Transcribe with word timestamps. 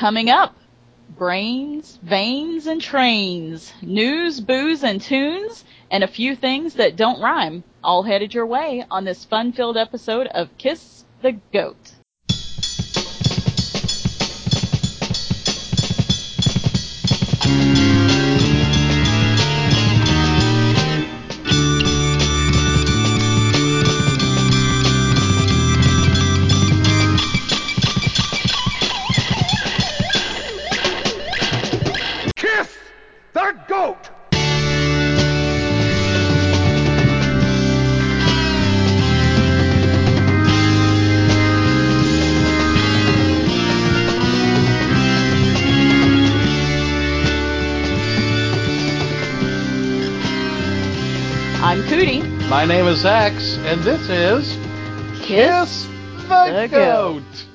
Coming 0.00 0.30
up, 0.30 0.56
brains, 1.10 1.98
veins, 2.02 2.66
and 2.66 2.80
trains, 2.80 3.74
news, 3.82 4.40
booze, 4.40 4.82
and 4.82 4.98
tunes, 4.98 5.62
and 5.90 6.02
a 6.02 6.08
few 6.08 6.34
things 6.34 6.72
that 6.76 6.96
don't 6.96 7.20
rhyme, 7.20 7.64
all 7.84 8.04
headed 8.04 8.32
your 8.32 8.46
way 8.46 8.86
on 8.90 9.04
this 9.04 9.26
fun-filled 9.26 9.76
episode 9.76 10.26
of 10.28 10.56
Kiss 10.56 11.04
the 11.20 11.32
Goat. 11.52 11.99
Is 53.00 53.06
X, 53.06 53.56
and 53.60 53.82
this 53.82 54.10
is 54.10 54.58
Kiss 55.22 55.84
the, 56.28 56.52
the 56.52 56.68
Goat. 56.70 57.46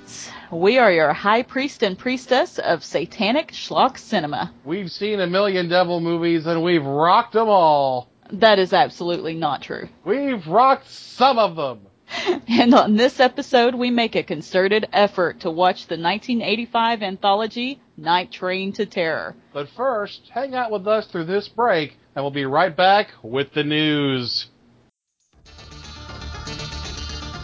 We 0.52 0.80
are 0.80 0.92
your 0.92 1.14
high 1.14 1.44
priest 1.44 1.84
and 1.84 1.96
priestess 1.96 2.58
of 2.58 2.84
satanic 2.84 3.52
schlock 3.52 4.00
cinema. 4.00 4.52
We've 4.64 4.90
seen 4.90 5.20
a 5.20 5.28
million 5.28 5.70
devil 5.70 6.00
movies, 6.00 6.48
and 6.48 6.64
we've 6.64 6.84
rocked 6.84 7.34
them 7.34 7.48
all. 7.48 8.10
That 8.32 8.58
is 8.58 8.74
absolutely 8.74 9.36
not 9.36 9.62
true. 9.62 9.88
We've 10.04 10.48
rocked 10.48 10.90
some 10.90 11.38
of 11.38 11.56
them. 11.56 11.82
And 12.48 12.74
on 12.74 12.96
this 12.96 13.20
episode, 13.20 13.76
we 13.76 13.92
make 13.92 14.16
a 14.16 14.24
concerted 14.24 14.88
effort 14.94 15.42
to 15.42 15.52
watch 15.52 15.86
the 15.86 15.96
1985 15.96 17.04
anthology 17.04 17.82
Night 17.98 18.32
Train 18.32 18.74
to 18.74 18.88
Terror. 18.88 19.36
But 19.54 19.70
first, 19.70 20.22
hang 20.34 20.56
out 20.56 20.72
with 20.72 20.88
us 20.88 21.06
through 21.06 21.26
this 21.26 21.48
break, 21.50 21.98
and 22.16 22.24
we'll 22.24 22.32
be 22.32 22.46
right 22.46 22.76
back 22.76 23.10
with 23.22 23.54
the 23.54 23.64
news. 23.64 24.48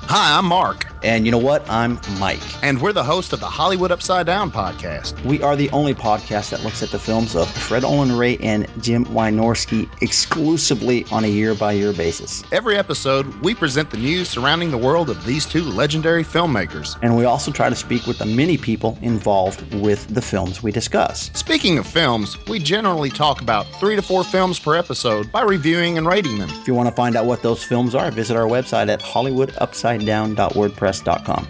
Hi, 0.08 0.38
I'm 0.38 0.46
Mark, 0.46 0.91
And 1.04 1.26
you 1.26 1.32
know 1.32 1.40
what? 1.40 1.68
I'm 1.70 2.00
Mike. 2.20 2.40
and 2.64 2.80
we're 2.80 2.94
the 2.94 3.04
host 3.04 3.34
of 3.34 3.40
the 3.40 3.48
Hollywood 3.48 3.92
Upside 3.92 4.28
Down 4.28 4.52
podcast. 4.52 5.20
We 5.26 5.42
are 5.42 5.56
the 5.56 5.70
only 5.72 5.96
podcast 5.96 6.52
that 6.52 6.64
looks 6.64 6.84
at 6.84 6.92
the 6.92 7.00
films 7.00 7.36
of 7.36 7.50
Fred 7.50 7.84
Olen 7.84 8.12
Ray 8.12 8.38
and 8.38 8.68
Jim 8.82 9.06
Wynorski 9.06 9.90
exclusively 10.02 11.06
on 11.12 11.24
a 11.24 11.28
year 11.28 11.56
by 11.56 11.72
year 11.72 11.92
basis. 11.92 12.44
Every 12.52 12.78
episode, 12.78 13.26
we 13.42 13.56
present 13.56 13.90
the 13.90 13.98
news 13.98 14.30
surrounding 14.30 14.70
the 14.70 14.78
world 14.78 15.10
of 15.10 15.26
these 15.26 15.46
two 15.48 15.64
legendary 15.64 16.24
filmmakers. 16.24 16.98
And 17.02 17.18
we 17.18 17.26
also 17.26 17.52
try 17.52 17.70
to 17.70 17.76
speak 17.76 18.06
with 18.06 18.20
the 18.20 18.26
many 18.26 18.58
people 18.58 18.98
involved 19.02 19.74
with 19.74 20.08
the 20.14 20.22
films 20.22 20.62
we 20.62 20.72
discuss. 20.72 21.32
Speaking 21.34 21.80
of 21.80 21.88
films, 21.88 22.38
we 22.48 22.60
generally 22.60 23.10
talk 23.10 23.42
about 23.42 23.66
three 23.80 23.96
to 23.96 24.04
four 24.04 24.24
films 24.24 24.60
per 24.60 24.76
episode 24.76 25.32
by 25.32 25.42
reviewing 25.42 25.98
and 25.98 26.06
rating 26.06 26.38
them. 26.38 26.50
If 26.52 26.68
you 26.68 26.76
want 26.76 26.90
to 26.90 26.96
find 26.96 27.16
out 27.16 27.26
what 27.26 27.42
those 27.42 27.64
films 27.64 27.96
are, 27.96 28.12
visit 28.12 28.38
our 28.38 28.46
website 28.46 28.88
at 28.90 29.02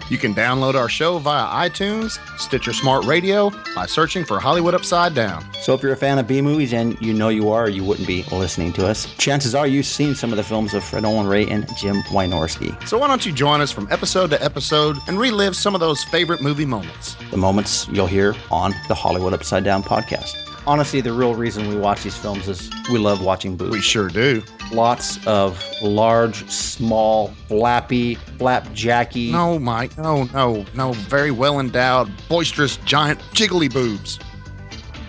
You 0.08 0.18
can 0.18 0.34
download 0.34 0.74
our 0.74 0.88
show 0.88 1.18
via 1.18 1.68
iTunes, 1.68 2.18
Stitcher 2.38 2.72
Smart 2.72 3.04
Radio, 3.04 3.50
by 3.74 3.86
searching 3.86 4.24
for 4.24 4.38
Hollywood 4.38 4.74
Upside 4.74 5.14
Down. 5.14 5.44
So 5.62 5.74
if 5.74 5.82
you're 5.82 5.92
a 5.92 5.96
fan 5.96 6.18
of 6.18 6.26
B 6.26 6.40
movies, 6.42 6.72
and 6.72 7.00
you 7.00 7.12
know 7.12 7.28
you 7.28 7.50
are, 7.50 7.68
you 7.68 7.84
wouldn't 7.84 8.06
be 8.06 8.22
listening 8.24 8.72
to 8.74 8.86
us, 8.86 9.12
chances 9.16 9.54
are 9.54 9.66
you've 9.66 9.86
seen 9.86 10.14
some 10.14 10.30
of 10.30 10.36
the 10.36 10.44
films 10.44 10.74
of 10.74 10.84
Fred 10.84 11.04
Olen 11.04 11.26
Ray 11.26 11.46
and 11.48 11.66
Jim 11.76 12.02
Wynorski. 12.02 12.76
So 12.86 12.98
why 12.98 13.08
don't 13.08 13.26
you 13.26 13.32
join 13.32 13.60
us 13.60 13.72
from 13.72 13.88
episode 13.90 14.30
to 14.30 14.42
episode 14.42 14.96
and 15.08 15.18
relive 15.18 15.56
some 15.56 15.74
of 15.74 15.80
those 15.80 16.04
favorite 16.04 16.40
movie 16.40 16.66
moments? 16.66 17.16
the 17.32 17.38
moments 17.38 17.88
you'll 17.88 18.06
hear 18.06 18.36
on 18.50 18.72
the 18.88 18.94
Hollywood 18.94 19.32
Upside 19.32 19.64
Down 19.64 19.82
podcast. 19.82 20.51
Honestly, 20.64 21.00
the 21.00 21.12
real 21.12 21.34
reason 21.34 21.68
we 21.68 21.74
watch 21.74 22.04
these 22.04 22.16
films 22.16 22.46
is 22.46 22.70
we 22.90 22.98
love 22.98 23.20
watching 23.20 23.56
boobs. 23.56 23.72
We 23.72 23.80
sure 23.80 24.08
do. 24.08 24.44
Lots 24.70 25.24
of 25.26 25.60
large, 25.82 26.48
small, 26.48 27.28
flappy, 27.48 28.14
flapjacky. 28.38 29.32
No, 29.32 29.58
Mike. 29.58 29.98
No, 29.98 30.24
no, 30.26 30.64
no. 30.74 30.92
Very 30.92 31.32
well 31.32 31.58
endowed, 31.58 32.12
boisterous, 32.28 32.76
giant, 32.78 33.18
jiggly 33.32 33.72
boobs. 33.72 34.20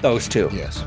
Those 0.02 0.28
two. 0.28 0.50
Yes. 0.52 0.84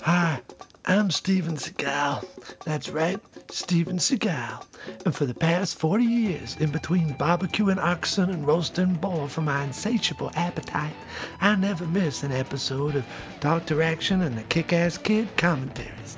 Hi, 0.00 0.40
I'm 0.86 1.10
Steven 1.10 1.56
Seagal. 1.56 2.24
That's 2.64 2.88
right, 2.88 3.20
Steven 3.54 3.98
Seagal. 3.98 4.64
And 5.04 5.14
for 5.14 5.26
the 5.26 5.32
past 5.32 5.78
40 5.78 6.04
years, 6.04 6.56
in 6.58 6.72
between 6.72 7.14
barbecuing 7.14 7.78
oxen 7.78 8.28
and 8.30 8.44
roasting 8.44 8.94
boar 8.94 9.28
for 9.28 9.42
my 9.42 9.62
insatiable 9.62 10.32
appetite, 10.34 10.96
I 11.40 11.54
never 11.54 11.86
miss 11.86 12.24
an 12.24 12.32
episode 12.32 12.96
of 12.96 13.06
Dr. 13.38 13.80
Action 13.80 14.22
and 14.22 14.36
the 14.36 14.42
Kick 14.42 14.72
Ass 14.72 14.98
Kid 14.98 15.28
commentaries. 15.36 16.16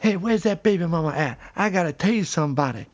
Hey, 0.00 0.16
where's 0.16 0.44
that 0.44 0.62
baby 0.62 0.86
mama 0.86 1.10
at? 1.10 1.38
I 1.56 1.70
gotta 1.70 1.92
tase 1.92 2.26
somebody. 2.26 2.86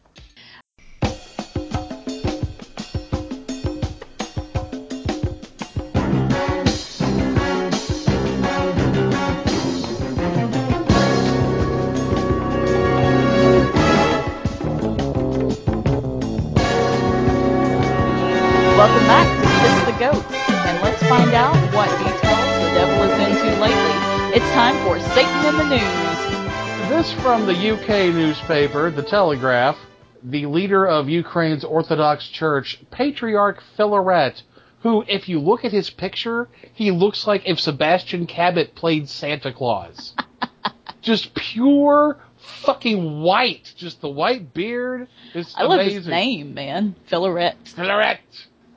From 27.45 27.55
the 27.55 27.71
UK 27.73 28.15
newspaper, 28.15 28.91
The 28.91 29.03
Telegraph. 29.03 29.77
The 30.23 30.47
leader 30.47 30.87
of 30.87 31.11
Ukraine's 31.11 31.63
Orthodox 31.63 32.27
Church, 32.29 32.81
Patriarch 32.91 33.63
Filaret, 33.77 34.41
who, 34.81 35.05
if 35.07 35.29
you 35.29 35.39
look 35.41 35.63
at 35.63 35.71
his 35.71 35.91
picture, 35.91 36.49
he 36.73 36.91
looks 36.91 37.27
like 37.27 37.43
if 37.45 37.61
Sebastian 37.61 38.27
Cabot 38.27 38.75
played 38.75 39.11
Santa 39.11 39.53
Claus. 39.53 40.15
Just 41.03 41.35
pure 41.35 42.19
fucking 42.63 43.21
white. 43.21 43.75
Just 43.77 44.01
the 44.01 44.09
white 44.09 44.55
beard. 44.55 45.09
It's 45.35 45.55
I 45.55 45.65
love 45.65 45.81
amazing. 45.81 45.97
his 45.99 46.07
name, 46.07 46.55
man. 46.55 46.97
Filaret. 47.11 47.57
Filaret. 47.77 48.19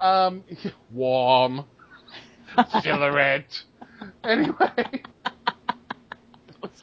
Um, 0.02 0.44
warm. 0.92 1.64
Filaret. 2.58 3.64
Anyway. 4.26 5.04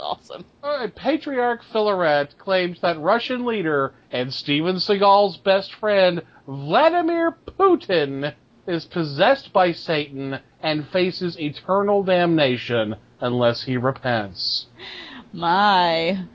Awesome. 0.04 0.44
Right, 0.62 0.94
Patriarch 0.94 1.62
Filaret 1.72 2.36
claims 2.36 2.78
that 2.82 3.00
Russian 3.00 3.46
leader 3.46 3.94
and 4.12 4.34
Steven 4.34 4.76
Seagal's 4.76 5.38
best 5.38 5.72
friend, 5.72 6.20
Vladimir 6.46 7.34
Putin, 7.58 8.34
is 8.66 8.84
possessed 8.84 9.50
by 9.54 9.72
Satan 9.72 10.40
and 10.62 10.86
faces 10.88 11.40
eternal 11.40 12.02
damnation 12.02 12.96
unless 13.20 13.62
he 13.64 13.78
repents. 13.78 14.66
My. 15.32 16.26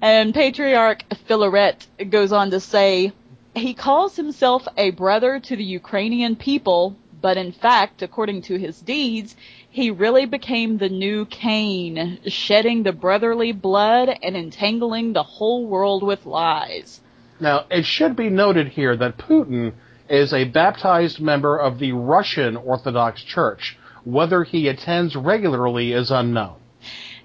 And 0.00 0.32
Patriarch 0.32 1.04
Filaret 1.28 1.86
goes 2.08 2.32
on 2.32 2.50
to 2.52 2.58
say, 2.58 3.12
He 3.54 3.74
calls 3.74 4.16
himself 4.16 4.66
a 4.78 4.92
brother 4.92 5.38
to 5.40 5.56
the 5.56 5.64
Ukrainian 5.64 6.36
people, 6.36 6.96
but 7.20 7.36
in 7.36 7.52
fact, 7.52 8.02
according 8.02 8.42
to 8.42 8.58
his 8.58 8.80
deeds, 8.80 9.36
he 9.68 9.90
really 9.90 10.26
became 10.26 10.78
the 10.78 10.88
new 10.88 11.24
Cain, 11.26 12.18
shedding 12.26 12.82
the 12.82 12.92
brotherly 12.92 13.52
blood 13.52 14.08
and 14.22 14.36
entangling 14.36 15.12
the 15.12 15.22
whole 15.22 15.66
world 15.66 16.02
with 16.02 16.26
lies. 16.26 17.00
Now, 17.38 17.64
it 17.70 17.84
should 17.84 18.16
be 18.16 18.28
noted 18.28 18.68
here 18.68 18.96
that 18.96 19.18
Putin 19.18 19.72
is 20.08 20.32
a 20.32 20.44
baptized 20.44 21.20
member 21.20 21.56
of 21.56 21.78
the 21.78 21.92
Russian 21.92 22.56
Orthodox 22.56 23.22
Church. 23.22 23.78
Whether 24.04 24.44
he 24.44 24.68
attends 24.68 25.14
regularly 25.14 25.92
is 25.92 26.10
unknown. 26.10 26.56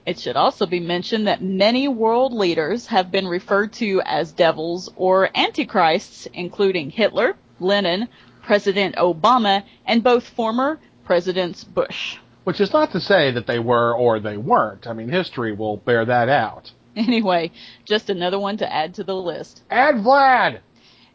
It 0.06 0.19
should 0.19 0.36
also 0.36 0.68
be 0.68 0.80
mentioned 0.80 1.25
that 1.27 1.42
many 1.42 1.88
world 1.88 2.31
leaders 2.31 2.86
have 2.88 3.12
been 3.12 3.27
referred 3.27 3.74
to 3.74 4.01
as 4.06 4.31
devils 4.31 4.92
or 4.95 5.30
antichrists, 5.36 6.27
including 6.33 6.92
Hitler, 6.92 7.36
Lenin, 7.59 8.07
President 8.45 8.95
Obama, 8.95 9.63
and 9.88 10.03
both 10.03 10.30
former 10.30 10.80
Presidents 11.03 11.63
Bush. 11.63 12.18
Which 12.44 12.62
is 12.62 12.71
not 12.71 12.92
to 12.92 13.00
say 13.00 13.31
that 13.31 13.47
they 13.47 13.57
were 13.57 13.95
or 13.95 14.19
they 14.19 14.38
weren't. 14.38 14.86
I 14.86 14.94
mean, 14.94 15.09
history 15.09 15.51
will 15.51 15.77
bear 15.77 16.06
that 16.06 16.30
out. 16.30 16.71
Anyway, 16.95 17.51
just 17.86 18.09
another 18.09 18.39
one 18.39 18.57
to 18.57 18.71
add 18.71 18.94
to 18.94 19.03
the 19.03 19.15
list. 19.15 19.63
Add 19.69 19.95
Vlad! 19.95 20.59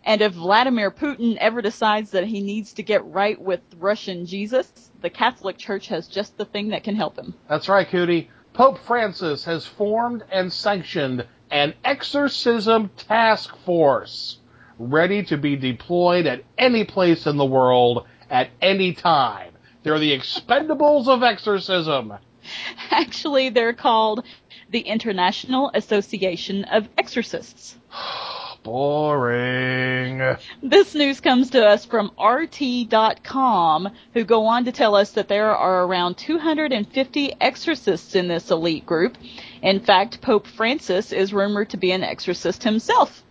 And 0.04 0.20
if 0.22 0.32
Vladimir 0.32 0.90
Putin 0.90 1.36
ever 1.38 1.62
decides 1.62 2.10
that 2.10 2.26
he 2.26 2.40
needs 2.40 2.72
to 2.74 2.82
get 2.82 3.04
right 3.04 3.40
with 3.40 3.60
Russian 3.78 4.26
Jesus, 4.26 4.90
the 5.00 5.08
Catholic 5.08 5.56
Church 5.56 5.86
has 5.86 6.08
just 6.08 6.36
the 6.36 6.44
thing 6.44 6.70
that 6.70 6.84
can 6.84 6.96
help 6.96 7.16
him. 7.16 7.34
That's 7.48 7.68
right, 7.68 7.88
Cootie. 7.88 8.28
Pope 8.54 8.78
Francis 8.86 9.44
has 9.44 9.66
formed 9.66 10.24
and 10.32 10.52
sanctioned 10.52 11.26
an 11.50 11.74
exorcism 11.84 12.90
task 12.96 13.56
force 13.64 14.39
ready 14.80 15.22
to 15.22 15.36
be 15.36 15.56
deployed 15.56 16.24
at 16.26 16.42
any 16.56 16.84
place 16.84 17.26
in 17.26 17.36
the 17.36 17.44
world 17.44 18.06
at 18.30 18.48
any 18.62 18.94
time. 18.94 19.52
They're 19.82 19.98
the 19.98 20.18
expendables 20.18 21.06
of 21.06 21.22
exorcism. 21.22 22.14
Actually, 22.90 23.50
they're 23.50 23.74
called 23.74 24.24
the 24.70 24.80
International 24.80 25.70
Association 25.74 26.64
of 26.64 26.88
Exorcists. 26.96 27.76
Boring. 28.62 30.36
This 30.62 30.94
news 30.94 31.20
comes 31.20 31.50
to 31.50 31.66
us 31.66 31.86
from 31.86 32.12
RT.com, 32.22 33.88
who 34.12 34.24
go 34.24 34.46
on 34.46 34.64
to 34.66 34.72
tell 34.72 34.94
us 34.94 35.12
that 35.12 35.28
there 35.28 35.54
are 35.54 35.84
around 35.84 36.16
250 36.18 37.34
exorcists 37.40 38.14
in 38.14 38.28
this 38.28 38.50
elite 38.50 38.84
group. 38.84 39.16
In 39.62 39.80
fact, 39.80 40.20
Pope 40.20 40.46
Francis 40.46 41.10
is 41.10 41.32
rumored 41.32 41.70
to 41.70 41.78
be 41.78 41.90
an 41.92 42.02
exorcist 42.02 42.62
himself. 42.62 43.22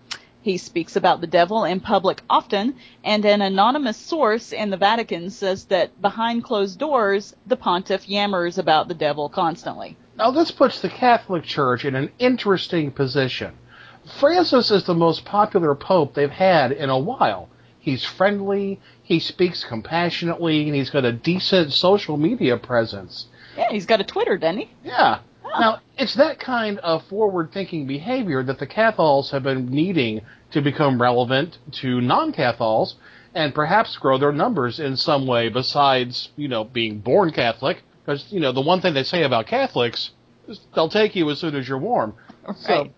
He 0.50 0.58
speaks 0.58 0.96
about 0.96 1.22
the 1.22 1.28
devil 1.28 1.64
in 1.64 1.80
public 1.80 2.24
often, 2.28 2.74
and 3.04 3.24
an 3.24 3.40
anonymous 3.40 3.98
source 3.98 4.52
in 4.52 4.72
the 4.72 4.78
Vatican 4.78 5.30
says 5.30 5.66
that 5.66 6.02
behind 6.02 6.44
closed 6.44 6.80
doors, 6.80 7.36
the 7.46 7.56
pontiff 7.56 8.08
yammers 8.08 8.58
about 8.58 8.88
the 8.88 8.96
devil 8.96 9.30
constantly. 9.30 9.96
Now, 10.18 10.32
this 10.32 10.50
puts 10.50 10.82
the 10.82 10.90
Catholic 10.90 11.44
Church 11.44 11.86
in 11.86 11.94
an 11.94 12.10
interesting 12.18 12.90
position. 12.90 13.60
Francis 14.20 14.72
is 14.72 14.86
the 14.86 14.96
most 14.96 15.24
popular 15.24 15.76
pope 15.76 16.16
they've 16.16 16.32
had 16.32 16.72
in 16.72 16.90
a 16.90 16.98
while. 16.98 17.48
He's 17.78 18.04
friendly, 18.04 18.80
he 19.04 19.20
speaks 19.20 19.64
compassionately, 19.64 20.66
and 20.66 20.74
he's 20.74 20.90
got 20.90 21.06
a 21.06 21.12
decent 21.12 21.74
social 21.74 22.18
media 22.18 22.58
presence. 22.58 23.28
Yeah, 23.56 23.70
he's 23.70 23.86
got 23.86 24.02
a 24.02 24.04
Twitter, 24.04 24.36
doesn't 24.36 24.58
he? 24.58 24.72
Yeah. 24.84 25.20
Now, 25.58 25.80
it's 25.98 26.16
that 26.16 26.40
kind 26.40 26.80
of 26.80 27.04
forward 27.06 27.52
thinking 27.52 27.88
behavior 27.88 28.44
that 28.44 28.60
the 28.60 28.68
Catholics 28.68 29.32
have 29.32 29.44
been 29.44 29.70
needing 29.70 30.22
to 30.52 30.62
become 30.62 31.02
relevant 31.02 31.58
to 31.74 32.02
non 32.02 32.32
Catholics 32.32 32.96
and 33.34 33.54
perhaps 33.54 33.96
grow 33.98 34.18
their 34.18 34.32
numbers 34.32 34.80
in 34.80 34.98
some 34.98 35.28
way 35.28 35.50
besides, 35.50 36.30
you 36.36 36.48
know, 36.48 36.64
being 36.64 37.00
born 37.00 37.32
Catholic. 37.32 37.84
Because, 38.04 38.32
you 38.32 38.40
know, 38.40 38.52
the 38.52 38.62
one 38.62 38.82
thing 38.82 38.94
they 38.94 39.04
say 39.04 39.24
about 39.24 39.46
Catholics 39.48 40.12
is 40.48 40.60
they'll 40.74 40.90
take 40.90 41.16
you 41.16 41.30
as 41.30 41.40
soon 41.40 41.56
as 41.56 41.68
you're 41.68 41.78
warm. 41.78 42.16
So, 42.56 42.74
Right. 42.74 42.94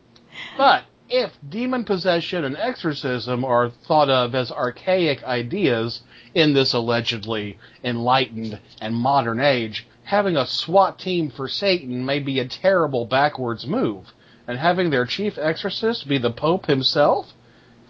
but 0.58 0.84
if 1.10 1.32
demon 1.50 1.84
possession 1.84 2.46
and 2.46 2.56
exorcism 2.56 3.44
are 3.44 3.70
thought 3.70 4.10
of 4.10 4.34
as 4.34 4.52
archaic 4.52 5.22
ideas 5.26 6.02
in 6.34 6.54
this 6.54 6.74
allegedly 6.74 7.58
enlightened 7.84 8.58
and 8.80 8.96
modern 8.96 9.42
age, 9.42 9.86
having 10.12 10.36
a 10.36 10.46
SWAT 10.46 11.00
team 11.00 11.32
for 11.32 11.48
Satan 11.48 12.06
may 12.06 12.20
be 12.20 12.38
a 12.38 12.46
terrible 12.46 13.06
backwards 13.06 13.66
move. 13.66 14.14
And 14.46 14.60
having 14.60 14.90
their 14.90 15.06
chief 15.06 15.38
exorcist 15.38 16.06
be 16.06 16.18
the 16.18 16.30
Pope 16.30 16.66
himself 16.66 17.32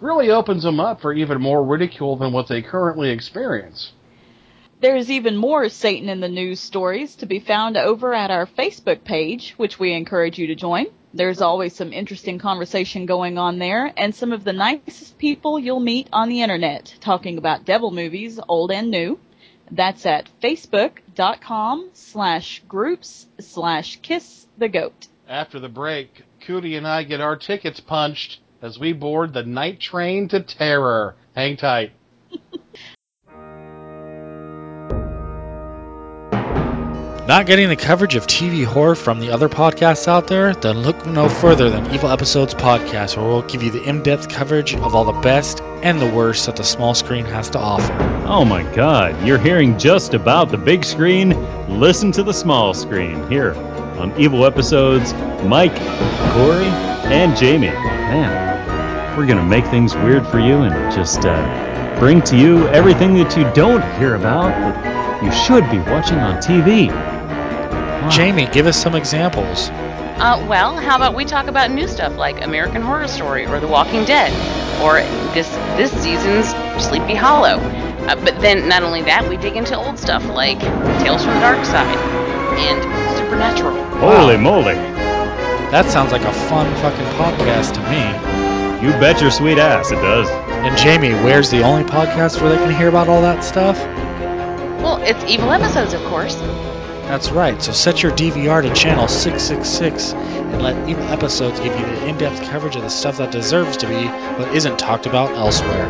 really 0.00 0.30
opens 0.30 0.62
them 0.62 0.78
up 0.78 1.00
for 1.00 1.12
even 1.12 1.40
more 1.40 1.64
ridicule 1.64 2.14
than 2.14 2.32
what 2.32 2.46
they 2.46 2.62
currently 2.62 3.10
experience. 3.10 3.90
There's 4.80 5.10
even 5.10 5.36
more 5.36 5.68
Satan 5.68 6.08
in 6.08 6.20
the 6.20 6.28
News 6.28 6.60
stories 6.60 7.16
to 7.16 7.26
be 7.26 7.40
found 7.40 7.76
over 7.76 8.14
at 8.14 8.30
our 8.30 8.46
Facebook 8.46 9.02
page, 9.02 9.54
which 9.56 9.80
we 9.80 9.92
encourage 9.92 10.38
you 10.38 10.46
to 10.46 10.54
join. 10.54 10.86
There's 11.12 11.40
always 11.40 11.74
some 11.74 11.92
interesting 11.92 12.38
conversation 12.38 13.04
going 13.04 13.36
on 13.36 13.58
there, 13.58 13.92
and 13.96 14.14
some 14.14 14.30
of 14.30 14.44
the 14.44 14.52
nicest 14.52 15.18
people 15.18 15.58
you'll 15.58 15.80
meet 15.80 16.08
on 16.12 16.28
the 16.28 16.42
internet 16.42 16.94
talking 17.00 17.36
about 17.36 17.64
devil 17.64 17.90
movies, 17.90 18.38
old 18.48 18.70
and 18.70 18.92
new. 18.92 19.18
That's 19.74 20.04
at 20.04 20.28
facebook.com 20.42 21.90
slash 21.94 22.62
groups 22.68 23.26
slash 23.40 23.98
kiss 24.02 24.46
the 24.58 24.68
goat. 24.68 25.08
After 25.26 25.58
the 25.58 25.70
break, 25.70 26.24
Cootie 26.46 26.76
and 26.76 26.86
I 26.86 27.04
get 27.04 27.22
our 27.22 27.36
tickets 27.36 27.80
punched 27.80 28.40
as 28.60 28.78
we 28.78 28.92
board 28.92 29.32
the 29.32 29.44
night 29.44 29.80
train 29.80 30.28
to 30.28 30.40
terror. 30.40 31.16
Hang 31.34 31.56
tight. 31.56 31.92
Not 37.28 37.46
getting 37.46 37.68
the 37.68 37.76
coverage 37.76 38.16
of 38.16 38.26
TV 38.26 38.64
horror 38.64 38.96
from 38.96 39.20
the 39.20 39.30
other 39.30 39.48
podcasts 39.48 40.08
out 40.08 40.26
there? 40.26 40.54
Then 40.54 40.80
look 40.80 41.06
no 41.06 41.28
further 41.28 41.70
than 41.70 41.94
Evil 41.94 42.10
Episodes 42.10 42.52
Podcast, 42.52 43.16
where 43.16 43.24
we'll 43.24 43.42
give 43.42 43.62
you 43.62 43.70
the 43.70 43.80
in 43.80 44.02
depth 44.02 44.28
coverage 44.28 44.74
of 44.74 44.96
all 44.96 45.04
the 45.04 45.20
best 45.20 45.60
and 45.82 46.00
the 46.00 46.10
worst 46.10 46.46
that 46.46 46.56
the 46.56 46.64
small 46.64 46.94
screen 46.94 47.24
has 47.26 47.48
to 47.50 47.60
offer. 47.60 47.92
Oh 48.26 48.44
my 48.44 48.64
god, 48.74 49.24
you're 49.24 49.38
hearing 49.38 49.78
just 49.78 50.14
about 50.14 50.50
the 50.50 50.58
big 50.58 50.84
screen? 50.84 51.30
Listen 51.68 52.10
to 52.10 52.24
the 52.24 52.34
small 52.34 52.74
screen 52.74 53.24
here 53.30 53.54
on 54.00 54.12
Evil 54.20 54.44
Episodes. 54.44 55.14
Mike, 55.44 55.76
Corey, 56.32 56.66
and 57.06 57.36
Jamie. 57.36 57.68
Man, 57.68 59.16
we're 59.16 59.26
gonna 59.26 59.44
make 59.44 59.64
things 59.66 59.94
weird 59.94 60.26
for 60.26 60.40
you 60.40 60.62
and 60.62 60.92
just 60.92 61.24
uh, 61.24 61.98
bring 62.00 62.20
to 62.22 62.36
you 62.36 62.66
everything 62.70 63.14
that 63.14 63.36
you 63.36 63.44
don't 63.52 63.82
hear 64.00 64.16
about 64.16 64.48
that 64.48 65.22
you 65.22 65.30
should 65.30 65.70
be 65.70 65.78
watching 65.78 66.18
on 66.18 66.38
TV. 66.38 67.11
Wow. 68.02 68.10
Jamie, 68.10 68.46
give 68.46 68.66
us 68.66 68.76
some 68.76 68.94
examples. 68.94 69.70
Uh, 69.70 70.44
well, 70.48 70.76
how 70.76 70.96
about 70.96 71.14
we 71.14 71.24
talk 71.24 71.46
about 71.46 71.70
new 71.70 71.88
stuff 71.88 72.16
like 72.16 72.42
American 72.44 72.82
Horror 72.82 73.08
Story 73.08 73.46
or 73.46 73.58
The 73.60 73.68
Walking 73.68 74.04
Dead 74.04 74.30
or 74.82 75.00
this 75.34 75.48
this 75.76 75.90
season's 76.02 76.48
Sleepy 76.82 77.14
Hollow. 77.14 77.58
Uh, 78.06 78.16
but 78.16 78.40
then 78.40 78.68
not 78.68 78.82
only 78.82 79.02
that, 79.02 79.28
we 79.28 79.36
dig 79.36 79.56
into 79.56 79.76
old 79.76 79.98
stuff 79.98 80.24
like 80.26 80.58
Tales 81.00 81.24
from 81.24 81.34
the 81.34 81.40
Dark 81.40 81.64
Side 81.64 81.96
and 82.58 82.82
Supernatural. 83.16 83.74
Holy 83.98 84.36
moly! 84.36 84.74
That 85.70 85.86
sounds 85.86 86.12
like 86.12 86.22
a 86.22 86.32
fun 86.32 86.72
fucking 86.76 87.06
podcast 87.16 87.74
to 87.74 87.80
me. 87.88 88.86
You 88.86 88.92
bet 88.98 89.20
your 89.20 89.30
sweet 89.30 89.58
ass 89.58 89.92
it 89.92 89.96
does. 89.96 90.28
And 90.28 90.76
Jamie, 90.76 91.12
where's 91.24 91.50
the 91.50 91.62
only 91.62 91.84
podcast 91.84 92.40
where 92.40 92.50
they 92.50 92.56
can 92.56 92.74
hear 92.74 92.88
about 92.88 93.08
all 93.08 93.22
that 93.22 93.44
stuff? 93.44 93.78
Well, 94.82 95.00
it's 95.02 95.22
Evil 95.24 95.52
Episodes, 95.52 95.94
of 95.94 96.02
course. 96.04 96.36
That's 97.12 97.30
right, 97.30 97.62
so 97.62 97.72
set 97.72 98.02
your 98.02 98.10
DVR 98.12 98.62
to 98.62 98.72
channel 98.72 99.06
666 99.06 100.14
and 100.14 100.62
let 100.62 100.88
Evil 100.88 101.04
Episodes 101.08 101.60
give 101.60 101.78
you 101.78 101.84
the 101.84 102.08
in 102.08 102.16
depth 102.16 102.40
coverage 102.48 102.74
of 102.74 102.80
the 102.80 102.88
stuff 102.88 103.18
that 103.18 103.30
deserves 103.30 103.76
to 103.76 103.86
be 103.86 104.06
but 104.38 104.56
isn't 104.56 104.78
talked 104.78 105.04
about 105.04 105.30
elsewhere. 105.32 105.84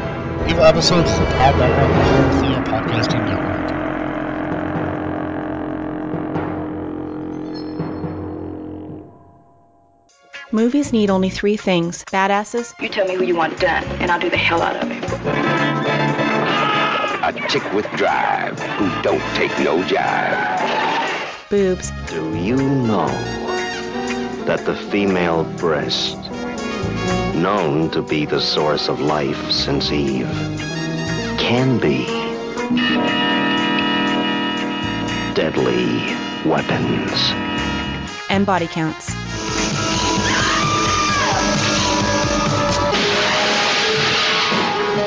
Evil 0.49 0.65
Episodes 0.65 1.13
is 1.13 1.21
a 1.21 1.25
proud 1.27 1.57
member 1.61 1.81
of 1.81 1.89
the 1.91 2.03
Horror 2.03 2.33
Theater 2.41 2.61
Podcasting 2.63 3.25
Network. 3.25 3.71
Movies 10.53 10.93
need 10.93 11.09
only 11.09 11.31
three 11.31 11.57
things 11.57 12.05
badasses, 12.07 12.75
You 12.83 12.89
tell 12.89 13.07
me 13.07 13.15
who 13.15 13.23
you 13.23 13.37
want 13.37 13.61
done, 13.61 13.85
and 14.01 14.11
I'll 14.11 14.19
do 14.19 14.29
the 14.29 14.37
hell 14.37 14.61
out 14.61 14.75
of 14.75 14.91
it. 14.91 15.05
A 17.25 17.49
chick 17.49 17.63
with 17.73 17.89
drive 17.93 18.59
who 18.59 19.03
don't 19.03 19.23
take 19.37 19.57
no 19.61 19.81
jive. 19.85 21.12
Boobs, 21.53 21.93
Do 22.07 22.35
you 22.35 22.57
know 22.57 23.09
that 24.47 24.65
the 24.65 24.75
female 24.75 25.45
breast, 25.59 26.17
known 27.35 27.91
to 27.91 28.01
be 28.01 28.25
the 28.25 28.41
source 28.41 28.89
of 28.89 29.01
life 29.01 29.51
since 29.51 29.93
Eve, 29.93 30.33
can 31.37 31.79
be 31.79 32.07
deadly 35.35 35.85
weapons? 36.49 37.13
and 38.31 38.47
body 38.47 38.67
counts. 38.67 39.13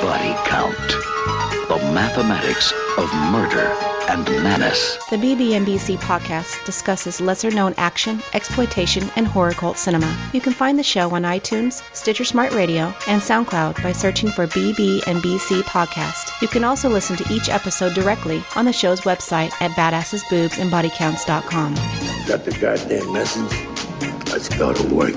Body 0.03 0.33
count. 0.45 0.89
The 1.69 1.79
mathematics 1.91 2.71
of 2.99 3.11
murder 3.31 3.94
and 4.09 4.25
menace. 4.43 4.97
The 5.09 5.17
BB&BC 5.17 5.97
podcast 5.97 6.65
discusses 6.65 7.19
lesser-known 7.21 7.75
action, 7.77 8.21
exploitation, 8.33 9.09
and 9.15 9.27
horror 9.27 9.53
cult 9.53 9.77
cinema. 9.77 10.11
You 10.33 10.41
can 10.41 10.53
find 10.53 10.79
the 10.79 10.83
show 10.83 11.11
on 11.11 11.21
iTunes, 11.23 11.83
Stitcher 11.95 12.23
Smart 12.23 12.53
Radio, 12.53 12.93
and 13.07 13.21
SoundCloud 13.21 13.83
by 13.83 13.91
searching 13.91 14.29
for 14.29 14.47
BB&BC 14.47 15.61
podcast. 15.63 16.41
You 16.41 16.47
can 16.47 16.63
also 16.63 16.89
listen 16.89 17.17
to 17.17 17.31
each 17.33 17.49
episode 17.49 17.93
directly 17.93 18.41
on 18.55 18.65
the 18.65 18.73
show's 18.73 19.01
website 19.01 19.51
at 19.61 19.71
badassesboobsandbodycounts.com. 19.71 21.75
Got 22.27 22.45
the 22.45 22.57
goddamn 22.59 23.13
message? 23.13 23.51
Let's 24.31 24.49
go 24.49 24.73
to 24.73 24.83
work. 24.93 25.13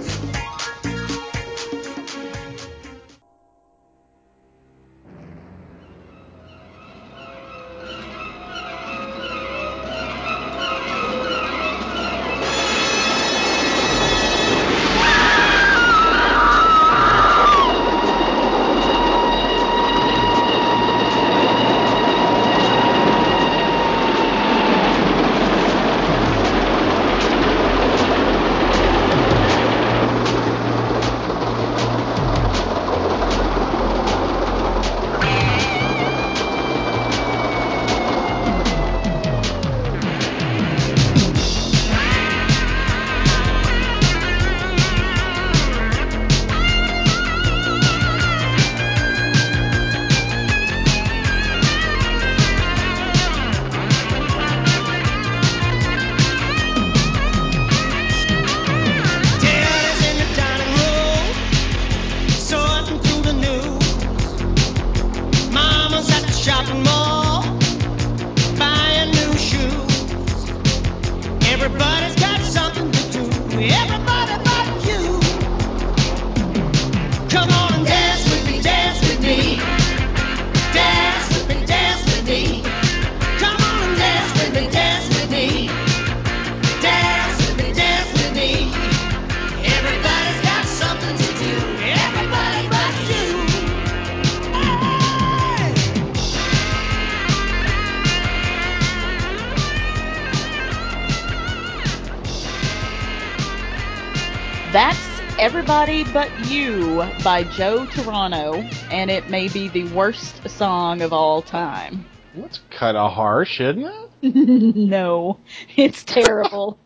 Joe 107.58 107.86
Toronto, 107.86 108.62
and 108.88 109.10
it 109.10 109.30
may 109.30 109.48
be 109.48 109.66
the 109.66 109.88
worst 109.88 110.48
song 110.48 111.02
of 111.02 111.12
all 111.12 111.42
time. 111.42 112.04
That's 112.36 112.60
kind 112.70 112.96
of 112.96 113.12
harsh, 113.12 113.60
isn't 113.60 113.82
it? 113.82 114.76
no, 114.76 115.40
it's 115.76 116.04
terrible. 116.04 116.78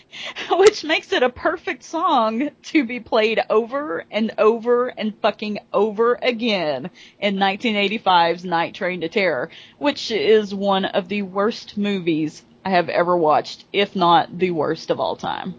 Which 0.50 0.82
makes 0.82 1.12
it 1.12 1.22
a 1.22 1.28
perfect 1.28 1.82
song 1.82 2.48
to 2.62 2.86
be 2.86 3.00
played 3.00 3.38
over 3.50 4.06
and 4.10 4.32
over 4.38 4.88
and 4.88 5.14
fucking 5.20 5.58
over 5.74 6.18
again 6.22 6.88
in 7.20 7.36
1985's 7.36 8.46
Night 8.46 8.74
Train 8.74 9.02
to 9.02 9.10
Terror, 9.10 9.50
which 9.76 10.10
is 10.10 10.54
one 10.54 10.86
of 10.86 11.08
the 11.08 11.20
worst 11.20 11.76
movies 11.76 12.42
I 12.64 12.70
have 12.70 12.88
ever 12.88 13.14
watched, 13.14 13.66
if 13.74 13.94
not 13.94 14.38
the 14.38 14.52
worst 14.52 14.88
of 14.88 14.98
all 15.00 15.16
time. 15.16 15.56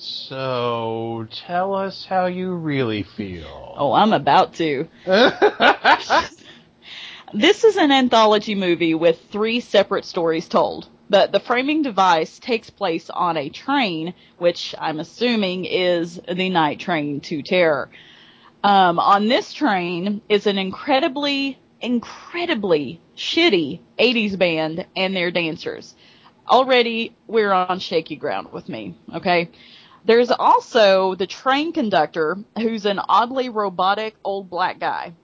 So, 0.00 1.26
tell 1.30 1.74
us 1.74 2.04
how 2.04 2.26
you 2.26 2.54
really 2.54 3.02
feel. 3.02 3.74
Oh, 3.76 3.92
I'm 3.92 4.12
about 4.12 4.54
to. 4.54 4.88
This 7.34 7.62
is 7.62 7.76
an 7.76 7.92
anthology 7.92 8.54
movie 8.54 8.94
with 8.94 9.20
three 9.30 9.60
separate 9.60 10.06
stories 10.06 10.48
told. 10.48 10.88
But 11.10 11.30
the 11.30 11.40
framing 11.40 11.82
device 11.82 12.38
takes 12.38 12.70
place 12.70 13.10
on 13.10 13.36
a 13.36 13.50
train, 13.50 14.14
which 14.38 14.74
I'm 14.78 14.98
assuming 14.98 15.66
is 15.66 16.20
the 16.26 16.48
night 16.48 16.80
train 16.80 17.20
to 17.22 17.42
terror. 17.42 17.90
Um, 18.64 18.98
on 18.98 19.28
this 19.28 19.52
train 19.52 20.22
is 20.28 20.46
an 20.46 20.58
incredibly, 20.58 21.58
incredibly 21.80 23.00
shitty 23.16 23.80
80s 23.98 24.38
band 24.38 24.86
and 24.96 25.14
their 25.14 25.30
dancers. 25.30 25.94
Already, 26.48 27.14
we're 27.26 27.52
on 27.52 27.78
shaky 27.78 28.16
ground 28.16 28.52
with 28.52 28.68
me, 28.70 28.96
okay? 29.14 29.50
There's 30.04 30.30
also 30.30 31.14
the 31.14 31.26
train 31.26 31.72
conductor, 31.72 32.38
who's 32.56 32.86
an 32.86 33.00
oddly 33.08 33.48
robotic 33.48 34.14
old 34.24 34.48
black 34.48 34.78
guy. 34.78 35.14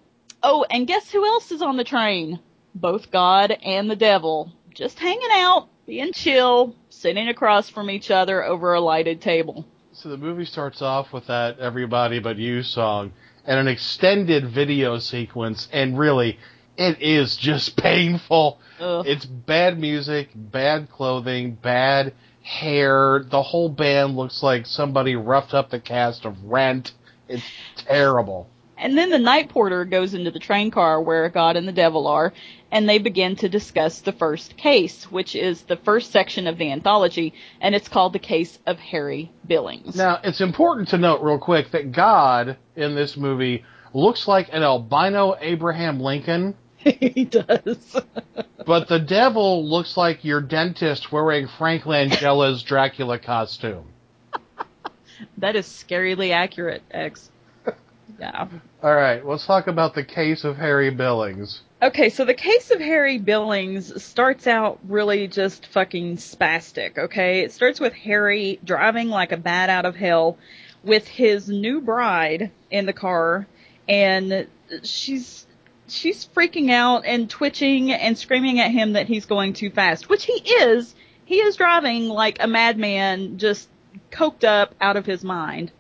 Oh, 0.43 0.67
and 0.69 0.87
guess 0.87 1.11
who 1.11 1.25
else 1.25 1.51
is 1.53 1.63
on 1.63 1.77
the 1.77 1.85
train? 1.85 2.41
Both 2.75 3.11
God 3.11 3.51
and 3.51 3.91
the 3.91 3.97
devil. 3.97 4.53
Just 4.75 4.99
hanging 4.99 5.29
out, 5.33 5.69
being 5.87 6.13
chill, 6.13 6.75
sitting 6.91 7.29
across 7.29 7.69
from 7.71 7.89
each 7.89 8.11
other 8.11 8.45
over 8.45 8.75
a 8.75 8.81
lighted 8.81 9.21
table. 9.21 9.65
So 9.93 10.09
the 10.09 10.17
movie 10.17 10.45
starts 10.45 10.83
off 10.83 11.13
with 11.13 11.29
that 11.29 11.61
Everybody 11.61 12.19
But 12.19 12.37
You 12.37 12.63
song 12.63 13.13
and 13.47 13.59
an 13.59 13.69
extended 13.69 14.49
video 14.49 14.99
sequence, 14.99 15.69
and 15.73 15.99
really, 15.99 16.39
it 16.77 17.01
is 17.01 17.37
just 17.37 17.77
painful. 17.83 18.61
Ugh. 18.81 19.07
It's 19.07 19.25
bad 19.25 19.79
music, 19.79 20.31
bad 20.35 20.91
clothing, 20.91 21.53
bad 21.55 22.15
hair. 22.45 23.25
The 23.29 23.43
whole 23.43 23.69
band 23.69 24.17
looks 24.17 24.43
like 24.43 24.67
somebody 24.67 25.17
roughed 25.17 25.55
up 25.55 25.71
the 25.71 25.81
cast 25.81 26.25
of 26.25 26.45
Rent. 26.45 26.93
It's 27.27 27.43
terrible. 27.77 28.49
And 28.77 28.99
then 28.99 29.11
the 29.11 29.19
night 29.19 29.49
porter 29.49 29.85
goes 29.85 30.15
into 30.15 30.31
the 30.31 30.39
train 30.39 30.71
car 30.71 31.01
where 31.01 31.29
God 31.31 31.57
and 31.57 31.67
the 31.67 31.73
devil 31.73 32.07
are, 32.07 32.33
and 32.71 32.89
they 32.89 32.99
begin 32.99 33.37
to 33.37 33.49
discuss 33.49 34.01
the 34.01 34.13
first 34.13 34.57
case, 34.57 35.11
which 35.11 35.35
is 35.35 35.63
the 35.63 35.77
first 35.77 36.11
section 36.11 36.47
of 36.47 36.59
the 36.59 36.71
anthology, 36.71 37.33
and 37.61 37.75
it's 37.75 37.89
called 37.89 38.13
the 38.13 38.19
case 38.19 38.59
of 38.67 38.79
Harry 38.79 39.33
Billings. 39.47 39.97
Now, 39.97 40.21
it's 40.23 40.41
important 40.41 40.89
to 40.89 40.99
note 40.99 41.23
real 41.23 41.39
quick 41.39 41.71
that 41.71 41.93
God 41.93 42.57
in 42.75 42.95
this 42.95 43.17
movie 43.17 43.65
looks 43.95 44.27
like 44.27 44.49
an 44.53 44.63
albino 44.63 45.37
Abraham 45.41 46.01
Lincoln. 46.01 46.57
he 47.01 47.25
does. 47.25 47.97
but 48.67 48.89
the 48.89 48.99
devil 48.99 49.67
looks 49.67 49.97
like 49.97 50.25
your 50.25 50.41
dentist 50.41 51.11
wearing 51.11 51.49
Frank 51.49 51.87
Langella's 51.87 52.63
Dracula 52.63 53.19
costume. 53.19 53.87
That 55.39 55.55
is 55.55 55.67
scarily 55.67 56.33
accurate, 56.33 56.83
X. 56.91 57.31
Yeah. 58.19 58.49
All 58.83 58.95
right, 58.95 59.25
let's 59.25 59.47
talk 59.47 59.69
about 59.69 59.95
the 59.95 60.03
case 60.03 60.43
of 60.43 60.57
Harry 60.57 60.91
Billings. 60.91 61.63
Okay, 61.81 62.11
so 62.11 62.25
the 62.25 62.35
case 62.35 62.73
of 62.73 62.81
Harry 62.81 63.19
Billings 63.19 64.03
starts 64.03 64.49
out 64.49 64.81
really 64.89 65.29
just 65.29 65.67
fucking 65.67 66.17
spastic, 66.17 66.99
okay? 66.99 67.41
It 67.41 67.53
starts 67.53 67.79
with 67.79 67.93
Harry 67.93 68.59
driving 68.65 69.09
like 69.09 69.31
a 69.31 69.37
bat 69.37 69.71
out 69.71 69.87
of 69.87 69.95
hell 69.95 70.37
with 70.83 71.07
his 71.07 71.49
new 71.49 71.81
bride 71.81 72.51
in 72.71 72.87
the 72.87 72.93
car 72.93 73.47
and 73.89 74.47
she's 74.83 75.47
she's 75.89 76.27
freaking 76.27 76.71
out 76.71 77.05
and 77.07 77.29
twitching 77.29 77.93
and 77.93 78.17
screaming 78.19 78.61
at 78.61 78.71
him 78.71 78.93
that 78.95 79.07
he's 79.09 79.27
going 79.27 79.53
too 79.53 79.71
fast, 79.71 80.09
which 80.09 80.25
he 80.25 80.33
is. 80.33 80.95
He 81.25 81.37
is 81.37 81.57
driving 81.57 82.09
like 82.09 82.39
a 82.43 82.47
madman, 82.47 83.39
just 83.39 83.69
coked 84.11 84.45
up 84.45 84.75
out 84.81 84.97
of 84.97 85.07
his 85.07 85.23
mind 85.25 85.71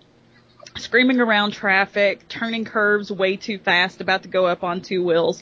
screaming 0.76 1.20
around 1.20 1.52
traffic, 1.52 2.26
turning 2.28 2.64
curves 2.64 3.10
way 3.10 3.36
too 3.36 3.58
fast, 3.58 4.00
about 4.00 4.22
to 4.24 4.28
go 4.28 4.46
up 4.46 4.64
on 4.64 4.80
two 4.80 5.04
wheels. 5.04 5.40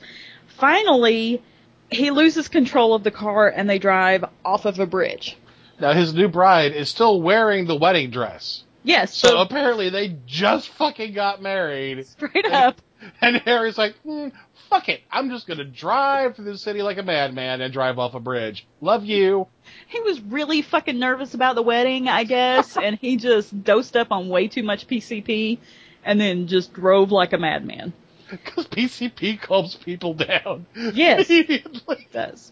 Finally, 0.59 1.43
he 1.91 2.11
loses 2.11 2.49
control 2.49 2.95
of 2.95 3.03
the 3.03 3.11
car 3.11 3.49
and 3.49 3.69
they 3.69 3.79
drive 3.79 4.25
off 4.45 4.65
of 4.65 4.79
a 4.79 4.87
bridge. 4.87 5.37
Now, 5.81 5.93
his 5.95 6.13
new 6.15 6.29
bride 6.29 6.73
is 6.73 6.89
still 6.91 7.21
wearing 7.21 7.67
the 7.67 7.77
wedding 7.77 8.11
dress. 8.11 8.65
Yes, 8.85 9.15
So 9.17 9.29
so 9.29 9.39
apparently 9.41 9.89
they 9.91 10.17
just 10.27 10.69
fucking 10.71 11.15
got 11.15 11.41
married. 11.41 12.07
straight 12.07 12.47
up. 12.47 12.81
And 13.21 13.37
Harry's 13.39 13.79
like, 13.79 13.97
"Hmm, 14.05 14.29
fuck 14.71 14.89
it. 14.89 15.01
I'm 15.11 15.31
just 15.31 15.47
going 15.47 15.59
to 15.59 15.65
drive 15.65 16.37
through 16.37 16.47
the 16.47 16.59
city 16.59 16.83
like 16.83 16.99
a 16.99 17.03
madman 17.03 17.61
and 17.61 17.73
drive 17.73 17.99
off 17.99 18.15
a 18.15 18.21
bridge. 18.21 18.67
Love 18.81 19.05
you. 19.05 19.47
He 19.89 20.01
was 20.01 20.21
really 20.21 20.63
fucking 20.63 20.99
nervous 20.99 21.35
about 21.35 21.55
the 21.57 21.63
wedding, 21.63 22.09
I 22.09 22.25
guess, 22.25 22.77
and 22.83 22.99
he 23.01 23.17
just 23.17 23.65
dosed 23.65 23.97
up 23.97 24.13
on 24.13 24.29
way 24.29 24.49
too 24.49 24.63
much 24.63 24.87
PCP 24.87 25.59
and 26.05 26.21
then 26.21 26.47
just 26.47 26.73
drove 26.73 27.11
like 27.13 27.33
a 27.33 27.39
madman. 27.39 27.93
Because 28.31 28.67
PCP 28.67 29.39
calms 29.43 29.75
people 29.75 30.15
down. 30.15 30.65
Yes. 30.75 31.29
Immediately. 31.29 32.07
It 32.07 32.13
does. 32.13 32.51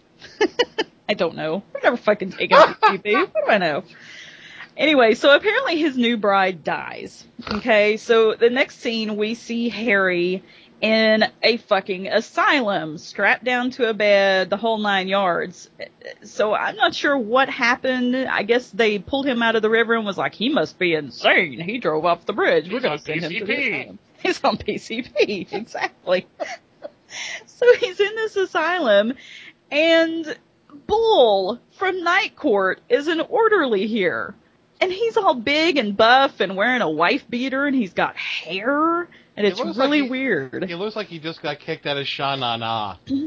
I 1.09 1.15
don't 1.15 1.35
know. 1.35 1.63
I've 1.75 1.83
never 1.83 1.97
fucking 1.97 2.33
taken 2.33 2.59
PCP. 2.59 3.15
what 3.33 3.47
do 3.47 3.51
I 3.51 3.57
know? 3.57 3.83
Anyway, 4.77 5.15
so 5.15 5.35
apparently 5.35 5.77
his 5.79 5.97
new 5.97 6.17
bride 6.17 6.65
dies. 6.65 7.25
Okay, 7.53 7.97
so 7.97 8.35
the 8.35 8.51
next 8.51 8.81
scene 8.81 9.17
we 9.17 9.35
see 9.35 9.69
Harry 9.69 10.43
in 10.81 11.25
a 11.43 11.59
fucking 11.59 12.09
asylum, 12.09 12.97
strapped 12.97 13.45
down 13.45 13.71
to 13.71 13.89
a 13.89 13.95
bed, 13.95 14.49
the 14.49 14.57
whole 14.57 14.79
nine 14.79 15.09
yards. 15.09 15.69
So 16.25 16.55
I'm 16.55 16.77
not 16.77 16.95
sure 16.95 17.17
what 17.17 17.51
happened. 17.51 18.17
I 18.17 18.43
guess 18.45 18.71
they 18.71 18.99
pulled 18.99 19.27
him 19.27 19.43
out 19.43 19.57
of 19.57 19.63
the 19.63 19.71
river 19.71 19.95
and 19.95 20.07
was 20.07 20.17
like, 20.17 20.35
he 20.35 20.49
must 20.49 20.79
be 20.79 20.95
insane. 20.95 21.61
He 21.61 21.79
drove 21.79 22.07
off 22.07 22.25
the 22.25 22.33
bridge. 22.33 22.73
We're 22.73 22.81
going 22.81 22.99
to 22.99 23.05
send 23.05 23.25
him 23.25 23.33
to 23.33 23.45
the 23.45 23.53
PCP." 23.53 23.81
asylum. 23.81 23.99
He's 24.23 24.45
on 24.45 24.57
PCP, 24.59 25.53
exactly. 25.53 26.27
so 27.47 27.67
he's 27.77 27.99
in 27.99 28.15
this 28.17 28.37
asylum, 28.37 29.15
and 29.71 30.37
Bull 30.87 31.59
from 31.79 32.05
Night 32.05 32.37
Court 32.37 32.83
is 32.91 33.09
an 33.09 33.21
orderly 33.21 33.87
here. 33.87 34.35
And 34.81 34.91
he's 34.91 35.17
all 35.17 35.35
big 35.35 35.77
and 35.77 35.97
buff 35.97 36.41
and 36.41 36.57
wearing 36.57 36.81
a 36.83 36.89
wife 36.91 37.25
beater 37.29 37.67
and 37.67 37.77
he's 37.77 37.93
got 37.93 38.17
hair 38.17 39.09
and 39.37 39.47
it's 39.47 39.61
It 39.61 39.65
looks 39.67 39.79
like 39.79 39.87
really 39.91 40.03
he- 40.05 40.11
weird. 40.11 40.65
He 40.65 40.75
looks 40.75 40.97
like 40.97 41.09
he 41.09 41.19
just 41.19 41.43
got 41.43 41.59
kicked 41.61 41.87
out 41.87 41.97
of 41.99 42.07
Sha 42.07 42.37
Na 42.37 42.57
Na. 42.57 42.97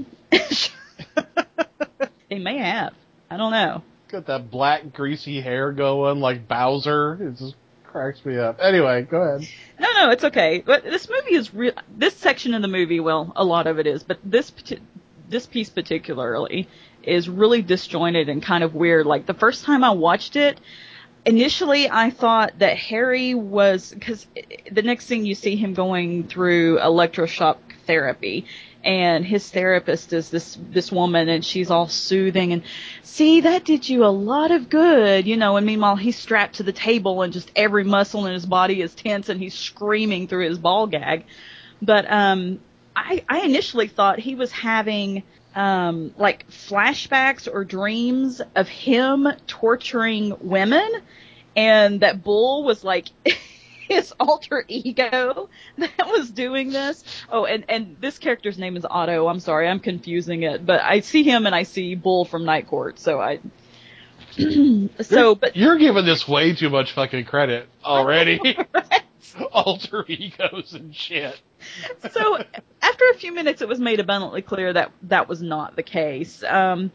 They 2.29 2.39
may 2.39 2.57
have. 2.57 2.93
I 3.29 3.37
don't 3.37 3.51
know. 3.51 3.83
Got 4.07 4.25
that 4.25 4.49
black 4.49 4.91
greasy 4.93 5.39
hair 5.41 5.71
going 5.71 6.19
like 6.19 6.47
Bowser. 6.47 7.13
It 7.21 7.37
just 7.37 7.55
cracks 7.83 8.25
me 8.25 8.37
up. 8.37 8.59
Anyway, 8.59 9.03
go 9.03 9.21
ahead. 9.21 9.47
No, 9.79 9.87
no, 9.93 10.09
it's 10.09 10.23
okay. 10.23 10.63
But 10.65 10.83
this 10.83 11.07
movie 11.09 11.35
is 11.35 11.53
real. 11.53 11.73
This 11.95 12.15
section 12.15 12.55
of 12.55 12.61
the 12.63 12.67
movie, 12.67 12.99
well, 12.99 13.31
a 13.35 13.43
lot 13.43 13.67
of 13.67 13.77
it 13.77 13.85
is, 13.85 14.03
but 14.03 14.17
this 14.23 14.51
this 15.29 15.45
piece 15.45 15.69
particularly 15.69 16.67
is 17.03 17.29
really 17.29 17.61
disjointed 17.61 18.29
and 18.29 18.41
kind 18.41 18.63
of 18.63 18.73
weird. 18.73 19.05
Like 19.05 19.25
the 19.27 19.33
first 19.35 19.63
time 19.63 19.83
I 19.83 19.91
watched 19.91 20.35
it, 20.35 20.59
initially 21.25 21.89
I 21.89 22.09
thought 22.09 22.59
that 22.59 22.77
Harry 22.77 23.33
was 23.33 23.91
because 23.91 24.27
the 24.71 24.81
next 24.81 25.07
thing 25.07 25.25
you 25.25 25.35
see 25.35 25.55
him 25.55 25.73
going 25.73 26.27
through 26.27 26.79
electroshock 26.79 27.57
therapy. 27.85 28.45
And 28.83 29.25
his 29.25 29.49
therapist 29.49 30.11
is 30.11 30.29
this 30.29 30.57
this 30.71 30.91
woman, 30.91 31.29
and 31.29 31.45
she's 31.45 31.71
all 31.71 31.87
soothing 31.87 32.51
and 32.51 32.63
see 33.01 33.39
that 33.39 33.63
did 33.63 33.87
you 33.87 34.03
a 34.03 34.07
lot 34.07 34.51
of 34.51 34.69
good, 34.69 35.25
you 35.25 35.37
know. 35.37 35.55
And 35.55 35.65
meanwhile, 35.65 35.95
he's 35.95 36.17
strapped 36.17 36.55
to 36.55 36.63
the 36.63 36.73
table, 36.73 37.21
and 37.21 37.31
just 37.31 37.49
every 37.55 37.85
muscle 37.85 38.25
in 38.25 38.33
his 38.33 38.45
body 38.45 38.81
is 38.81 38.93
tense, 38.93 39.29
and 39.29 39.39
he's 39.39 39.53
screaming 39.53 40.27
through 40.27 40.49
his 40.49 40.57
ball 40.57 40.87
gag. 40.87 41.23
But 41.81 42.11
um, 42.11 42.59
I 42.93 43.23
I 43.29 43.41
initially 43.41 43.87
thought 43.87 44.19
he 44.19 44.35
was 44.35 44.51
having 44.51 45.23
um 45.55 46.13
like 46.17 46.49
flashbacks 46.49 47.47
or 47.51 47.63
dreams 47.63 48.41
of 48.55 48.67
him 48.67 49.27
torturing 49.47 50.35
women, 50.41 50.89
and 51.55 52.01
that 52.01 52.23
Bull 52.23 52.63
was 52.63 52.83
like. 52.83 53.09
his 53.87 54.13
alter 54.19 54.63
ego 54.67 55.49
that 55.77 56.07
was 56.07 56.31
doing 56.31 56.71
this. 56.71 57.03
Oh, 57.29 57.45
and 57.45 57.65
and 57.69 57.97
this 57.99 58.17
character's 58.17 58.57
name 58.57 58.77
is 58.77 58.85
Otto. 58.89 59.27
I'm 59.27 59.39
sorry, 59.39 59.67
I'm 59.67 59.79
confusing 59.79 60.43
it, 60.43 60.65
but 60.65 60.81
I 60.81 61.01
see 61.01 61.23
him 61.23 61.45
and 61.45 61.55
I 61.55 61.63
see 61.63 61.95
Bull 61.95 62.25
from 62.25 62.45
Night 62.45 62.67
Court, 62.67 62.99
so 62.99 63.19
I. 63.19 63.39
so, 65.01 65.35
but 65.35 65.55
You're 65.55 65.77
giving 65.77 66.05
this 66.05 66.27
way 66.27 66.55
too 66.55 66.69
much 66.69 66.93
fucking 66.93 67.25
credit 67.25 67.67
already. 67.83 68.39
Alter 69.51 70.05
egos 70.07 70.73
and 70.73 70.95
shit. 70.95 71.39
so 72.11 72.43
after 72.81 73.05
a 73.11 73.17
few 73.17 73.33
minutes, 73.33 73.61
it 73.61 73.67
was 73.67 73.79
made 73.79 73.99
abundantly 73.99 74.41
clear 74.41 74.73
that 74.73 74.91
that 75.03 75.27
was 75.27 75.41
not 75.41 75.75
the 75.75 75.83
case. 75.83 76.43
Um, 76.43 76.91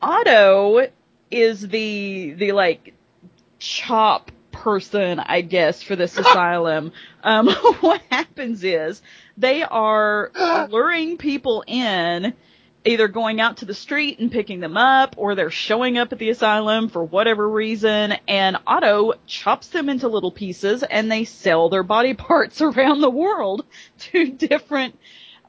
Otto 0.00 0.88
is 1.30 1.66
the 1.68 2.32
the 2.32 2.52
like 2.52 2.94
chop 3.58 4.30
person, 4.50 5.18
I 5.18 5.40
guess, 5.40 5.82
for 5.82 5.96
this 5.96 6.16
asylum. 6.18 6.92
Um, 7.22 7.48
what 7.80 8.00
happens 8.10 8.62
is 8.64 9.02
they 9.36 9.62
are 9.62 10.30
luring 10.70 11.16
people 11.16 11.64
in, 11.66 12.34
either 12.84 13.08
going 13.08 13.40
out 13.40 13.58
to 13.58 13.64
the 13.64 13.74
street 13.74 14.18
and 14.18 14.30
picking 14.30 14.60
them 14.60 14.76
up, 14.76 15.14
or 15.16 15.34
they're 15.34 15.50
showing 15.50 15.98
up 15.98 16.12
at 16.12 16.18
the 16.18 16.30
asylum 16.30 16.88
for 16.88 17.04
whatever 17.04 17.48
reason, 17.48 18.14
and 18.26 18.56
Otto 18.66 19.14
chops 19.26 19.68
them 19.68 19.88
into 19.88 20.08
little 20.08 20.32
pieces 20.32 20.82
and 20.82 21.10
they 21.10 21.24
sell 21.24 21.68
their 21.68 21.82
body 21.82 22.14
parts 22.14 22.60
around 22.60 23.00
the 23.00 23.10
world 23.10 23.64
to 23.98 24.30
different 24.30 24.98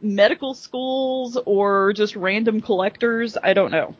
medical 0.01 0.53
schools 0.53 1.37
or 1.45 1.93
just 1.93 2.15
random 2.15 2.61
collectors. 2.61 3.37
I 3.41 3.53
don't 3.53 3.71
know. 3.71 3.95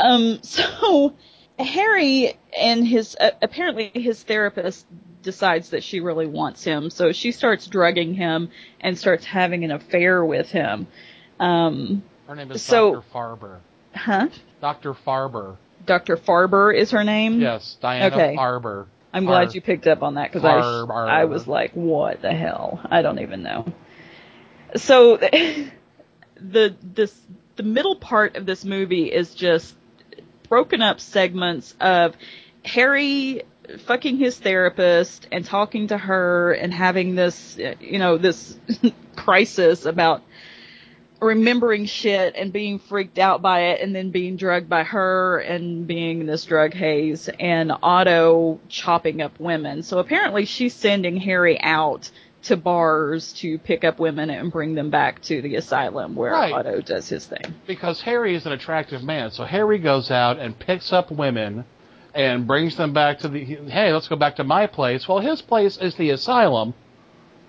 Um, 0.00 0.40
so 0.42 1.14
Harry 1.58 2.38
and 2.58 2.86
his 2.86 3.16
uh, 3.20 3.30
apparently 3.40 3.90
his 3.94 4.22
therapist 4.22 4.86
decides 5.22 5.70
that 5.70 5.84
she 5.84 6.00
really 6.00 6.26
wants 6.26 6.64
him, 6.64 6.90
so 6.90 7.12
she 7.12 7.30
starts 7.30 7.68
drugging 7.68 8.14
him 8.14 8.50
and 8.80 8.98
starts 8.98 9.24
having 9.24 9.62
an 9.62 9.70
affair 9.70 10.24
with 10.24 10.50
him. 10.50 10.88
Um, 11.38 12.02
Her 12.32 12.36
name 12.36 12.50
is 12.50 12.62
So- 12.62 12.94
Dr. 12.94 13.04
Farber. 13.12 13.58
huh? 13.94 14.28
Dr. 14.62 14.94
Farber. 14.94 15.56
Dr. 15.84 16.16
Farber 16.16 16.74
is 16.74 16.92
her 16.92 17.04
name. 17.04 17.42
Yes, 17.42 17.76
Diana 17.82 18.06
Okay. 18.06 18.34
Farber. 18.34 18.86
I'm 19.12 19.26
glad 19.26 19.54
you 19.54 19.60
picked 19.60 19.86
up 19.86 20.02
on 20.02 20.14
that 20.14 20.32
because 20.32 20.42
I. 20.42 21.20
I 21.20 21.24
was 21.26 21.46
like, 21.46 21.72
what 21.72 22.22
the 22.22 22.32
hell? 22.32 22.80
I 22.90 23.02
don't 23.02 23.18
even 23.18 23.42
know. 23.42 23.66
So 24.76 25.16
the 26.36 26.74
this 26.82 27.14
the 27.56 27.62
middle 27.64 27.96
part 27.96 28.36
of 28.36 28.46
this 28.46 28.64
movie 28.64 29.12
is 29.12 29.34
just 29.34 29.74
broken 30.48 30.80
up 30.80 31.00
segments 31.00 31.74
of 31.82 32.16
Harry 32.64 33.42
fucking 33.84 34.16
his 34.16 34.38
therapist 34.38 35.28
and 35.30 35.44
talking 35.44 35.88
to 35.88 35.98
her 35.98 36.54
and 36.54 36.72
having 36.72 37.14
this 37.14 37.58
you 37.78 37.98
know 37.98 38.16
this 38.16 38.56
crisis 39.16 39.84
about 39.84 40.22
remembering 41.22 41.86
shit 41.86 42.34
and 42.36 42.52
being 42.52 42.78
freaked 42.78 43.18
out 43.18 43.40
by 43.40 43.60
it 43.60 43.80
and 43.80 43.94
then 43.94 44.10
being 44.10 44.36
drugged 44.36 44.68
by 44.68 44.82
her 44.82 45.38
and 45.38 45.86
being 45.86 46.20
in 46.20 46.26
this 46.26 46.44
drug 46.44 46.74
haze 46.74 47.28
and 47.40 47.72
Otto 47.82 48.60
chopping 48.68 49.22
up 49.22 49.38
women. 49.38 49.82
So 49.82 49.98
apparently 49.98 50.44
she's 50.44 50.74
sending 50.74 51.16
Harry 51.18 51.60
out 51.60 52.10
to 52.42 52.56
bars 52.56 53.32
to 53.34 53.56
pick 53.58 53.84
up 53.84 54.00
women 54.00 54.28
and 54.28 54.50
bring 54.50 54.74
them 54.74 54.90
back 54.90 55.22
to 55.22 55.40
the 55.40 55.54
asylum 55.54 56.16
where 56.16 56.32
Right. 56.32 56.52
Otto 56.52 56.80
does 56.80 57.08
his 57.08 57.24
thing. 57.24 57.54
Because 57.66 58.00
Harry 58.00 58.34
is 58.34 58.44
an 58.46 58.52
attractive 58.52 59.02
man. 59.02 59.30
So 59.30 59.44
Harry 59.44 59.78
goes 59.78 60.10
out 60.10 60.40
and 60.40 60.58
picks 60.58 60.92
up 60.92 61.12
women 61.12 61.64
and 62.14 62.46
brings 62.46 62.76
them 62.76 62.92
back 62.92 63.20
to 63.20 63.28
the. 63.28 63.44
Hey, 63.44 63.92
let's 63.92 64.08
go 64.08 64.16
back 64.16 64.36
to 64.36 64.44
my 64.44 64.66
place. 64.66 65.06
Well, 65.08 65.20
his 65.20 65.40
place 65.40 65.78
is 65.78 65.94
the 65.94 66.10
asylum. 66.10 66.74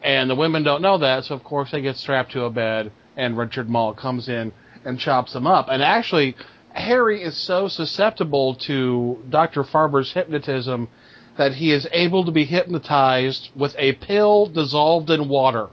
And 0.04 0.30
the 0.30 0.36
women 0.36 0.64
don't 0.64 0.82
know 0.82 0.98
that, 0.98 1.26
so 1.26 1.34
of 1.36 1.44
course 1.46 1.72
they 1.72 1.82
get 1.82 1.96
strapped 1.96 2.34
to 2.34 2.44
a 2.44 2.50
bed, 2.50 2.92
and 3.15 3.38
Richard 3.38 3.69
Moll 3.69 3.93
comes 3.93 4.30
in 4.30 4.52
and 4.86 4.99
chops 4.99 5.36
him 5.36 5.47
up. 5.47 5.67
And 5.69 5.82
actually, 5.82 6.36
Harry 6.73 7.21
is 7.21 7.38
so 7.38 7.67
susceptible 7.67 8.56
to 8.56 9.23
Dr. 9.30 9.63
Farber's 9.63 10.12
hypnotism 10.13 10.89
that 11.38 11.56
he 11.56 11.71
is 11.71 11.88
able 11.91 12.26
to 12.26 12.32
be 12.32 12.45
hypnotized 12.45 13.49
with 13.56 13.76
a 13.78 13.93
pill 13.93 14.47
dissolved 14.47 15.10
in 15.10 15.30
water. 15.30 15.69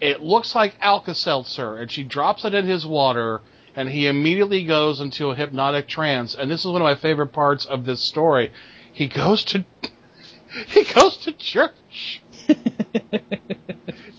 It 0.00 0.20
looks 0.22 0.54
like 0.54 0.74
Alka 0.80 1.14
Seltzer, 1.14 1.76
and 1.76 1.90
she 1.90 2.02
drops 2.02 2.44
it 2.44 2.54
in 2.54 2.66
his 2.66 2.84
water, 2.84 3.40
and 3.76 3.88
he 3.88 4.06
immediately 4.06 4.64
goes 4.64 5.00
into 5.00 5.30
a 5.30 5.34
hypnotic 5.34 5.88
trance. 5.88 6.34
And 6.34 6.50
this 6.50 6.60
is 6.60 6.66
one 6.66 6.82
of 6.82 6.86
my 6.86 6.94
favorite 6.94 7.32
parts 7.32 7.64
of 7.64 7.84
this 7.84 8.00
story. 8.00 8.50
He 8.92 9.06
goes 9.08 9.44
to 9.44 9.64
he 10.68 10.84
goes 10.84 11.16
to 11.18 11.32
church. 11.32 12.22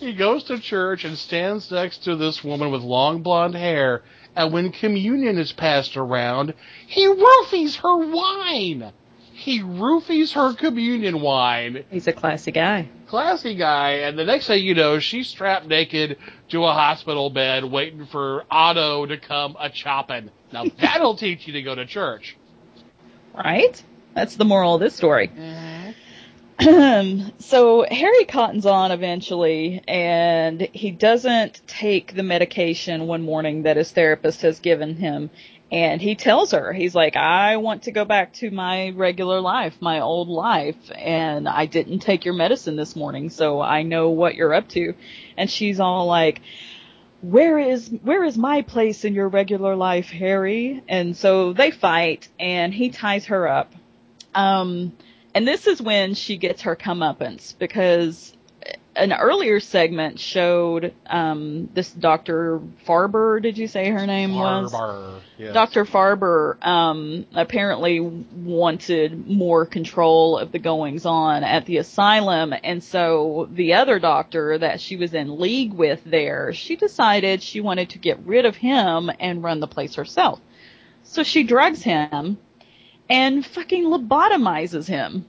he 0.04 0.14
goes 0.14 0.44
to 0.46 0.60
church 0.60 1.04
and 1.04 1.18
stands 1.18 1.72
next 1.72 2.04
to 2.04 2.16
this 2.16 2.44
woman 2.44 2.72
with 2.72 2.82
long 2.82 3.22
blonde 3.22 3.56
hair. 3.56 4.04
And 4.36 4.52
when 4.52 4.72
communion 4.72 5.38
is 5.38 5.52
passed 5.52 5.96
around, 5.96 6.54
he 6.88 7.06
roofies 7.06 7.76
her 7.78 7.98
wine. 7.98 8.92
He 9.34 9.62
roofies 9.62 10.34
her 10.34 10.54
communion 10.54 11.20
wine. 11.20 11.86
He's 11.90 12.08
a 12.08 12.14
classy 12.14 12.52
guy. 12.52 12.88
Classy 13.08 13.56
guy. 13.56 13.92
And 13.92 14.18
the 14.18 14.24
next 14.24 14.48
thing 14.48 14.64
you 14.64 14.74
know, 14.74 15.00
she's 15.00 15.28
strapped 15.28 15.68
naked 15.68 16.18
to 16.50 16.64
a 16.64 16.72
hospital 16.72 17.30
bed 17.30 17.66
waiting 17.66 18.06
for 18.06 18.46
Otto 18.50 19.06
to 19.06 19.18
come 19.18 19.56
a 19.60 19.70
chopping. 19.70 20.30
Now 20.52 20.66
that'll 20.80 21.16
teach 21.16 21.48
you 21.48 21.54
to 21.54 21.62
go 21.62 21.76
to 21.76 21.86
church. 21.86 22.38
Right? 23.36 23.84
That's 24.14 24.36
the 24.36 24.46
moral 24.46 24.76
of 24.76 24.82
this 24.82 24.96
story. 24.96 25.28
Mm-hmm. 25.28 25.92
so 27.40 27.86
Harry 27.90 28.26
cottons 28.26 28.66
on 28.66 28.92
eventually, 28.92 29.82
and 29.88 30.62
he 30.62 30.92
doesn't 30.92 31.62
take 31.68 32.16
the 32.16 32.24
medication 32.24 33.08
one 33.08 33.24
morning 33.24 33.64
that 33.64 33.78
his 33.78 33.92
therapist 33.92 34.42
has 34.42 34.60
given 34.60 34.96
him. 34.96 35.30
And 35.72 36.00
he 36.00 36.14
tells 36.14 36.52
her, 36.52 36.72
he's 36.72 36.94
like, 36.94 37.16
I 37.16 37.58
want 37.58 37.84
to 37.84 37.92
go 37.92 38.06
back 38.06 38.34
to 38.34 38.52
my 38.52 38.92
regular 38.92 39.42
life, 39.42 39.76
my 39.80 40.02
old 40.02 40.28
life, 40.28 40.76
and 40.94 41.50
I 41.50 41.66
didn't 41.66 42.00
take 42.00 42.26
your 42.26 42.36
medicine 42.36 42.76
this 42.76 42.96
morning, 42.96 43.32
so 43.32 43.60
I 43.60 43.82
know 43.82 44.10
what 44.10 44.36
you're 44.36 44.54
up 44.54 44.70
to. 44.70 44.94
And 45.36 45.50
she's 45.50 45.80
all 45.80 46.06
like, 46.06 46.42
where 47.22 47.58
is 47.58 47.90
where 48.04 48.24
is 48.24 48.38
my 48.38 48.62
place 48.62 49.04
in 49.06 49.16
your 49.16 49.30
regular 49.30 49.76
life, 49.76 50.10
Harry? 50.10 50.84
And 50.88 51.18
so 51.18 51.54
they 51.54 51.72
fight, 51.72 52.28
and 52.40 52.72
he 52.72 52.90
ties 52.90 53.26
her 53.26 53.48
up. 53.48 53.74
Um, 54.36 54.94
and 55.36 55.48
this 55.48 55.68
is 55.68 55.82
when 55.82 56.14
she 56.14 56.38
gets 56.38 56.64
her 56.64 56.76
comeuppance 56.76 57.58
because 57.58 58.34
an 58.96 59.12
earlier 59.12 59.60
segment 59.60 60.20
showed 60.20 60.94
um, 61.08 61.70
this 61.74 61.92
Dr. 61.92 62.62
Farber, 62.88 63.42
did 63.42 63.58
you 63.58 63.68
say 63.68 63.90
her 63.90 64.06
name 64.06 64.36
was? 64.36 64.72
Farber, 64.72 65.20
yes. 65.38 65.54
Dr. 65.54 65.86
Farber 65.86 66.64
um, 66.64 67.26
apparently 67.34 68.00
wanted 68.00 69.28
more 69.28 69.66
control 69.66 70.38
of 70.38 70.52
the 70.52 70.60
goings 70.60 71.06
on 71.06 71.44
at 71.44 71.66
the 71.66 71.78
asylum, 71.78 72.54
and 72.64 72.84
so 72.84 73.50
the 73.52 73.74
other 73.74 74.00
doctor 74.00 74.58
that 74.60 74.80
she 74.80 74.96
was 74.96 75.14
in 75.14 75.40
league 75.40 75.74
with 75.74 76.02
there, 76.06 76.54
she 76.54 76.76
decided 76.76 77.42
she 77.42 77.62
wanted 77.62 77.90
to 77.92 77.98
get 77.98 78.20
rid 78.26 78.46
of 78.46 78.56
him 78.56 79.10
and 79.20 79.44
run 79.44 79.60
the 79.60 79.68
place 79.68 79.96
herself. 79.96 80.40
So 81.04 81.24
she 81.24 81.44
drugs 81.44 81.82
him 81.82 82.38
and 83.10 83.46
fucking 83.46 83.86
lobotomizes 83.86 84.88
him. 84.88 85.26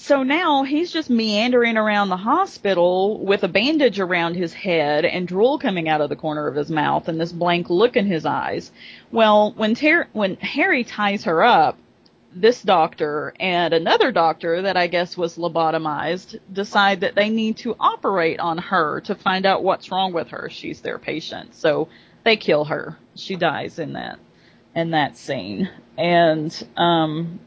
So 0.00 0.22
now 0.22 0.62
he's 0.62 0.92
just 0.92 1.10
meandering 1.10 1.76
around 1.76 2.08
the 2.08 2.16
hospital 2.16 3.18
with 3.18 3.42
a 3.42 3.48
bandage 3.48 3.98
around 3.98 4.34
his 4.34 4.54
head 4.54 5.04
and 5.04 5.26
drool 5.26 5.58
coming 5.58 5.88
out 5.88 6.00
of 6.00 6.08
the 6.08 6.16
corner 6.16 6.46
of 6.46 6.54
his 6.54 6.70
mouth 6.70 7.08
and 7.08 7.20
this 7.20 7.32
blank 7.32 7.68
look 7.68 7.96
in 7.96 8.06
his 8.06 8.24
eyes. 8.24 8.70
Well, 9.10 9.52
when 9.56 9.74
Ter- 9.74 10.06
when 10.12 10.36
Harry 10.36 10.84
ties 10.84 11.24
her 11.24 11.42
up, 11.42 11.76
this 12.32 12.62
doctor 12.62 13.34
and 13.40 13.74
another 13.74 14.12
doctor 14.12 14.62
that 14.62 14.76
I 14.76 14.86
guess 14.86 15.16
was 15.16 15.36
lobotomized 15.36 16.38
decide 16.52 17.00
that 17.00 17.16
they 17.16 17.28
need 17.28 17.56
to 17.58 17.74
operate 17.80 18.38
on 18.38 18.58
her 18.58 19.00
to 19.02 19.14
find 19.16 19.44
out 19.44 19.64
what's 19.64 19.90
wrong 19.90 20.12
with 20.12 20.28
her. 20.28 20.48
She's 20.48 20.80
their 20.80 20.98
patient. 20.98 21.56
So 21.56 21.88
they 22.24 22.36
kill 22.36 22.66
her. 22.66 22.96
She 23.16 23.34
dies 23.34 23.80
in 23.80 23.94
that 23.94 24.20
in 24.78 24.92
that 24.92 25.16
scene. 25.16 25.70
And 25.96 26.66
um 26.76 27.40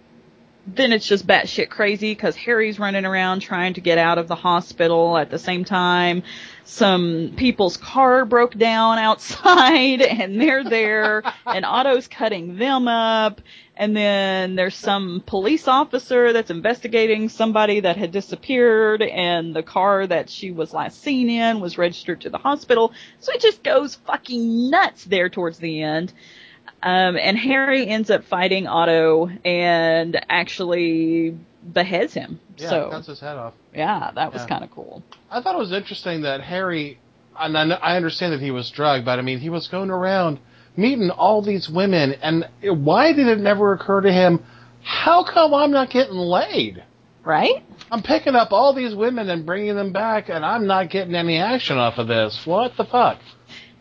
then 0.67 0.91
it's 0.91 1.08
just 1.08 1.26
batshit 1.26 1.70
crazy 1.70 2.13
because 2.13 2.36
Harry's 2.36 2.78
running 2.78 3.06
around 3.06 3.39
trying 3.39 3.74
to 3.74 3.82
get 3.82 3.98
out 3.98 4.20
of 4.20 4.28
the 4.28 4.36
hospital 4.36 5.17
at 5.17 5.30
the 5.30 5.39
same 5.39 5.65
time. 5.65 6.22
Some 6.65 7.34
people's 7.36 7.78
car 7.78 8.26
broke 8.26 8.56
down 8.56 9.00
outside 9.00 10.02
and 10.02 10.39
they're 10.39 10.63
there 10.63 11.24
and 11.46 11.65
Otto's 11.65 12.08
cutting 12.08 12.58
them 12.58 12.88
up. 12.88 13.41
And 13.76 13.98
then 13.98 14.56
there's 14.56 14.76
some 14.76 15.24
police 15.26 15.67
officer 15.67 16.32
that's 16.34 16.52
investigating 16.52 17.30
somebody 17.30 17.80
that 17.80 17.98
had 17.98 18.12
disappeared 18.12 19.02
and 19.02 19.56
the 19.56 19.63
car 19.63 20.06
that 20.06 20.30
she 20.30 20.52
was 20.52 20.74
last 20.74 21.02
seen 21.02 21.30
in 21.30 21.60
was 21.60 21.80
registered 21.80 22.22
to 22.22 22.30
the 22.30 22.38
hospital. 22.38 22.94
So 23.20 23.32
it 23.34 23.41
just 23.41 23.63
goes 23.63 23.96
fucking 23.96 24.70
nuts 24.70 25.06
there 25.06 25.30
towards 25.30 25.58
the 25.58 25.82
end. 25.82 26.13
Um, 26.84 27.15
and 27.17 27.38
Harry 27.38 27.88
ends 27.88 28.10
up 28.10 28.24
fighting 28.26 28.65
Otto 28.67 29.30
and 29.46 30.20
actually 30.30 31.38
beheads 31.74 32.13
him. 32.13 32.39
Yeah, 32.58 32.70
so 32.70 32.89
cuts 32.89 33.08
his 33.08 33.20
head 33.20 33.38
off. 33.38 33.54
yeah, 33.74 34.12
that 34.15 34.34
was 34.34 34.41
Yeah. 34.41 34.48
kind 34.48 34.63
of 34.63 34.72
cool. 34.72 35.04
I 35.30 35.41
thought 35.41 35.54
it 35.56 35.60
was 35.60 35.72
interesting 35.72 36.22
that 36.22 36.41
Harry, 36.41 36.98
and 37.39 37.56
I, 37.58 37.70
I 37.76 37.96
understand 37.98 38.34
that 38.34 38.41
he 38.41 38.50
was 38.52 38.70
drugged, 38.72 39.06
but 39.06 39.20
I 39.20 39.22
mean, 39.22 39.39
he 39.39 39.50
was 39.50 39.67
going 39.67 39.91
around 39.91 40.39
meeting 40.76 41.12
all 41.12 41.41
these 41.44 41.70
women, 41.70 42.13
and 42.22 42.48
why 42.63 43.13
did 43.13 43.28
it 43.28 43.39
never 43.39 43.74
occur 43.74 44.02
to 44.02 44.12
him, 44.12 44.44
how 44.82 45.24
come 45.24 45.54
I'm 45.54 45.72
not 45.72 45.91
getting 45.91 46.15
laid? 46.15 46.84
Right? 47.24 47.63
I'm 47.91 48.02
picking 48.02 48.34
up 48.36 48.52
all 48.52 48.74
these 48.74 48.96
women 48.96 49.30
and 49.30 49.46
bringing 49.46 49.76
them 49.76 49.91
back, 49.91 50.30
and 50.30 50.44
I'm 50.44 50.65
not 50.65 50.89
getting 50.89 51.13
any 51.13 51.38
action 51.38 51.78
off 51.78 52.00
of 52.00 52.08
this. 52.08 52.48
What 52.48 52.76
the 52.78 52.86
fuck? 52.86 53.20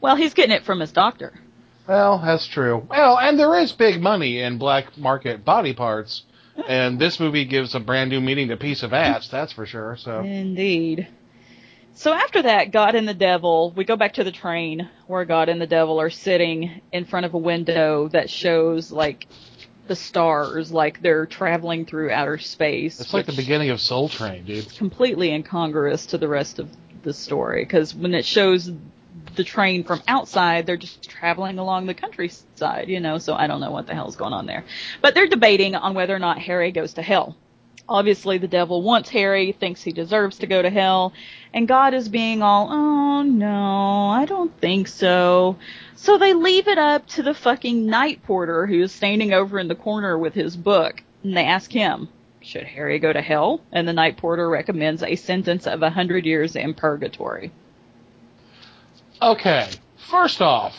Well, 0.03 0.17
he's 0.17 0.35
getting 0.35 0.55
it 0.55 0.65
from 0.65 0.81
his 0.81 0.93
doctor. 0.93 1.33
Well, 1.91 2.23
that's 2.25 2.47
true. 2.47 2.87
Well, 2.89 3.19
and 3.19 3.37
there 3.37 3.59
is 3.59 3.73
big 3.73 4.01
money 4.01 4.41
in 4.41 4.59
black 4.59 4.97
market 4.97 5.45
body 5.45 5.75
parts, 5.75 6.23
and 6.69 7.01
this 7.01 7.19
movie 7.19 7.45
gives 7.45 7.75
a 7.75 7.81
brand 7.81 8.11
new 8.11 8.21
meaning 8.21 8.47
to 8.51 8.57
piece 8.57 8.85
of 8.85 8.93
ass, 8.93 9.27
that's 9.27 9.53
for 9.53 9.67
sure. 9.67 9.97
So. 9.99 10.21
Indeed. 10.21 11.09
So 11.95 12.13
after 12.13 12.43
that, 12.43 12.71
God 12.71 12.95
and 12.95 13.09
the 13.09 13.15
devil, 13.15 13.73
we 13.73 13.85
go 13.85 13.97
back 13.97 14.13
to 14.15 14.23
the 14.23 14.31
train 14.31 14.89
where 15.09 15.25
God 15.25 15.49
and 15.49 15.61
the 15.61 15.67
devil 15.67 16.01
are 16.01 16.11
sitting 16.11 16.81
in 16.93 17.07
front 17.07 17.27
of 17.27 17.35
a 17.35 17.39
window 17.39 18.07
that 18.13 18.31
shows 18.31 18.93
like 18.93 19.27
the 19.89 19.97
stars, 19.97 20.71
like 20.71 21.03
they're 21.03 21.27
traveling 21.27 21.87
through 21.87 22.13
outer 22.13 22.39
space. 22.39 23.01
It's 23.01 23.13
like 23.13 23.27
the 23.27 23.33
beginning 23.33 23.71
of 23.71 23.81
Soul 23.81 24.09
Train, 24.09 24.45
dude. 24.45 24.73
completely 24.77 25.33
incongruous 25.33 26.07
to 26.07 26.19
the 26.19 26.29
rest 26.29 26.61
of 26.61 26.71
the 27.03 27.13
story 27.13 27.65
because 27.65 27.97
when 27.97 28.15
it 28.15 28.25
shows 28.25 28.71
the 29.37 29.45
train 29.45 29.85
from 29.85 30.03
outside, 30.09 30.67
they're 30.67 30.77
just 30.77 31.09
traveling 31.09 31.59
along 31.59 31.87
the 31.87 31.95
countryside, 31.95 32.89
you 32.89 33.01
know. 33.01 33.19
So 33.19 33.35
I 33.35 33.47
don't 33.47 33.61
know 33.61 33.71
what 33.71 33.87
the 33.87 33.95
hell's 33.95 34.17
going 34.17 34.33
on 34.33 34.47
there, 34.47 34.65
but 35.01 35.15
they're 35.15 35.27
debating 35.27 35.75
on 35.75 35.95
whether 35.95 36.15
or 36.15 36.19
not 36.19 36.39
Harry 36.39 36.73
goes 36.73 36.95
to 36.95 37.03
hell. 37.03 37.37
Obviously, 37.89 38.39
the 38.39 38.47
devil 38.47 38.83
wants 38.83 39.09
Harry, 39.11 39.51
thinks 39.51 39.83
he 39.83 39.91
deserves 39.91 40.39
to 40.39 40.47
go 40.47 40.63
to 40.63 40.71
hell, 40.71 41.13
and 41.53 41.67
God 41.67 41.93
is 41.93 42.09
being 42.09 42.41
all, 42.41 42.69
oh 42.71 43.23
no, 43.23 44.11
I 44.11 44.27
don't 44.27 44.57
think 44.61 44.87
so. 44.87 45.57
So 45.97 46.17
they 46.17 46.33
leave 46.33 46.69
it 46.69 46.79
up 46.79 47.07
to 47.09 47.25
the 47.25 47.35
fucking 47.35 47.87
night 47.87 48.23
porter 48.23 48.67
who's 48.67 48.93
standing 48.93 49.33
over 49.33 49.59
in 49.59 49.67
the 49.67 49.75
corner 49.75 50.17
with 50.17 50.35
his 50.35 50.57
book, 50.57 51.03
and 51.25 51.37
they 51.37 51.45
ask 51.45 51.73
him, 51.73 52.09
should 52.41 52.65
Harry 52.65 53.01
go 53.01 53.13
to 53.13 53.21
hell? 53.21 53.61
And 53.73 53.89
the 53.89 53.93
night 53.93 54.17
porter 54.17 54.49
recommends 54.49 55.03
a 55.03 55.17
sentence 55.17 55.67
of 55.67 55.83
a 55.83 55.91
hundred 55.91 56.25
years 56.25 56.55
in 56.55 56.75
purgatory. 56.75 57.51
Okay, 59.23 59.69
first 60.11 60.41
off, 60.41 60.75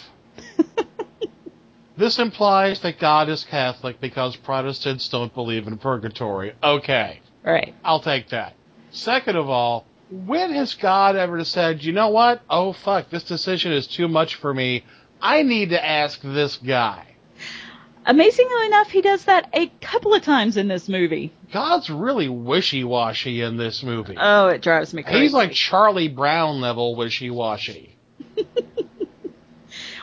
this 1.97 2.17
implies 2.17 2.79
that 2.81 2.99
God 2.99 3.29
is 3.29 3.43
Catholic 3.43 4.01
because 4.01 4.35
Protestants 4.35 5.07
don't 5.09 5.33
believe 5.33 5.67
in 5.67 5.77
purgatory. 5.77 6.53
Okay, 6.63 7.21
Right. 7.43 7.73
I'll 7.83 7.99
take 8.01 8.29
that. 8.29 8.53
Second 8.91 9.35
of 9.35 9.49
all, 9.49 9.85
when 10.09 10.51
has 10.51 10.75
God 10.75 11.15
ever 11.15 11.43
said, 11.43 11.83
you 11.83 11.91
know 11.93 12.09
what? 12.09 12.41
Oh 12.49 12.73
fuck, 12.73 13.09
this 13.09 13.23
decision 13.23 13.71
is 13.71 13.87
too 13.87 14.07
much 14.07 14.35
for 14.35 14.53
me. 14.53 14.83
I 15.21 15.43
need 15.43 15.69
to 15.69 15.83
ask 15.83 16.19
this 16.21 16.57
guy. 16.57 17.05
Amazingly 18.05 18.65
enough, 18.65 18.89
he 18.89 19.01
does 19.01 19.25
that 19.25 19.49
a 19.53 19.67
couple 19.79 20.13
of 20.13 20.23
times 20.23 20.57
in 20.57 20.67
this 20.67 20.89
movie. 20.89 21.31
God's 21.53 21.89
really 21.89 22.27
wishy-washy 22.27 23.41
in 23.41 23.57
this 23.57 23.83
movie. 23.83 24.17
Oh, 24.19 24.47
it 24.47 24.61
drives 24.61 24.93
me 24.93 25.03
crazy. 25.03 25.19
He's 25.19 25.33
like 25.33 25.51
Charlie 25.51 26.07
Brown 26.07 26.61
level 26.61 26.95
wishy-washy. 26.95 27.90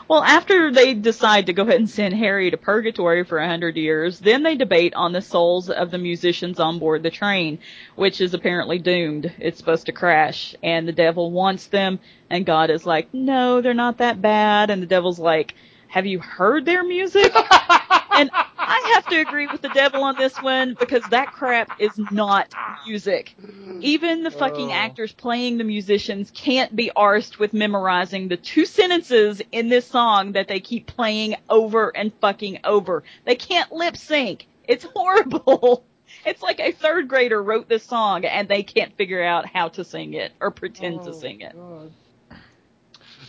Well, 0.07 0.23
after 0.23 0.71
they 0.71 0.95
decide 0.95 1.45
to 1.47 1.53
go 1.53 1.63
ahead 1.63 1.75
and 1.75 1.89
send 1.89 2.15
Harry 2.15 2.49
to 2.51 2.57
purgatory 2.57 3.23
for 3.23 3.37
a 3.37 3.47
hundred 3.47 3.77
years, 3.77 4.19
then 4.19 4.43
they 4.43 4.55
debate 4.55 4.93
on 4.95 5.13
the 5.13 5.21
souls 5.21 5.69
of 5.69 5.91
the 5.91 5.99
musicians 5.99 6.59
on 6.59 6.79
board 6.79 7.03
the 7.03 7.11
train, 7.11 7.59
which 7.95 8.19
is 8.19 8.33
apparently 8.33 8.79
doomed. 8.79 9.31
It's 9.39 9.59
supposed 9.59 9.85
to 9.85 9.91
crash, 9.91 10.55
and 10.63 10.87
the 10.87 10.91
devil 10.93 11.31
wants 11.31 11.67
them, 11.67 11.99
and 12.29 12.45
God 12.45 12.71
is 12.71 12.85
like, 12.87 13.13
no, 13.13 13.61
they're 13.61 13.73
not 13.75 13.99
that 13.99 14.21
bad, 14.21 14.71
and 14.71 14.81
the 14.81 14.87
devil's 14.87 15.19
like, 15.19 15.53
have 15.87 16.07
you 16.07 16.19
heard 16.19 16.65
their 16.65 16.83
music? 16.83 17.31
and 18.19 18.29
I 18.33 18.91
have 18.95 19.05
to 19.07 19.21
agree 19.21 19.47
with 19.47 19.61
the 19.61 19.69
devil 19.69 20.03
on 20.03 20.17
this 20.17 20.35
one 20.41 20.75
because 20.77 21.03
that 21.09 21.31
crap 21.31 21.79
is 21.79 21.97
not 22.11 22.53
music. 22.85 23.33
Even 23.79 24.23
the 24.23 24.31
fucking 24.31 24.69
oh. 24.69 24.73
actors 24.73 25.13
playing 25.13 25.57
the 25.57 25.63
musicians 25.63 26.29
can't 26.31 26.75
be 26.75 26.91
arsed 26.95 27.39
with 27.39 27.53
memorizing 27.53 28.27
the 28.27 28.35
two 28.35 28.65
sentences 28.65 29.41
in 29.53 29.69
this 29.69 29.87
song 29.87 30.33
that 30.33 30.49
they 30.49 30.59
keep 30.59 30.85
playing 30.85 31.35
over 31.49 31.95
and 31.95 32.11
fucking 32.19 32.59
over. 32.65 33.03
They 33.25 33.35
can't 33.35 33.71
lip 33.71 33.95
sync. 33.95 34.47
It's 34.67 34.85
horrible. 34.95 35.85
It's 36.25 36.41
like 36.41 36.59
a 36.59 36.71
third 36.71 37.07
grader 37.07 37.41
wrote 37.41 37.69
this 37.69 37.83
song 37.83 38.25
and 38.25 38.49
they 38.49 38.63
can't 38.63 38.93
figure 38.97 39.23
out 39.23 39.45
how 39.45 39.69
to 39.69 39.85
sing 39.85 40.15
it 40.15 40.33
or 40.41 40.51
pretend 40.51 41.03
to 41.03 41.11
oh, 41.11 41.13
sing 41.13 41.41
it. 41.41 41.55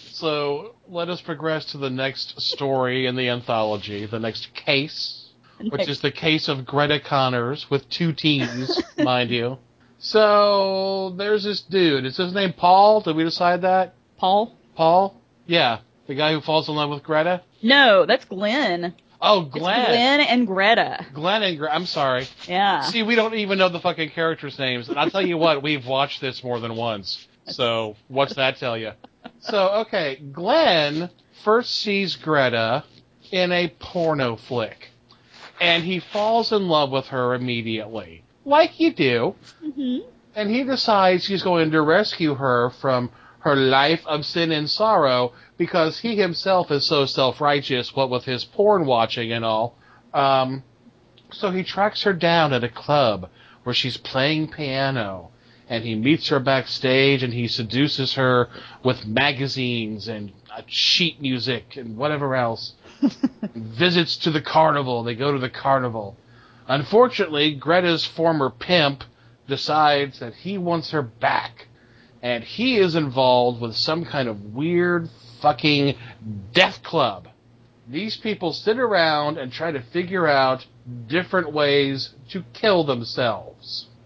So 0.08 0.74
let 0.90 1.08
us 1.08 1.20
progress 1.20 1.66
to 1.66 1.78
the 1.78 1.90
next 1.90 2.40
story 2.40 3.06
in 3.06 3.16
the 3.16 3.28
anthology, 3.28 4.06
the 4.06 4.18
next 4.18 4.52
case, 4.54 5.28
which 5.70 5.88
is 5.88 6.00
the 6.00 6.10
case 6.10 6.48
of 6.48 6.64
Gretta 6.66 7.00
Connors 7.00 7.70
with 7.70 7.88
two 7.88 8.12
T's, 8.12 8.82
mind 8.98 9.30
you. 9.30 9.58
So 9.98 11.10
there's 11.16 11.44
this 11.44 11.60
dude. 11.60 12.04
Is 12.06 12.16
his 12.16 12.32
name 12.34 12.52
Paul? 12.54 13.00
Did 13.02 13.16
we 13.16 13.24
decide 13.24 13.62
that? 13.62 13.94
Paul? 14.16 14.56
Paul? 14.74 15.20
Yeah. 15.46 15.80
The 16.06 16.14
guy 16.14 16.32
who 16.32 16.40
falls 16.40 16.68
in 16.68 16.74
love 16.74 16.90
with 16.90 17.02
Gretta? 17.02 17.42
No, 17.62 18.06
that's 18.06 18.24
Glenn. 18.24 18.94
Oh, 19.22 19.42
It's 19.42 19.50
Glenn. 19.58 19.86
Glenn 19.86 20.20
and 20.20 20.46
Gretta. 20.46 21.06
Glenn 21.12 21.42
and 21.42 21.58
Gretta. 21.58 21.74
I'm 21.74 21.86
sorry. 21.86 22.26
Yeah. 22.48 22.82
See, 22.84 23.02
we 23.02 23.14
don't 23.14 23.34
even 23.34 23.58
know 23.58 23.68
the 23.68 23.78
fucking 23.80 24.10
characters' 24.10 24.58
names. 24.58 24.88
And 24.88 24.98
I'll 24.98 25.10
tell 25.10 25.24
you 25.24 25.36
what, 25.36 25.62
we've 25.62 25.86
watched 25.86 26.20
this 26.22 26.42
more 26.42 26.58
than 26.58 26.74
once. 26.74 27.28
So, 27.46 27.96
what's 28.08 28.34
that 28.36 28.56
tell 28.56 28.78
you? 28.78 28.92
So, 29.40 29.68
okay, 29.86 30.16
Glenn 30.32 31.10
first 31.44 31.74
sees 31.76 32.16
Gretta 32.16 32.84
in 33.30 33.52
a 33.52 33.68
porno 33.78 34.36
flick. 34.36 34.88
And 35.60 35.84
he 35.84 36.00
falls 36.00 36.52
in 36.52 36.68
love 36.68 36.90
with 36.90 37.06
her 37.08 37.34
immediately. 37.34 38.24
Like 38.44 38.80
you 38.80 38.92
do. 38.92 39.34
hmm 39.62 39.98
And 40.34 40.50
he 40.50 40.64
decides 40.64 41.26
he's 41.26 41.42
going 41.42 41.70
to 41.72 41.82
rescue 41.82 42.34
her 42.34 42.70
from 42.70 43.10
her 43.40 43.56
life 43.56 44.06
of 44.06 44.24
sin 44.24 44.52
and 44.52 44.68
sorrow 44.70 45.32
because 45.56 45.98
he 45.98 46.16
himself 46.16 46.70
is 46.70 46.86
so 46.86 47.06
self-righteous, 47.06 47.94
what 47.94 48.10
with 48.10 48.24
his 48.24 48.44
porn 48.44 48.86
watching 48.86 49.32
and 49.32 49.44
all. 49.44 49.76
Um, 50.14 50.62
so 51.32 51.50
he 51.50 51.62
tracks 51.62 52.02
her 52.02 52.12
down 52.12 52.52
at 52.52 52.64
a 52.64 52.68
club 52.68 53.28
where 53.64 53.74
she's 53.74 53.96
playing 53.96 54.48
piano, 54.48 55.29
and 55.70 55.84
he 55.84 55.94
meets 55.94 56.28
her 56.28 56.40
backstage 56.40 57.22
and 57.22 57.32
he 57.32 57.46
seduces 57.46 58.14
her 58.14 58.48
with 58.82 59.06
magazines 59.06 60.08
and 60.08 60.32
uh, 60.54 60.62
sheet 60.66 61.22
music 61.22 61.76
and 61.76 61.96
whatever 61.96 62.34
else. 62.34 62.74
Visits 63.54 64.16
to 64.16 64.32
the 64.32 64.42
carnival. 64.42 65.04
They 65.04 65.14
go 65.14 65.32
to 65.32 65.38
the 65.38 65.48
carnival. 65.48 66.16
Unfortunately, 66.66 67.56
Gretta's 67.56 68.04
former 68.04 68.50
pimp 68.50 69.04
decides 69.46 70.18
that 70.18 70.34
he 70.34 70.58
wants 70.58 70.90
her 70.90 71.02
back, 71.02 71.68
and 72.20 72.42
he 72.44 72.76
is 72.76 72.96
involved 72.96 73.60
with 73.60 73.76
some 73.76 74.04
kind 74.04 74.28
of 74.28 74.52
weird 74.52 75.08
fucking 75.40 75.96
death 76.52 76.82
club. 76.82 77.28
These 77.88 78.16
people 78.16 78.52
sit 78.52 78.78
around 78.78 79.38
and 79.38 79.52
try 79.52 79.70
to 79.70 79.82
figure 79.82 80.26
out 80.26 80.66
different 81.06 81.52
ways 81.52 82.10
to 82.30 82.44
kill 82.52 82.84
themselves. 82.84 83.49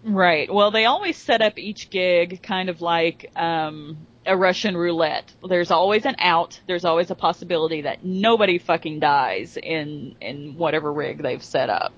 Right. 0.05 0.53
Well, 0.53 0.69
they 0.69 0.85
always 0.85 1.17
set 1.17 1.41
up 1.41 1.57
each 1.57 1.89
gig 1.89 2.43
kind 2.43 2.69
of 2.69 2.79
like 2.79 3.31
um, 3.35 3.97
a 4.25 4.37
Russian 4.37 4.77
roulette. 4.77 5.33
There's 5.47 5.71
always 5.71 6.05
an 6.05 6.15
out. 6.19 6.59
There's 6.67 6.85
always 6.85 7.09
a 7.09 7.15
possibility 7.15 7.81
that 7.81 8.05
nobody 8.05 8.59
fucking 8.59 8.99
dies 8.99 9.57
in 9.57 10.15
in 10.21 10.57
whatever 10.57 10.93
rig 10.93 11.23
they've 11.23 11.43
set 11.43 11.71
up. 11.71 11.91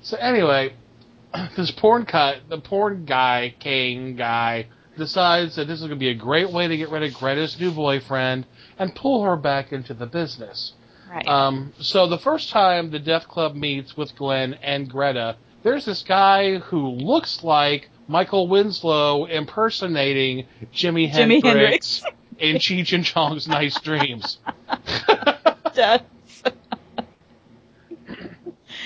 So 0.00 0.16
anyway, 0.16 0.74
this 1.56 1.70
porn 1.70 2.06
cut, 2.06 2.48
the 2.48 2.60
porn 2.60 3.04
guy, 3.04 3.54
king 3.58 4.16
guy, 4.16 4.68
decides 4.96 5.56
that 5.56 5.66
this 5.66 5.80
is 5.80 5.86
going 5.86 5.90
to 5.90 5.96
be 5.96 6.08
a 6.08 6.14
great 6.14 6.50
way 6.50 6.66
to 6.66 6.76
get 6.78 6.90
rid 6.90 7.02
of 7.02 7.12
Gretta's 7.12 7.60
new 7.60 7.72
boyfriend 7.72 8.46
and 8.78 8.94
pull 8.94 9.22
her 9.24 9.36
back 9.36 9.70
into 9.70 9.92
the 9.92 10.06
business. 10.06 10.72
Right. 11.10 11.26
Um, 11.26 11.74
so 11.78 12.08
the 12.08 12.18
first 12.18 12.50
time 12.50 12.90
the 12.90 12.98
Death 12.98 13.28
Club 13.28 13.54
meets 13.54 13.96
with 13.96 14.16
Glenn 14.16 14.54
and 14.54 14.88
Gretta, 14.88 15.36
there's 15.66 15.84
this 15.84 16.04
guy 16.04 16.58
who 16.58 16.90
looks 16.90 17.42
like 17.42 17.90
Michael 18.06 18.46
Winslow 18.46 19.24
impersonating 19.24 20.46
Jimi, 20.72 21.12
Jimi 21.12 21.42
Hendrix, 21.42 22.04
in 22.38 22.56
Cheech 22.58 22.92
and 22.92 23.04
Chong's 23.04 23.48
Nice 23.48 23.80
Dreams. 23.80 24.38
Does. 25.74 26.00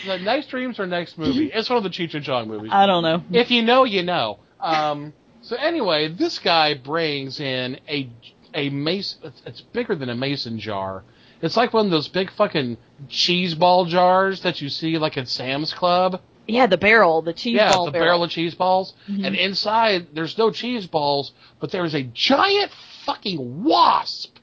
The 0.07 0.17
Nice 0.17 0.47
Dreams 0.47 0.81
or 0.81 0.87
next 0.87 1.19
movie? 1.19 1.51
It's 1.53 1.69
one 1.69 1.77
of 1.77 1.83
the 1.83 1.91
Cheech 1.91 2.15
and 2.15 2.25
Chong 2.25 2.49
movies. 2.49 2.71
I 2.73 2.87
don't 2.87 3.03
know. 3.03 3.23
If 3.31 3.51
you 3.51 3.61
know, 3.61 3.85
you 3.85 4.03
know. 4.03 4.39
Um, 4.59 5.13
so 5.43 5.57
anyway, 5.57 6.09
this 6.09 6.39
guy 6.39 6.73
brings 6.73 7.39
in 7.39 7.79
a 7.87 8.09
a 8.55 8.71
mason. 8.71 9.35
It's 9.45 9.61
bigger 9.61 9.95
than 9.95 10.09
a 10.09 10.15
mason 10.15 10.59
jar. 10.59 11.05
It's 11.43 11.55
like 11.55 11.75
one 11.75 11.85
of 11.85 11.91
those 11.91 12.09
big 12.09 12.31
fucking 12.33 12.79
cheese 13.11 13.55
ball 13.55 13.85
jars 13.85 14.41
that 14.41 14.63
you 14.63 14.71
see 14.71 14.97
like 14.97 15.19
at 15.19 15.29
Sam's 15.29 15.75
Club. 15.75 16.23
Yeah, 16.47 16.67
the 16.67 16.79
barrel, 16.79 17.23
the 17.23 17.33
cheese 17.33 17.57
yeah, 17.57 17.73
ball 17.73 17.85
the 17.87 17.93
barrel. 17.93 18.07
barrel 18.07 18.25
of 18.25 18.31
cheese 18.31 18.55
balls. 18.55 18.95
Mhm. 19.09 19.27
And 19.27 19.37
inside, 19.37 20.09
there's 20.15 20.37
no 20.37 20.51
cheese 20.51 20.87
balls, 20.87 21.33
but 21.61 21.71
there's 21.71 21.95
a 21.95 22.03
giant 22.03 22.73
fucking 23.05 23.63
wasp. 23.65 24.37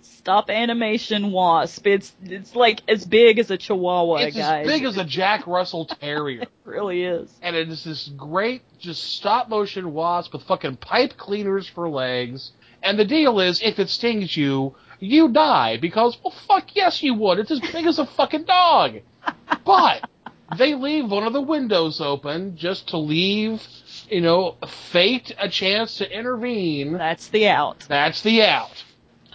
Stop 0.00 0.48
animation 0.48 1.32
wasp. 1.32 1.86
It's 1.86 2.14
it's 2.24 2.54
like 2.56 2.80
as 2.88 3.04
big 3.04 3.38
as 3.38 3.50
a 3.50 3.58
chihuahua, 3.58 4.18
guys. 4.18 4.26
it's 4.28 4.36
guys. 4.36 4.66
as 4.66 4.72
big 4.72 4.84
as 4.84 4.96
a 4.96 5.04
Jack 5.04 5.46
Russell 5.46 5.84
Terrier. 5.86 6.42
it 6.42 6.48
really 6.64 7.02
is. 7.02 7.30
and 7.42 7.54
it 7.54 7.68
is 7.68 7.84
this 7.84 8.08
great, 8.16 8.62
just 8.78 9.02
stop 9.02 9.48
motion 9.50 9.92
wasp 9.92 10.32
with 10.32 10.42
fucking 10.44 10.76
pipe 10.76 11.16
cleaners 11.18 11.68
for 11.68 11.88
legs. 11.90 12.52
And 12.82 12.98
the 12.98 13.04
deal 13.04 13.38
is, 13.40 13.60
if 13.62 13.78
it 13.78 13.88
stings 13.90 14.34
you, 14.36 14.74
you 15.00 15.28
die 15.30 15.76
because, 15.78 16.16
well, 16.22 16.34
fuck 16.46 16.74
yes, 16.74 17.02
you 17.02 17.14
would. 17.14 17.38
It's 17.38 17.50
as 17.50 17.60
big 17.60 17.84
as 17.86 17.98
a 17.98 18.06
fucking 18.06 18.44
dog. 18.44 19.00
But 19.64 20.08
they 20.56 20.74
leave 20.74 21.10
one 21.10 21.24
of 21.24 21.32
the 21.32 21.40
windows 21.40 22.00
open 22.00 22.56
just 22.56 22.88
to 22.88 22.96
leave, 22.98 23.62
you 24.08 24.20
know, 24.20 24.56
fate 24.92 25.34
a 25.38 25.48
chance 25.48 25.98
to 25.98 26.10
intervene. 26.10 26.92
That's 26.94 27.28
the 27.28 27.48
out. 27.48 27.84
That's 27.88 28.22
the 28.22 28.42
out. 28.42 28.84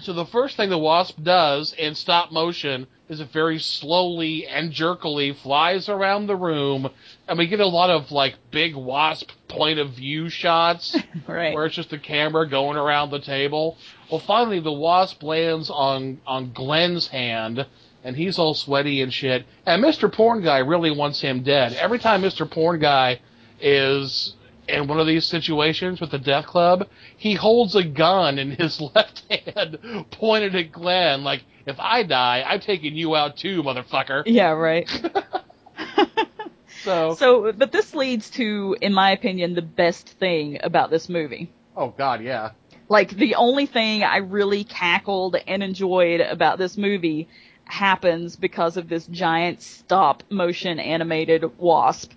So 0.02 0.14
the 0.14 0.26
first 0.26 0.56
thing 0.56 0.70
the 0.70 0.78
wasp 0.78 1.22
does 1.22 1.74
in 1.74 1.94
stop 1.94 2.32
motion 2.32 2.88
is 3.10 3.20
it 3.20 3.32
very 3.32 3.60
slowly 3.60 4.48
and 4.48 4.72
jerkily 4.72 5.34
flies 5.34 5.90
around 5.90 6.28
the 6.28 6.36
room, 6.36 6.90
and 7.28 7.38
we 7.40 7.48
get 7.48 7.60
a 7.60 7.66
lot 7.68 7.90
of 7.90 8.12
like 8.12 8.36
big 8.52 8.76
wasp 8.76 9.32
point 9.48 9.80
of 9.80 9.90
view 9.92 10.30
shots 10.30 10.96
Right. 11.28 11.54
where 11.54 11.66
it's 11.66 11.76
just 11.76 11.90
the 11.90 11.98
camera 11.98 12.48
going 12.48 12.78
around 12.78 13.10
the 13.10 13.20
table. 13.20 13.78
Well, 14.10 14.20
finally 14.22 14.60
the 14.60 14.72
wasp 14.72 15.22
lands 15.24 15.70
on 15.70 16.22
on 16.26 16.54
Glenn's 16.54 17.08
hand, 17.08 17.66
and 18.04 18.16
he's 18.16 18.40
all 18.40 18.54
sweaty 18.54 19.02
and 19.02 19.14
shit. 19.14 19.46
And 19.66 19.84
Mr. 19.84 20.12
Porn 20.12 20.42
Guy 20.44 20.60
really 20.60 20.92
wants 20.92 21.22
him 21.22 21.44
dead. 21.44 21.74
Every 21.74 22.00
time 22.00 22.22
Mr. 22.22 22.50
Porn 22.50 22.80
Guy 22.80 23.20
is 23.60 24.36
in 24.68 24.88
one 24.88 25.00
of 25.00 25.08
these 25.08 25.26
situations 25.26 26.00
with 26.00 26.12
the 26.12 26.20
Death 26.20 26.46
Club, 26.46 26.88
he 27.18 27.34
holds 27.34 27.76
a 27.76 27.84
gun 27.84 28.38
in 28.40 28.52
his 28.52 28.80
left 28.96 29.24
hand 29.30 29.78
pointed 30.12 30.56
at 30.56 30.72
Glenn, 30.72 31.24
like, 31.24 31.44
if 31.66 31.76
I 31.80 32.04
die, 32.04 32.44
I'm 32.48 32.60
taking 32.62 32.96
you 32.96 33.16
out 33.16 33.38
too, 33.38 33.64
motherfucker. 33.64 34.24
Yeah, 34.26 34.52
right. 34.52 34.90
So, 36.84 37.14
So, 37.16 37.52
but 37.52 37.72
this 37.74 37.94
leads 37.94 38.30
to, 38.32 38.78
in 38.80 38.94
my 38.94 39.12
opinion, 39.12 39.54
the 39.54 39.62
best 39.62 40.08
thing 40.08 40.60
about 40.64 40.90
this 40.90 41.10
movie. 41.10 41.52
oh 41.76 41.90
god, 41.98 42.24
yeah. 42.24 42.52
Like 42.88 43.12
the 43.12 43.36
only 43.36 43.66
thing 43.66 44.04
I 44.04 44.18
really 44.18 44.64
cackled 44.64 45.36
and 45.46 45.62
enjoyed 45.62 46.22
about 46.22 46.58
this 46.58 46.78
movie 46.78 47.28
happens 47.70 48.36
because 48.36 48.78
of 48.78 48.90
this 48.90 49.06
giant 49.08 49.62
stop 49.62 50.24
motion 50.30 50.80
animated 50.80 51.58
wasp. 51.60 52.14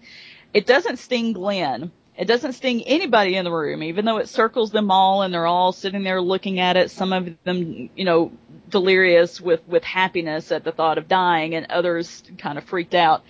It 0.55 0.67
doesn't 0.67 0.99
sting 0.99 1.33
Glenn. 1.35 1.93
It 2.17 2.27
doesn't 2.27 2.55
sting 2.55 2.83
anybody 2.83 3.37
in 3.37 3.45
the 3.45 3.53
room, 3.53 3.83
even 3.83 4.05
though 4.05 4.19
it 4.19 4.29
circles 4.29 4.71
them 4.71 4.91
all 4.91 5.23
and 5.23 5.33
they're 5.33 5.47
all 5.47 5.73
sitting 5.73 6.05
there 6.05 6.21
looking 6.21 6.59
at 6.59 6.77
it. 6.77 6.91
Some 6.91 7.13
of 7.13 7.37
them, 7.45 7.91
you 7.95 8.05
know, 8.05 8.33
delirious 8.69 9.41
with, 9.41 9.67
with 9.67 9.85
happiness 9.85 10.53
at 10.53 10.65
the 10.65 10.73
thought 10.73 10.99
of 10.99 11.09
dying 11.09 11.55
and 11.55 11.67
others 11.71 12.23
kind 12.39 12.59
of 12.59 12.65
freaked 12.65 12.95
out. 12.95 13.23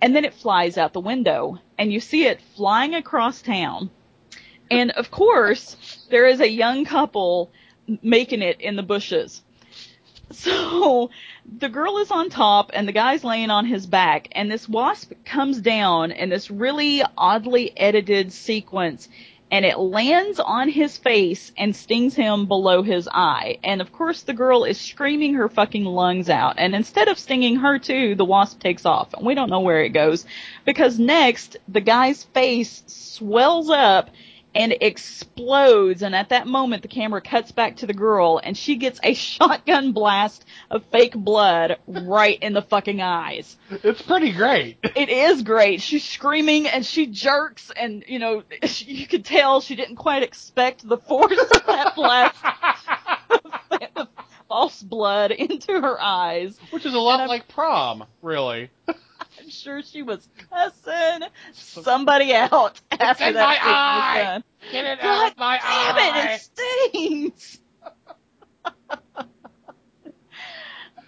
And 0.00 0.14
then 0.14 0.24
it 0.24 0.34
flies 0.34 0.76
out 0.76 0.92
the 0.92 1.00
window 1.00 1.58
and 1.78 1.92
you 1.92 2.00
see 2.00 2.26
it 2.26 2.40
flying 2.56 2.94
across 2.94 3.42
town. 3.42 3.90
And 4.70 4.90
of 4.92 5.10
course, 5.10 6.06
there 6.10 6.26
is 6.26 6.40
a 6.40 6.50
young 6.50 6.84
couple 6.84 7.50
making 8.02 8.42
it 8.42 8.60
in 8.60 8.76
the 8.76 8.82
bushes. 8.82 9.42
So 10.32 11.10
the 11.58 11.68
girl 11.68 11.98
is 11.98 12.10
on 12.10 12.30
top 12.30 12.70
and 12.74 12.86
the 12.86 12.92
guy's 12.92 13.24
laying 13.24 13.50
on 13.50 13.66
his 13.66 13.86
back 13.86 14.28
and 14.32 14.50
this 14.50 14.68
wasp 14.68 15.12
comes 15.24 15.60
down 15.60 16.12
in 16.12 16.28
this 16.28 16.50
really 16.50 17.02
oddly 17.16 17.76
edited 17.76 18.32
sequence 18.32 19.08
and 19.50 19.66
it 19.66 19.78
lands 19.78 20.40
on 20.40 20.68
his 20.68 20.96
face 20.96 21.52
and 21.58 21.76
stings 21.76 22.14
him 22.14 22.46
below 22.46 22.82
his 22.82 23.06
eye. 23.12 23.58
And 23.62 23.82
of 23.82 23.92
course 23.92 24.22
the 24.22 24.32
girl 24.32 24.64
is 24.64 24.80
screaming 24.80 25.34
her 25.34 25.48
fucking 25.48 25.84
lungs 25.84 26.30
out 26.30 26.54
and 26.58 26.74
instead 26.74 27.08
of 27.08 27.18
stinging 27.18 27.56
her 27.56 27.78
too, 27.78 28.14
the 28.14 28.24
wasp 28.24 28.60
takes 28.60 28.86
off 28.86 29.12
and 29.12 29.26
we 29.26 29.34
don't 29.34 29.50
know 29.50 29.60
where 29.60 29.82
it 29.82 29.90
goes 29.90 30.24
because 30.64 30.98
next 30.98 31.56
the 31.68 31.80
guy's 31.80 32.24
face 32.24 32.82
swells 32.86 33.68
up 33.68 34.10
and 34.54 34.74
explodes 34.80 36.02
and 36.02 36.14
at 36.14 36.28
that 36.30 36.46
moment 36.46 36.82
the 36.82 36.88
camera 36.88 37.20
cuts 37.20 37.52
back 37.52 37.76
to 37.76 37.86
the 37.86 37.94
girl 37.94 38.40
and 38.42 38.56
she 38.56 38.76
gets 38.76 39.00
a 39.02 39.14
shotgun 39.22 39.92
blast 39.92 40.44
of 40.70 40.84
fake 40.86 41.14
blood 41.14 41.78
right 41.86 42.38
in 42.42 42.52
the 42.52 42.62
fucking 42.62 43.00
eyes. 43.00 43.56
It's 43.70 44.02
pretty 44.02 44.32
great. 44.32 44.78
It 44.94 45.08
is 45.08 45.42
great. 45.42 45.80
She's 45.80 46.04
screaming 46.04 46.68
and 46.68 46.84
she 46.84 47.06
jerks 47.06 47.72
and 47.74 48.04
you 48.06 48.18
know 48.18 48.42
she, 48.64 48.84
you 48.92 49.06
could 49.06 49.24
tell 49.24 49.60
she 49.60 49.74
didn't 49.74 49.96
quite 49.96 50.22
expect 50.22 50.86
the 50.86 50.98
force 50.98 51.38
of 51.38 51.66
that 51.66 51.94
blast 51.96 52.36
of 53.96 54.08
false 54.48 54.82
blood 54.82 55.30
into 55.30 55.80
her 55.80 56.00
eyes. 56.00 56.58
Which 56.70 56.84
is 56.84 56.94
a 56.94 56.98
lot 56.98 57.26
like 57.26 57.48
prom, 57.48 58.04
really. 58.20 58.70
Sure 59.52 59.82
she 59.82 60.02
was 60.02 60.26
cussing 60.50 61.28
somebody 61.52 62.32
out 62.34 62.80
after 62.90 63.24
in 63.24 63.34
that 63.34 63.44
my 63.44 63.58
eye! 63.60 64.22
done. 64.24 64.44
Get 64.72 64.84
it 64.84 65.00
God 65.00 65.24
out 65.24 65.32
of 65.32 65.38
my 65.38 65.58
damn 65.58 65.96
eye! 65.96 66.32
it! 66.32 66.34
It 66.34 66.40
stings. 67.20 67.60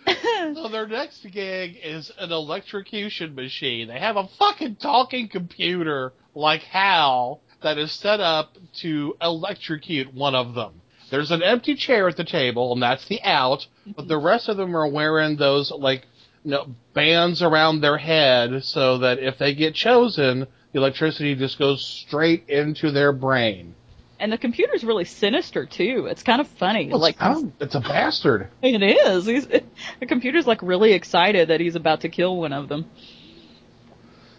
so 0.55 0.69
their 0.69 0.87
next 0.87 1.27
gig 1.33 1.79
is 1.83 2.13
an 2.19 2.31
electrocution 2.31 3.35
machine. 3.35 3.89
They 3.89 3.99
have 3.99 4.17
a 4.17 4.29
fucking 4.39 4.77
talking 4.77 5.29
computer 5.29 6.13
like 6.35 6.63
Hal 6.63 7.41
that 7.63 7.79
is 7.79 7.93
set 7.93 8.21
up 8.21 8.57
to 8.81 9.17
electrocute 9.23 10.13
one 10.13 10.35
of 10.35 10.55
them. 10.55 10.83
There's 11.11 11.31
an 11.31 11.43
empty 11.43 11.75
chair 11.75 12.09
at 12.09 12.17
the 12.17 12.25
table, 12.25 12.73
and 12.73 12.83
that's 12.83 13.07
the 13.07 13.23
out, 13.23 13.67
but 13.87 14.09
the 14.09 14.19
rest 14.19 14.49
of 14.49 14.57
them 14.57 14.77
are 14.77 14.89
wearing 14.89 15.37
those 15.37 15.71
like 15.71 16.07
you 16.45 16.51
know, 16.51 16.75
bands 16.93 17.43
around 17.43 17.81
their 17.81 17.97
head 17.97 18.63
so 18.65 18.99
that 18.99 19.19
if 19.19 19.39
they 19.39 19.55
get 19.55 19.75
chosen, 19.75 20.47
the 20.73 20.79
electricity 20.79 21.35
just 21.35 21.59
goes 21.59 21.85
straight 21.85 22.49
into 22.49 22.91
their 22.91 23.13
brain. 23.13 23.75
And 24.21 24.33
the 24.33 24.39
computer's 24.39 24.85
really 24.85 25.05
sinister 25.05 25.67
too. 25.67 26.07
It's 26.09 26.23
kind 26.23 26.41
of 26.41 26.47
funny. 26.47 26.89
Well, 26.89 27.01
like 27.01 27.17
it's, 27.21 27.45
it's 27.61 27.75
a 27.75 27.81
bastard. 27.81 28.49
it 28.63 28.83
is. 28.83 29.27
He's, 29.27 29.47
the 30.01 30.07
computer's 30.07 30.47
like 30.47 30.63
really 30.63 30.93
excited 30.93 31.49
that 31.49 31.61
he's 31.61 31.75
about 31.75 32.03
to 32.03 32.09
kill 32.09 32.37
one 32.37 32.53
of 32.53 32.69
them. 32.69 32.87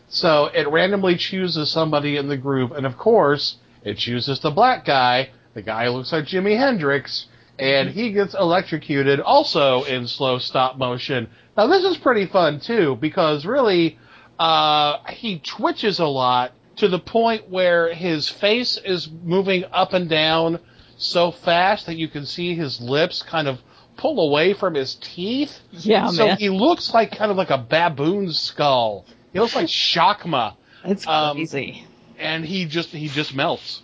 So 0.08 0.46
it 0.46 0.70
randomly 0.70 1.18
chooses 1.18 1.72
somebody 1.72 2.16
in 2.16 2.30
the 2.30 2.38
group, 2.38 2.72
and 2.72 2.86
of 2.86 2.96
course, 2.98 3.58
it 3.84 3.98
chooses 3.98 4.40
the 4.40 4.52
black 4.52 4.86
guy, 4.86 5.30
the 5.54 5.62
guy 5.62 5.86
who 5.86 5.92
looks 5.92 6.12
like 6.12 6.26
Jimi 6.26 6.58
Hendrix, 6.58 7.26
and 7.58 7.90
he 7.90 8.12
gets 8.12 8.34
electrocuted 8.34 9.20
also 9.20 9.84
in 9.84 10.08
slow 10.08 10.38
stop 10.38 10.78
motion. 10.78 11.28
Now 11.58 11.68
this 11.68 11.84
is 11.84 11.98
pretty 11.98 12.26
fun 12.26 12.60
too, 12.60 12.98
because 13.00 13.46
really, 13.46 13.98
uh, 14.40 14.98
he 15.10 15.40
twitches 15.40 16.00
a 16.00 16.06
lot 16.06 16.52
to 16.78 16.88
the 16.90 17.00
point 17.00 17.50
where 17.50 17.94
his 17.94 18.28
face 18.28 18.78
is 18.78 19.10
moving 19.24 19.64
up 19.72 19.94
and 19.94 20.10
down 20.10 20.60
so 20.98 21.32
fast 21.32 21.86
that 21.86 21.96
you 21.96 22.08
can 22.10 22.26
see 22.26 22.56
his 22.56 22.82
lips 22.82 23.24
kind 23.24 23.48
of 23.48 23.60
pull 23.98 24.20
away 24.30 24.54
from 24.54 24.74
his 24.74 24.96
teeth. 24.96 25.58
Yeah, 25.72 26.10
so 26.10 26.28
man. 26.28 26.38
he 26.38 26.50
looks 26.50 26.94
like 26.94 27.12
kind 27.18 27.32
of 27.32 27.38
like 27.38 27.50
a 27.50 27.58
baboon's 27.58 28.38
skull. 28.40 29.06
He 29.32 29.40
looks 29.40 29.56
like 29.56 29.68
Shakma. 29.68 30.56
It's 30.84 31.08
Um, 31.08 31.38
crazy. 31.38 31.86
and 32.20 32.44
he 32.46 32.66
just 32.66 32.90
he 32.90 33.08
just 33.08 33.34
melts. 33.34 33.84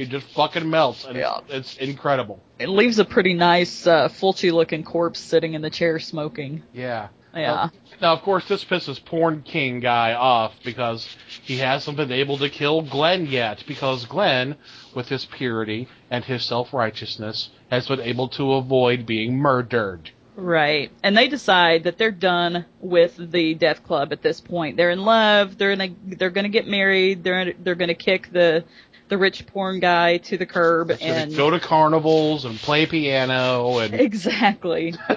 He 0.00 0.06
just 0.06 0.26
fucking 0.28 0.68
melts, 0.70 1.04
and 1.04 1.14
Yeah. 1.14 1.40
it's, 1.50 1.74
it's 1.74 1.76
incredible. 1.76 2.40
It 2.58 2.70
leaves 2.70 2.98
a 2.98 3.04
pretty 3.04 3.34
nice, 3.34 3.86
uh, 3.86 4.08
Fulci 4.08 4.50
looking 4.50 4.82
corpse 4.82 5.20
sitting 5.20 5.52
in 5.52 5.60
the 5.60 5.68
chair 5.68 5.98
smoking. 5.98 6.62
Yeah. 6.72 7.08
Yeah. 7.34 7.68
Now, 8.00 8.14
of 8.14 8.22
course, 8.22 8.48
this 8.48 8.64
pisses 8.64 9.04
Porn 9.04 9.42
King 9.42 9.80
guy 9.80 10.14
off 10.14 10.54
because 10.64 11.06
he 11.42 11.58
hasn't 11.58 11.98
been 11.98 12.10
able 12.10 12.38
to 12.38 12.48
kill 12.48 12.80
Glenn 12.80 13.26
yet. 13.26 13.62
Because 13.68 14.06
Glenn, 14.06 14.56
with 14.94 15.08
his 15.10 15.26
purity 15.26 15.86
and 16.10 16.24
his 16.24 16.44
self 16.46 16.72
righteousness, 16.72 17.50
has 17.70 17.86
been 17.86 18.00
able 18.00 18.28
to 18.30 18.54
avoid 18.54 19.04
being 19.04 19.36
murdered. 19.36 20.10
Right. 20.34 20.90
And 21.02 21.16
they 21.16 21.28
decide 21.28 21.84
that 21.84 21.98
they're 21.98 22.10
done 22.10 22.64
with 22.80 23.14
the 23.18 23.54
Death 23.54 23.84
Club 23.84 24.12
at 24.12 24.22
this 24.22 24.40
point. 24.40 24.76
They're 24.78 24.90
in 24.90 25.02
love. 25.04 25.58
They're 25.58 25.72
in 25.72 25.80
a, 25.82 25.94
they're 26.16 26.30
going 26.30 26.44
to 26.44 26.50
get 26.50 26.66
married. 26.66 27.22
They're 27.22 27.52
they're 27.52 27.74
going 27.74 27.88
to 27.88 27.94
kick 27.94 28.32
the 28.32 28.64
the 29.10 29.18
rich 29.18 29.46
porn 29.46 29.80
guy 29.80 30.16
to 30.16 30.38
the 30.38 30.46
curb 30.46 30.88
So 30.88 30.96
and 31.04 31.30
they 31.30 31.36
go 31.36 31.50
to 31.50 31.60
carnivals 31.60 32.46
and 32.46 32.58
play 32.58 32.86
piano 32.86 33.78
and 33.78 33.92
exactly. 34.00 34.92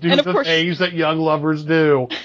do 0.00 0.10
and 0.10 0.18
of 0.20 0.26
the 0.26 0.32
course- 0.32 0.46
things 0.46 0.78
that 0.80 0.92
young 0.92 1.18
lovers 1.18 1.64
do. 1.64 2.08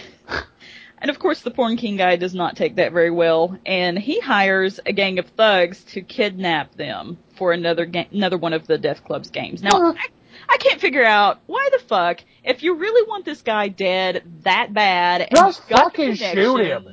And 1.04 1.10
of 1.10 1.18
course, 1.18 1.42
the 1.42 1.50
porn 1.50 1.78
king 1.78 1.98
guy 1.98 2.16
does 2.16 2.36
not 2.36 2.56
take 2.56 2.76
that 2.76 2.92
very 2.92 3.10
well, 3.10 3.58
and 3.66 3.98
he 3.98 4.20
hires 4.20 4.80
a 4.86 4.94
gang 4.94 5.18
of 5.18 5.26
thugs 5.30 5.84
to 5.86 6.02
kidnap 6.02 6.76
them 6.76 7.18
for 7.38 7.54
another 7.54 7.88
ga- 7.88 8.08
another 8.12 8.38
one 8.38 8.54
of 8.54 8.68
the 8.68 8.78
Death 8.78 9.04
Club's 9.04 9.32
games. 9.32 9.64
Now, 9.64 9.72
I, 9.94 10.08
I 10.48 10.58
can't 10.58 10.80
figure 10.80 11.04
out 11.04 11.40
why 11.48 11.70
the 11.72 11.80
fuck, 11.80 12.20
if 12.44 12.62
you 12.62 12.76
really 12.76 13.10
want 13.10 13.26
this 13.26 13.42
guy 13.42 13.68
dead 13.70 14.22
that 14.44 14.76
bad, 14.76 15.22
and 15.22 15.32
Just 15.36 15.64
fucking 15.70 16.14
shoot 16.18 16.60
him. 16.60 16.88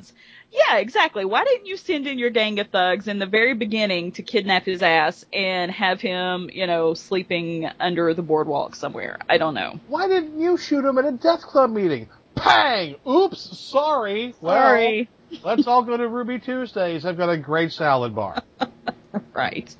Yeah, 0.50 0.78
exactly. 0.78 1.24
Why 1.24 1.44
didn't 1.44 1.66
you 1.66 1.76
send 1.76 2.06
in 2.06 2.18
your 2.18 2.30
gang 2.30 2.58
of 2.58 2.68
thugs 2.68 3.06
in 3.06 3.18
the 3.18 3.26
very 3.26 3.54
beginning 3.54 4.12
to 4.12 4.22
kidnap 4.22 4.64
his 4.64 4.82
ass 4.82 5.24
and 5.32 5.70
have 5.70 6.00
him, 6.00 6.48
you 6.52 6.66
know, 6.66 6.94
sleeping 6.94 7.68
under 7.78 8.14
the 8.14 8.22
boardwalk 8.22 8.74
somewhere? 8.74 9.18
I 9.28 9.36
don't 9.38 9.54
know. 9.54 9.78
Why 9.88 10.08
didn't 10.08 10.40
you 10.40 10.56
shoot 10.56 10.84
him 10.84 10.96
at 10.98 11.04
a 11.04 11.12
death 11.12 11.42
club 11.42 11.70
meeting? 11.70 12.08
Pang! 12.34 12.96
Oops, 13.06 13.58
sorry. 13.58 14.34
Well, 14.40 14.54
Sorry. 14.54 15.08
let's 15.42 15.66
all 15.66 15.82
go 15.82 15.96
to 15.96 16.08
Ruby 16.08 16.38
Tuesdays. 16.38 17.04
I've 17.04 17.16
got 17.18 17.28
a 17.30 17.36
great 17.36 17.72
salad 17.72 18.14
bar. 18.14 18.42
Right. 19.32 19.74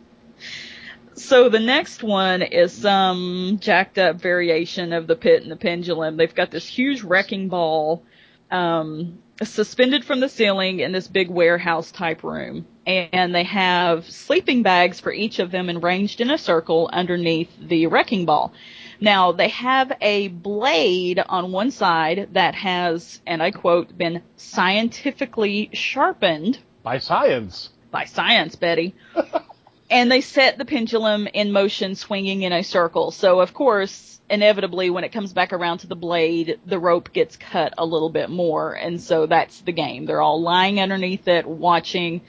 So 1.14 1.48
the 1.48 1.59
next 1.59 2.02
one 2.02 2.42
is 2.42 2.72
some 2.72 3.59
jacked 3.61 3.98
up 3.98 4.16
variation 4.16 4.92
of 4.92 5.07
the 5.07 5.16
pit 5.16 5.42
and 5.42 5.50
the 5.50 5.57
pendulum. 5.57 6.16
They've 6.16 6.35
got 6.35 6.50
this 6.50 6.66
huge 6.66 7.02
wrecking 7.02 7.48
ball 7.48 8.02
um, 8.50 9.18
suspended 9.42 10.04
from 10.04 10.20
the 10.20 10.28
ceiling 10.28 10.80
in 10.80 10.92
this 10.92 11.08
big 11.08 11.30
warehouse 11.30 11.90
type 11.90 12.22
room. 12.22 12.66
And 12.87 13.34
they 13.34 13.44
have 13.44 14.11
sleeping 14.11 14.62
bags 14.62 14.98
for 14.98 15.12
each 15.12 15.38
of 15.38 15.50
them 15.50 15.68
arranged 15.68 16.20
in 16.20 16.30
a 16.30 16.38
circle 16.38 16.88
underneath 16.92 17.50
the 17.61 17.87
wrecking 17.87 18.24
ball. 18.24 18.52
Now 19.00 19.32
they 19.32 19.48
have 19.48 19.92
a 20.00 20.28
blade 20.28 21.22
on 21.28 21.52
one 21.52 21.70
side 21.70 22.30
that 22.32 22.54
has, 22.54 23.20
and 23.26 23.42
I 23.42 23.50
quote, 23.50 23.96
been 23.96 24.22
scientifically 24.37 25.70
sharpened 25.72 26.58
By 26.82 26.98
science. 26.98 27.70
by 27.90 28.06
science, 28.06 28.56
Betty. 28.56 28.94
and 29.90 30.11
they 30.11 30.20
set 30.20 30.58
the 30.58 30.64
pendulum 30.64 31.28
in 31.32 31.52
motion, 31.52 31.94
swinging 31.94 32.42
in 32.42 32.52
a 32.52 32.62
circle. 32.64 33.11
So, 33.11 33.40
of 33.40 33.54
course, 33.54 34.17
inevitably, 34.30 34.90
when 34.90 35.04
it 35.04 35.12
comes 35.12 35.32
back 35.32 35.52
around 35.52 35.78
to 35.78 35.86
the 35.86 35.96
blade, 35.96 36.58
the 36.66 36.78
rope 36.78 37.12
gets 37.12 37.36
cut 37.36 37.74
a 37.78 37.84
little 37.84 38.10
bit 38.10 38.30
more. 38.30 38.72
And 38.74 39.00
so 39.00 39.26
that's 39.26 39.60
the 39.62 39.72
game. 39.72 40.06
They're 40.06 40.20
all 40.22 40.40
lying 40.42 40.80
underneath 40.80 41.26
it, 41.28 41.46
watching. 41.46 42.22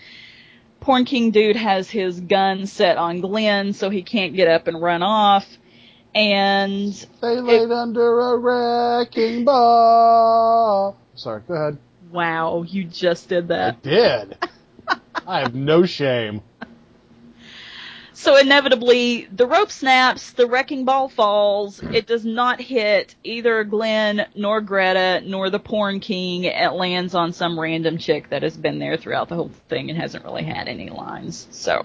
Porn 0.79 1.05
King 1.05 1.31
Dude 1.31 1.55
has 1.57 1.89
his 1.89 2.19
gun 2.19 2.65
set 2.65 2.97
on 2.97 3.19
Glenn, 3.21 3.73
so 3.73 3.89
he 3.89 4.01
can't 4.01 4.33
get 4.35 4.47
up 4.47 4.67
and 4.67 4.81
run 4.81 5.03
off. 5.03 5.45
And 6.15 6.93
They 7.21 7.39
laid 7.39 7.69
under 7.71 8.19
a 8.19 8.38
wrecking 8.38 9.45
ball. 9.45 10.97
Sorry, 11.15 11.41
go 11.47 11.53
ahead. 11.53 11.77
wow, 12.12 12.63
you 12.63 12.85
just 12.85 13.29
did 13.29 13.49
that. 13.49 13.75
I 13.75 13.88
did. 13.88 14.38
I 15.27 15.39
have 15.41 15.53
no 15.53 15.85
shame. 15.85 16.41
So 18.19 18.36
inevitably, 18.36 19.29
the 19.32 19.47
rope 19.47 19.71
snaps, 19.71 20.32
the 20.32 20.45
wrecking 20.45 20.84
ball 20.84 21.08
falls. 21.08 21.82
It 21.82 22.05
does 22.05 22.25
not 22.25 22.60
hit 22.60 23.15
either 23.23 23.63
Glenn 23.63 24.27
nor 24.36 24.60
Gretta 24.60 25.21
nor 25.25 25.49
the 25.49 25.58
porn 25.58 26.01
king. 26.01 26.43
It 26.43 26.73
lands 26.73 27.15
on 27.15 27.32
some 27.32 27.58
random 27.58 27.97
chick 27.97 28.29
that 28.32 28.43
has 28.43 28.58
been 28.58 28.77
there 28.77 28.97
throughout 28.97 29.29
the 29.29 29.36
whole 29.36 29.51
thing 29.69 29.89
and 29.89 29.97
hasn't 29.97 30.25
really 30.25 30.43
had 30.43 30.67
any 30.67 30.89
lines. 30.89 31.47
So 31.51 31.82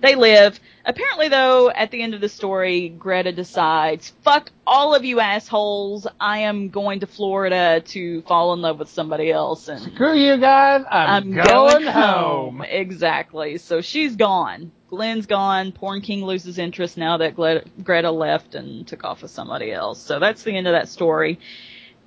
they 0.00 0.16
live. 0.16 0.58
Apparently, 0.84 1.28
though, 1.28 1.70
at 1.70 1.92
the 1.92 2.02
end 2.02 2.14
of 2.14 2.20
the 2.20 2.28
story, 2.28 2.88
Gretta 2.88 3.30
decides, 3.30 4.10
"Fuck 4.22 4.50
all 4.66 4.96
of 4.96 5.04
you 5.04 5.20
assholes! 5.20 6.04
I 6.18 6.38
am 6.38 6.70
going 6.70 6.98
to 7.00 7.06
Florida 7.06 7.80
to 7.80 8.22
fall 8.22 8.54
in 8.54 8.60
love 8.60 8.80
with 8.80 8.88
somebody 8.88 9.30
else." 9.30 9.68
And 9.68 9.80
Screw 9.80 10.16
you 10.16 10.36
guys. 10.36 10.84
I'm, 10.90 11.30
going, 11.32 11.84
home. 11.84 12.62
Exactly. 12.62 13.58
So 13.58 13.80
she's 13.82 14.16
gone. 14.16 14.72
Glenn's 14.90 15.26
gone. 15.26 15.70
Porn 15.72 16.00
King 16.00 16.24
loses 16.24 16.58
interest 16.58 16.96
now 16.96 17.16
that 17.18 17.36
Gretta 17.36 18.10
left 18.10 18.56
and 18.56 18.86
took 18.86 19.04
off 19.04 19.22
with 19.22 19.30
somebody 19.30 19.70
else. 19.70 20.00
So 20.00 20.18
that's 20.18 20.42
the 20.42 20.56
end 20.56 20.66
of 20.66 20.72
that 20.72 20.88
story. 20.88 21.38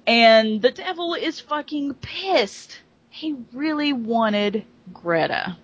And 0.06 0.62
the 0.62 0.70
devil 0.70 1.14
is 1.14 1.40
fucking 1.40 1.94
pissed. 1.96 2.82
He 3.10 3.38
really 3.54 3.94
wanted 3.94 4.66
Gretta. 4.92 5.56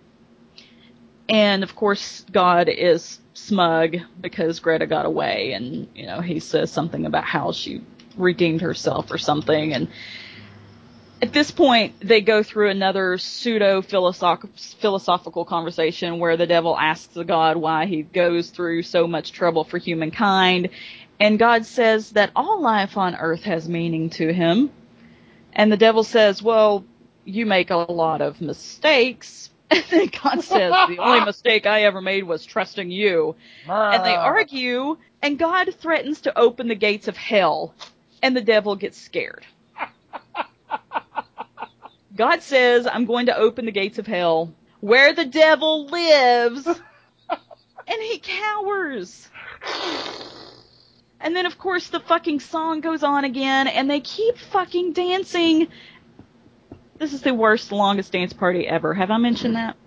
And 1.28 1.62
of 1.62 1.76
course, 1.76 2.26
God 2.32 2.70
is 2.70 3.20
smug 3.34 3.98
because 4.20 4.62
Gretta 4.62 4.88
got 4.88 5.06
away 5.06 5.52
and, 5.52 5.90
you 5.94 6.08
know, 6.08 6.22
he 6.22 6.40
says 6.40 6.72
something 6.72 7.06
about 7.06 7.26
how 7.26 7.52
she 7.52 7.84
redeemed 8.18 8.62
herself 8.62 9.12
or 9.12 9.18
something 9.18 9.74
and 9.74 9.90
at 11.22 11.34
this 11.34 11.52
point, 11.52 12.00
they 12.00 12.22
go 12.22 12.44
through 12.44 12.70
another 12.70 13.18
pseudo 13.18 13.82
philosophical 13.82 15.46
conversation 15.46 16.20
where 16.20 16.38
the 16.38 16.48
devil 16.48 16.78
asks 16.78 17.14
the 17.14 17.26
God 17.26 17.58
why 17.58 17.88
he 17.88 18.04
goes 18.04 18.50
through 18.52 18.84
so 18.84 19.06
much 19.06 19.34
trouble 19.34 19.64
for 19.66 19.78
humankind. 19.78 20.70
And 21.20 21.38
God 21.38 21.66
says 21.66 22.12
that 22.12 22.32
all 22.36 22.62
life 22.62 22.96
on 22.96 23.16
earth 23.16 23.44
has 23.44 23.68
meaning 23.68 24.10
to 24.12 24.32
him. 24.32 24.72
And 25.52 25.72
the 25.72 25.78
devil 25.78 26.04
says, 26.04 26.42
well, 26.42 26.86
you 27.26 27.46
make 27.46 27.70
a 27.70 27.76
lot 27.76 28.22
of 28.22 28.42
mistakes. 28.42 29.48
And 29.72 29.86
then 29.92 30.10
God 30.24 30.44
says, 30.44 30.74
the 30.88 30.98
only 30.98 31.24
mistake 31.24 31.68
I 31.68 31.84
ever 31.84 32.02
made 32.02 32.24
was 32.24 32.44
trusting 32.44 32.90
you. 32.90 33.36
And 33.68 34.04
they 34.04 34.16
ah. 34.16 34.24
argue, 34.24 34.98
and 35.22 35.38
God 35.38 35.76
threatens 35.76 36.22
to 36.22 36.36
open 36.36 36.70
the 36.70 36.76
gates 36.76 37.08
of 37.08 37.16
hell. 37.16 37.76
And 38.24 38.36
the 38.36 38.42
devil 38.42 38.76
gets 38.76 39.00
scared. 39.00 39.46
God 42.20 42.42
says, 42.42 42.86
I'm 42.86 43.06
going 43.06 43.28
to 43.28 43.38
open 43.38 43.66
the 43.66 43.72
gates 43.72 43.98
of 43.98 44.06
hell 44.06 44.54
where 44.82 45.14
the 45.14 45.24
devil 45.24 45.86
lives. 45.86 46.68
and 47.30 48.02
he 48.02 48.20
cowers. 48.20 49.30
And 51.22 51.34
then, 51.34 51.46
of 51.46 51.58
course, 51.58 51.88
the 51.88 52.02
fucking 52.02 52.42
song 52.42 52.82
goes 52.82 53.04
on 53.04 53.24
again, 53.24 53.70
and 53.70 53.90
they 53.90 54.02
keep 54.02 54.38
fucking 54.38 54.92
dancing. 54.92 55.70
This 56.98 57.14
is 57.14 57.22
the 57.22 57.34
worst, 57.34 57.72
longest 57.72 58.12
dance 58.12 58.34
party 58.34 58.68
ever. 58.68 58.94
Have 58.94 59.12
I 59.12 59.18
mentioned 59.18 59.56
that? 59.56 59.78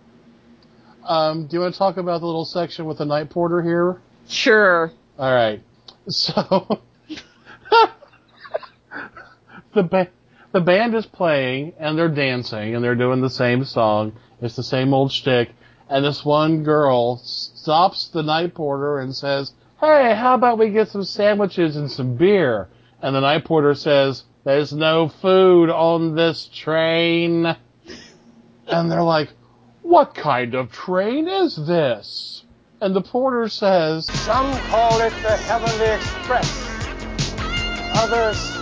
Um, 1.04 1.48
do 1.48 1.56
you 1.56 1.60
want 1.60 1.74
to 1.74 1.78
talk 1.78 1.98
about 1.98 2.20
the 2.20 2.26
little 2.26 2.46
section 2.46 2.86
with 2.86 2.96
the 2.96 3.04
night 3.04 3.28
porter 3.28 3.60
here? 3.60 4.00
Sure. 4.26 4.90
All 5.18 5.34
right. 5.34 5.62
So 6.08 6.80
the 9.74 9.82
ba- 9.82 10.08
the 10.52 10.60
band 10.60 10.94
is 10.94 11.06
playing 11.06 11.72
and 11.78 11.98
they're 11.98 12.08
dancing 12.08 12.74
and 12.74 12.84
they're 12.84 12.94
doing 12.94 13.20
the 13.20 13.30
same 13.30 13.64
song. 13.64 14.12
It's 14.40 14.56
the 14.56 14.62
same 14.62 14.92
old 14.94 15.10
shtick. 15.10 15.50
And 15.88 16.04
this 16.04 16.24
one 16.24 16.62
girl 16.62 17.16
stops 17.18 18.08
the 18.08 18.22
night 18.22 18.54
porter 18.54 18.98
and 18.98 19.14
says, 19.14 19.52
"Hey, 19.80 20.14
how 20.14 20.34
about 20.34 20.58
we 20.58 20.70
get 20.70 20.88
some 20.88 21.04
sandwiches 21.04 21.76
and 21.76 21.90
some 21.90 22.16
beer?" 22.16 22.68
And 23.02 23.14
the 23.14 23.20
night 23.20 23.44
porter 23.44 23.74
says, 23.74 24.24
"There's 24.44 24.72
no 24.72 25.08
food 25.08 25.70
on 25.70 26.14
this 26.14 26.46
train." 26.46 27.56
And 28.66 28.90
they're 28.90 29.02
like, 29.02 29.30
"What 29.82 30.14
kind 30.14 30.54
of 30.54 30.70
train 30.70 31.28
is 31.28 31.56
this?" 31.56 32.44
And 32.82 32.96
the 32.96 33.00
porter 33.00 33.48
says, 33.48 34.06
Some 34.06 34.58
call 34.66 35.00
it 35.02 35.12
the 35.22 35.36
Heavenly 35.36 35.86
Express. 35.86 36.50
Others, 37.96 38.61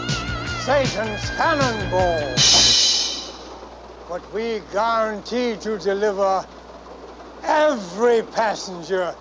Satan's 0.61 1.31
Cannonball. 1.31 2.35
But 4.11 4.23
we 4.35 4.61
guarantee 4.71 5.57
to 5.57 5.79
deliver 5.79 6.45
every 7.43 8.23
passenger 8.23 9.15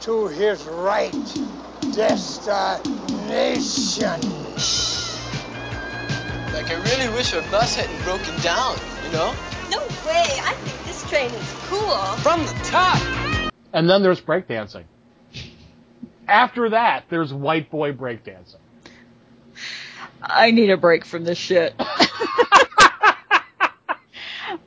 to 0.00 0.26
his 0.26 0.64
right 0.64 1.12
destination. 1.92 2.90
Like, 6.52 6.68
I 6.68 6.74
really 6.74 7.14
wish 7.14 7.32
our 7.32 7.42
bus 7.50 7.76
hadn't 7.76 8.02
broken 8.02 8.36
down, 8.42 8.76
you 9.04 9.12
know? 9.12 9.32
No 9.70 9.78
way. 10.04 10.40
I 10.42 10.54
think 10.64 10.84
this 10.84 11.08
train 11.08 11.30
is 11.30 11.54
cool. 11.68 11.96
From 12.22 12.44
the 12.44 12.54
top. 12.64 13.00
And 13.72 13.88
then 13.88 14.02
there's 14.02 14.20
breakdancing. 14.20 14.84
After 16.26 16.70
that, 16.70 17.04
there's 17.08 17.32
white 17.32 17.70
boy 17.70 17.92
breakdancing. 17.92 18.61
I 20.22 20.50
need 20.50 20.70
a 20.70 20.76
break 20.76 21.04
from 21.04 21.24
this 21.24 21.38
shit. 21.38 21.74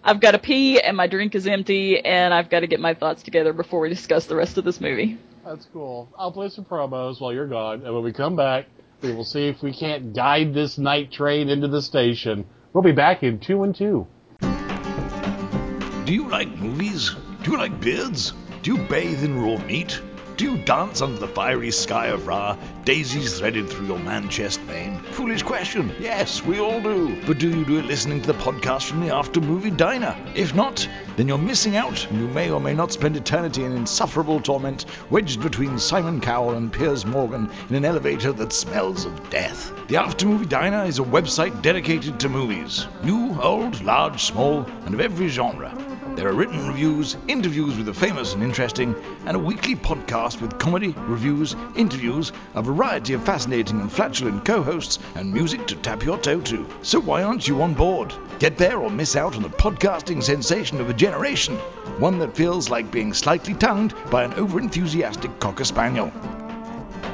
I've 0.04 0.20
got 0.20 0.32
to 0.32 0.40
pee 0.40 0.80
and 0.80 0.96
my 0.96 1.08
drink 1.08 1.34
is 1.34 1.48
empty 1.48 2.00
and 2.00 2.34
I've 2.34 2.50
got 2.50 2.60
to 2.60 2.68
get 2.68 2.80
my 2.80 2.94
thoughts 2.94 3.24
together 3.24 3.54
before 3.54 3.80
we 3.80 3.90
discuss 3.90 4.28
the 4.28 4.36
rest 4.36 4.58
of 4.58 4.64
this 4.64 4.80
movie. 4.80 5.18
That's 5.44 5.68
cool. 5.74 6.10
I'll 6.18 6.32
play 6.32 6.50
some 6.50 6.66
promos 6.66 7.22
while 7.22 7.32
you're 7.32 7.48
gone, 7.48 7.84
and 7.86 7.94
when 7.94 8.04
we 8.04 8.12
come 8.12 8.36
back, 8.36 8.66
we 9.02 9.14
will 9.14 9.24
see 9.24 9.48
if 9.48 9.62
we 9.62 9.74
can't 9.74 10.14
guide 10.14 10.54
this 10.56 10.80
night 10.80 11.12
train 11.12 11.50
into 11.50 11.68
the 11.68 11.82
station. 11.84 12.46
We'll 12.74 12.84
be 12.84 12.92
back 12.92 13.22
in 13.22 13.40
two 13.40 13.64
and 13.64 13.76
two. 13.76 14.08
Do 14.42 16.14
you 16.14 16.28
like 16.30 16.50
movies? 16.50 17.16
Do 17.44 17.52
you 17.52 17.58
like 17.58 17.80
beards? 17.80 18.34
Do 18.64 18.74
you 18.74 18.88
bathe 18.88 19.24
in 19.24 19.40
raw 19.40 19.58
meat? 19.66 20.02
Do 20.38 20.44
you 20.44 20.58
dance 20.58 21.02
under 21.02 21.18
the 21.18 21.30
fiery 21.30 21.72
sky 21.72 22.08
of 22.08 22.28
Ra, 22.28 22.58
daisies 22.84 23.40
threaded 23.40 23.70
through 23.70 23.88
your 23.88 24.00
man 24.00 24.28
chest 24.28 24.60
vein? 24.62 25.00
Foolish 25.12 25.44
question. 25.44 25.96
Yes, 25.98 26.44
we 26.44 26.60
all 26.60 26.82
do. 26.82 27.22
But 27.26 27.38
do 27.38 27.50
you 27.50 27.64
do 27.64 27.80
it 27.80 27.86
listening 27.86 28.20
to 28.20 28.28
the 28.28 28.40
podcast 28.40 28.84
from 28.84 29.00
the 29.00 29.16
After 29.16 29.40
Movie 29.40 29.72
Diner? 29.72 30.14
If 30.36 30.54
not, 30.54 30.90
then 31.16 31.30
you're 31.30 31.38
missing 31.38 31.78
out, 31.78 32.06
and 32.10 32.20
you 32.20 32.28
may 32.28 32.52
or 32.52 32.60
may 32.60 32.74
not 32.74 32.92
spend 32.92 33.16
eternity 33.16 33.64
in 33.64 33.72
insufferable 33.72 34.42
torment, 34.42 34.88
wedged 35.10 35.42
between 35.42 35.80
Simon 35.80 36.20
Cowell 36.20 36.56
and 36.56 36.70
Piers 36.70 37.06
Morgan 37.06 37.50
in 37.70 37.76
an 37.76 37.86
elevator 37.86 38.34
that 38.34 38.52
smells 38.52 39.06
of 39.06 39.30
death. 39.30 39.72
The 39.88 39.96
After 39.96 40.26
Movie 40.26 40.48
Diner 40.48 40.84
is 40.84 41.00
a 41.00 41.04
website 41.04 41.62
dedicated 41.62 42.20
to 42.20 42.28
movies 42.28 42.88
new, 43.04 43.40
old, 43.42 43.82
large, 43.84 44.22
small, 44.22 44.66
and 44.86 44.94
of 44.94 45.00
every 45.00 45.30
genre. 45.30 45.95
There 46.16 46.30
are 46.30 46.34
written 46.34 46.66
reviews, 46.66 47.18
interviews 47.28 47.76
with 47.76 47.88
the 47.88 47.94
famous 47.94 48.34
and 48.34 48.42
interesting, 48.42 48.96
and 49.26 49.36
a 49.36 49.40
weekly 49.40 49.76
podcast 49.76 50.40
with 50.40 50.58
comedy, 50.58 50.96
reviews, 50.98 51.58
interviews, 51.76 52.32
a 52.54 52.62
variety 52.62 53.12
of 53.12 53.24
fascinating 53.26 53.82
and 53.82 53.92
flatulent 53.92 54.46
co 54.46 54.64
hosts, 54.64 54.98
and 55.16 55.34
music 55.34 55.68
to 55.68 55.76
tap 55.76 56.04
your 56.04 56.18
toe 56.18 56.40
to. 56.40 56.66
So 56.84 57.02
why 57.02 57.24
aren't 57.24 57.50
you 57.50 57.62
on 57.62 57.74
board? 57.74 58.14
Get 58.40 58.58
there 58.58 58.80
or 58.80 58.90
miss 58.90 59.18
out 59.18 59.36
on 59.36 59.42
the 59.42 59.50
podcasting 59.50 60.24
sensation 60.24 60.80
of 60.80 60.90
a 60.90 60.94
generation, 60.94 61.58
one 62.00 62.18
that 62.20 62.36
feels 62.36 62.70
like 62.70 62.92
being 62.92 63.14
slightly 63.14 63.54
tongued 63.54 63.94
by 64.10 64.24
an 64.24 64.32
overenthusiastic 64.32 65.38
cocker 65.40 65.66
spaniel. 65.66 66.12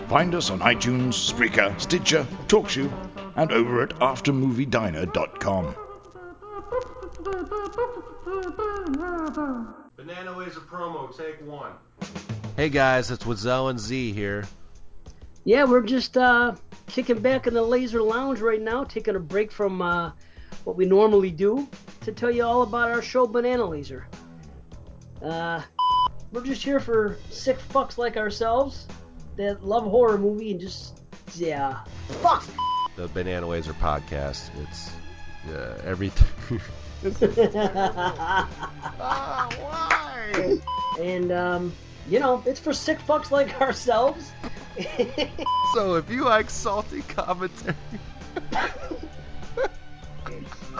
Find 0.10 0.36
us 0.36 0.52
on 0.52 0.60
iTunes, 0.60 1.14
Spreaker, 1.14 1.80
Stitcher, 1.82 2.28
TalkShoe, 2.47 2.91
and 3.36 3.52
over 3.52 3.82
at 3.82 3.95
aftermoviediner.com. 3.95 5.76
Banana 9.95 10.36
Ways 10.36 10.57
a 10.57 10.61
promo, 10.61 11.15
take 11.15 11.39
one. 11.45 11.74
Hey 12.55 12.69
guys, 12.69 13.11
it's 13.11 13.24
Wazell 13.24 13.69
and 13.69 13.80
Z 13.80 14.11
here. 14.13 14.45
Yeah, 15.43 15.65
we're 15.65 15.84
just 15.84 16.17
uh, 16.17 16.55
kicking 16.88 17.19
back 17.19 17.45
in 17.45 17.53
the 17.53 17.61
Laser 17.61 18.01
Lounge 18.01 18.39
right 18.39 18.61
now, 18.61 18.84
taking 18.84 19.15
a 19.15 19.19
break 19.19 19.51
from 19.51 19.82
uh, 19.82 20.11
what 20.63 20.76
we 20.76 20.86
normally 20.86 21.30
do 21.30 21.67
to 22.01 22.11
tell 22.11 22.32
you 22.32 22.43
all 22.43 22.63
about 22.63 22.89
our 22.89 23.01
show 23.03 23.28
Banana 23.28 23.65
Laser. 23.65 24.07
Uh, 25.22 25.61
we're 26.32 26.43
just 26.43 26.63
here 26.63 26.80
for 26.80 27.17
sick 27.30 27.59
fucks 27.69 27.97
like 27.99 28.17
ourselves 28.17 28.88
that 29.38 29.63
love 29.63 29.84
horror 29.84 30.17
movie 30.17 30.51
and 30.51 30.59
just 30.59 30.99
yeah, 31.36 31.84
fuck. 32.24 32.43
The 32.95 33.07
Banana 33.09 33.47
Laser 33.47 33.74
podcast. 33.74 34.49
It's 34.63 34.91
uh, 35.53 35.82
everything. 35.86 36.59
Ah, 39.04 39.49
why? 39.60 40.60
And 40.99 41.32
um, 41.32 41.74
you 42.08 42.20
know, 42.20 42.43
it's 42.45 42.60
for 42.60 42.74
sick 42.74 42.99
fucks 42.99 43.32
like 43.32 43.60
ourselves. 43.60 44.32
so 45.74 45.95
if 45.95 46.10
you 46.10 46.26
like 46.26 46.49
salty 46.49 47.02
commentary, 47.04 47.76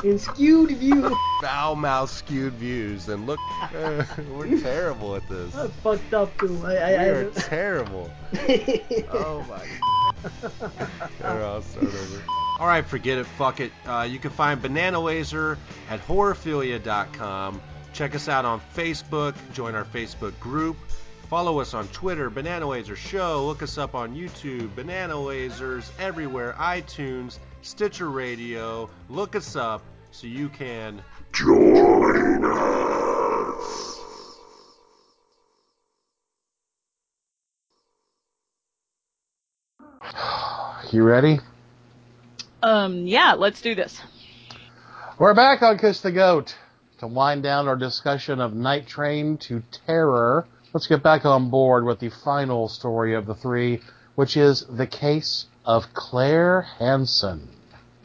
and 0.03 0.19
skewed 0.19 0.72
views. 0.72 1.13
foul 1.41 1.76
mouth 1.76 2.09
skewed 2.09 2.53
views, 2.53 3.05
then 3.05 3.26
look, 3.26 3.39
uh, 3.76 4.03
we're 4.32 4.59
terrible 4.59 5.15
at 5.15 5.28
this. 5.30 5.53
I 5.55 5.67
fucked 5.67 6.13
up 6.13 6.38
too. 6.39 6.61
I, 6.65 6.76
I, 6.76 6.89
we 6.89 6.95
I, 6.95 7.07
are 7.07 7.30
terrible. 7.32 8.11
oh 9.11 9.45
my. 9.49 9.65
Here, 11.19 11.43
I'll 11.43 11.61
start 11.61 11.86
over. 11.86 12.24
All 12.62 12.68
right, 12.68 12.86
forget 12.86 13.18
it. 13.18 13.26
Fuck 13.26 13.59
it. 13.59 13.72
Uh, 13.88 14.07
you 14.07 14.20
can 14.20 14.30
find 14.30 14.62
Banana 14.62 14.99
Laser 14.99 15.57
at 15.89 15.99
horrorphilia.com. 16.05 17.59
Check 17.91 18.14
us 18.14 18.30
out 18.30 18.45
on 18.45 18.62
Facebook. 18.76 19.34
Join 19.51 19.74
our 19.74 19.84
Facebook 19.84 20.39
group. 20.39 20.78
Follow 21.28 21.59
us 21.59 21.74
on 21.74 21.88
Twitter, 21.88 22.30
Banana 22.30 22.68
Laser 22.68 22.95
Show. 22.95 23.47
Look 23.47 23.64
us 23.64 23.80
up 23.80 23.95
on 23.95 24.14
YouTube, 24.16 24.76
Banana 24.76 25.16
Lasers, 25.16 25.89
everywhere, 25.97 26.53
iTunes, 26.59 27.39
Stitcher 27.64 28.12
Radio. 28.12 28.88
Look 29.09 29.36
us 29.36 29.55
up 29.55 29.82
so 30.12 30.28
you 30.28 30.47
can 30.47 31.01
join 31.32 32.45
us. 32.45 33.97
You 40.91 41.01
ready? 41.01 41.39
Um, 42.64 43.07
yeah, 43.07 43.34
let's 43.34 43.62
do 43.62 43.76
this. 43.76 43.99
We're 45.18 45.34
back 45.34 45.62
on 45.62 45.78
Kiss 45.78 46.01
the 46.01 46.12
Goat 46.12 46.55
to 46.99 47.07
wind 47.07 47.43
down 47.43 47.68
our 47.68 47.76
discussion 47.76 48.39
of 48.39 48.53
Night 48.53 48.88
Train 48.88 49.38
to 49.39 49.64
Terror. 49.88 50.45
Let's 50.74 50.88
get 50.88 51.01
back 51.01 51.26
on 51.26 51.49
board 51.49 51.86
with 51.86 51.99
the 51.99 52.09
final 52.09 52.70
story 52.70 53.16
of 53.16 53.26
the 53.26 53.36
three, 53.36 53.82
which 54.16 54.38
is 54.38 54.66
the 54.70 54.88
case 54.88 55.47
of 55.66 55.93
Claire 55.93 56.62
Hansen. 56.62 57.49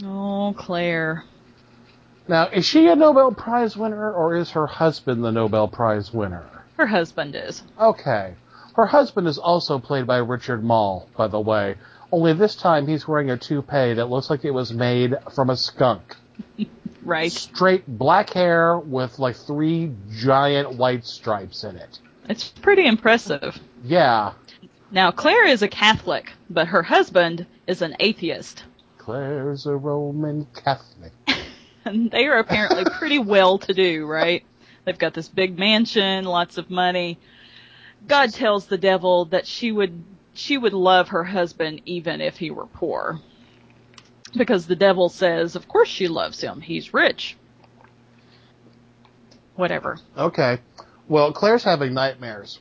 Oh, 0.03 0.55
Claire. 0.57 1.25
Now, 2.29 2.49
is 2.49 2.65
she 2.65 2.89
a 2.89 2.97
Nobel 2.97 3.33
Prize 3.33 3.77
winner 3.77 4.13
or 4.13 4.35
is 4.35 4.51
her 4.51 4.67
husband 4.67 5.23
the 5.23 5.31
Nobel 5.31 5.69
Prize 5.69 6.13
winner? 6.13 6.45
Her 6.77 6.87
husband 6.87 7.37
is. 7.37 7.63
Okay. 7.81 8.35
Her 8.75 8.87
husband 8.87 9.29
is 9.29 9.39
also 9.39 9.79
played 9.79 10.07
by 10.07 10.19
Richard 10.19 10.65
Moll, 10.65 11.09
by 11.17 11.29
the 11.29 11.41
way. 11.41 11.77
Only 12.17 12.33
this 12.33 12.57
time 12.57 12.87
he's 12.87 13.07
wearing 13.07 13.31
a 13.31 13.37
toupee 13.37 13.93
that 13.93 14.09
looks 14.09 14.31
like 14.31 14.47
it 14.47 14.51
was 14.51 14.73
made 14.73 15.15
from 15.35 15.51
a 15.51 15.57
skunk. 15.57 16.17
Right. 17.03 17.31
Straight 17.31 17.87
black 17.87 18.31
hair 18.31 18.79
with 18.79 19.21
like 19.21 19.37
three 19.37 19.93
giant 20.11 20.73
white 20.73 21.05
stripes 21.05 21.63
in 21.63 21.77
it. 21.77 22.01
It's 22.29 22.49
pretty 22.49 22.85
impressive. 22.85 23.61
Yeah. 23.85 24.33
Now, 24.91 25.13
Claire 25.13 25.47
is 25.47 25.63
a 25.63 25.69
Catholic, 25.69 26.33
but 26.51 26.67
her 26.67 26.83
husband 26.83 27.47
is 27.69 27.81
an 27.81 27.95
atheist. 28.01 28.65
Claire's 28.99 29.67
a 29.67 29.77
Roman 29.77 30.47
Catholic. 30.47 31.13
And 31.85 32.11
they 32.11 32.27
are 32.27 32.39
apparently 32.39 32.85
pretty 32.99 33.21
well 33.21 33.59
to 33.59 33.73
do, 33.73 34.05
right? 34.05 34.45
They've 34.85 34.99
got 34.99 35.15
this 35.15 35.29
big 35.29 35.57
mansion, 35.57 36.25
lots 36.25 36.59
of 36.59 36.71
money. 36.71 37.21
God 38.09 38.33
tells 38.33 38.67
the 38.67 38.79
devil 38.79 39.27
that 39.27 39.47
she 39.47 39.71
would 39.71 40.03
she 40.39 40.59
would 40.59 40.73
love 40.73 41.09
her 41.09 41.25
husband 41.25 41.83
even 41.85 42.21
if 42.21 42.37
he 42.37 42.51
were 42.51 42.67
poor. 42.67 43.21
Because 44.37 44.67
the 44.67 44.77
devil 44.77 45.09
says, 45.09 45.57
of 45.57 45.69
course 45.69 45.89
she 45.89 46.09
loves 46.09 46.41
him. 46.41 46.61
He's 46.61 46.93
rich. 46.93 47.37
Whatever. 49.55 49.99
Okay. 50.17 50.59
Well, 51.09 51.33
Claire's 51.33 51.65
having 51.65 51.95
nightmares 51.95 52.59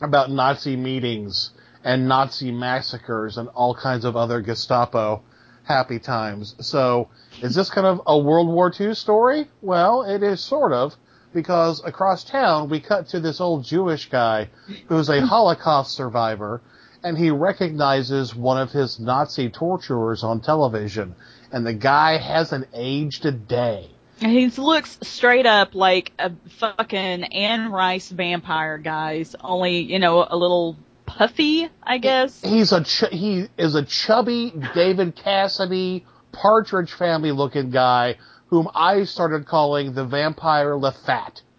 about 0.00 0.30
Nazi 0.30 0.76
meetings 0.76 1.50
and 1.84 2.08
Nazi 2.08 2.50
massacres 2.50 3.38
and 3.38 3.48
all 3.50 3.74
kinds 3.74 4.04
of 4.04 4.16
other 4.16 4.40
Gestapo 4.42 5.22
happy 5.64 5.98
times. 5.98 6.54
So, 6.60 7.08
is 7.42 7.54
this 7.54 7.70
kind 7.70 7.86
of 7.86 8.00
a 8.06 8.18
World 8.18 8.48
War 8.48 8.72
II 8.78 8.94
story? 8.94 9.48
Well, 9.62 10.02
it 10.02 10.22
is 10.22 10.40
sort 10.40 10.72
of, 10.72 10.96
because 11.32 11.82
across 11.84 12.24
town 12.24 12.68
we 12.68 12.80
cut 12.80 13.08
to 13.08 13.20
this 13.20 13.40
old 13.40 13.64
Jewish 13.64 14.08
guy 14.08 14.48
who's 14.88 15.08
a 15.08 15.24
Holocaust 15.24 15.94
survivor, 15.94 16.60
and 17.02 17.16
he 17.16 17.30
recognizes 17.30 18.34
one 18.34 18.60
of 18.60 18.70
his 18.70 18.98
Nazi 18.98 19.48
torturers 19.50 20.22
on 20.22 20.40
television, 20.40 21.14
and 21.52 21.66
the 21.66 21.72
guy 21.72 22.18
hasn't 22.18 22.68
aged 22.74 23.24
a 23.26 23.32
day. 23.32 23.90
He 24.18 24.48
looks 24.48 24.98
straight 25.02 25.46
up 25.46 25.74
like 25.74 26.12
a 26.18 26.32
fucking 26.58 27.24
Anne 27.24 27.70
Rice 27.70 28.08
vampire, 28.08 28.76
guys. 28.78 29.36
Only, 29.40 29.78
you 29.80 30.00
know, 30.00 30.26
a 30.28 30.36
little 30.36 30.76
puffy, 31.06 31.68
I 31.82 31.98
guess. 31.98 32.40
He's 32.42 32.72
a 32.72 32.82
ch- 32.82 33.12
he 33.12 33.46
is 33.56 33.76
a 33.76 33.84
chubby 33.84 34.52
David 34.74 35.14
Cassidy 35.14 36.04
Partridge 36.32 36.92
Family 36.92 37.30
looking 37.30 37.70
guy 37.70 38.16
whom 38.48 38.68
I 38.74 39.04
started 39.04 39.46
calling 39.46 39.92
the 39.92 40.04
vampire 40.04 40.72
Lefat. 40.72 41.42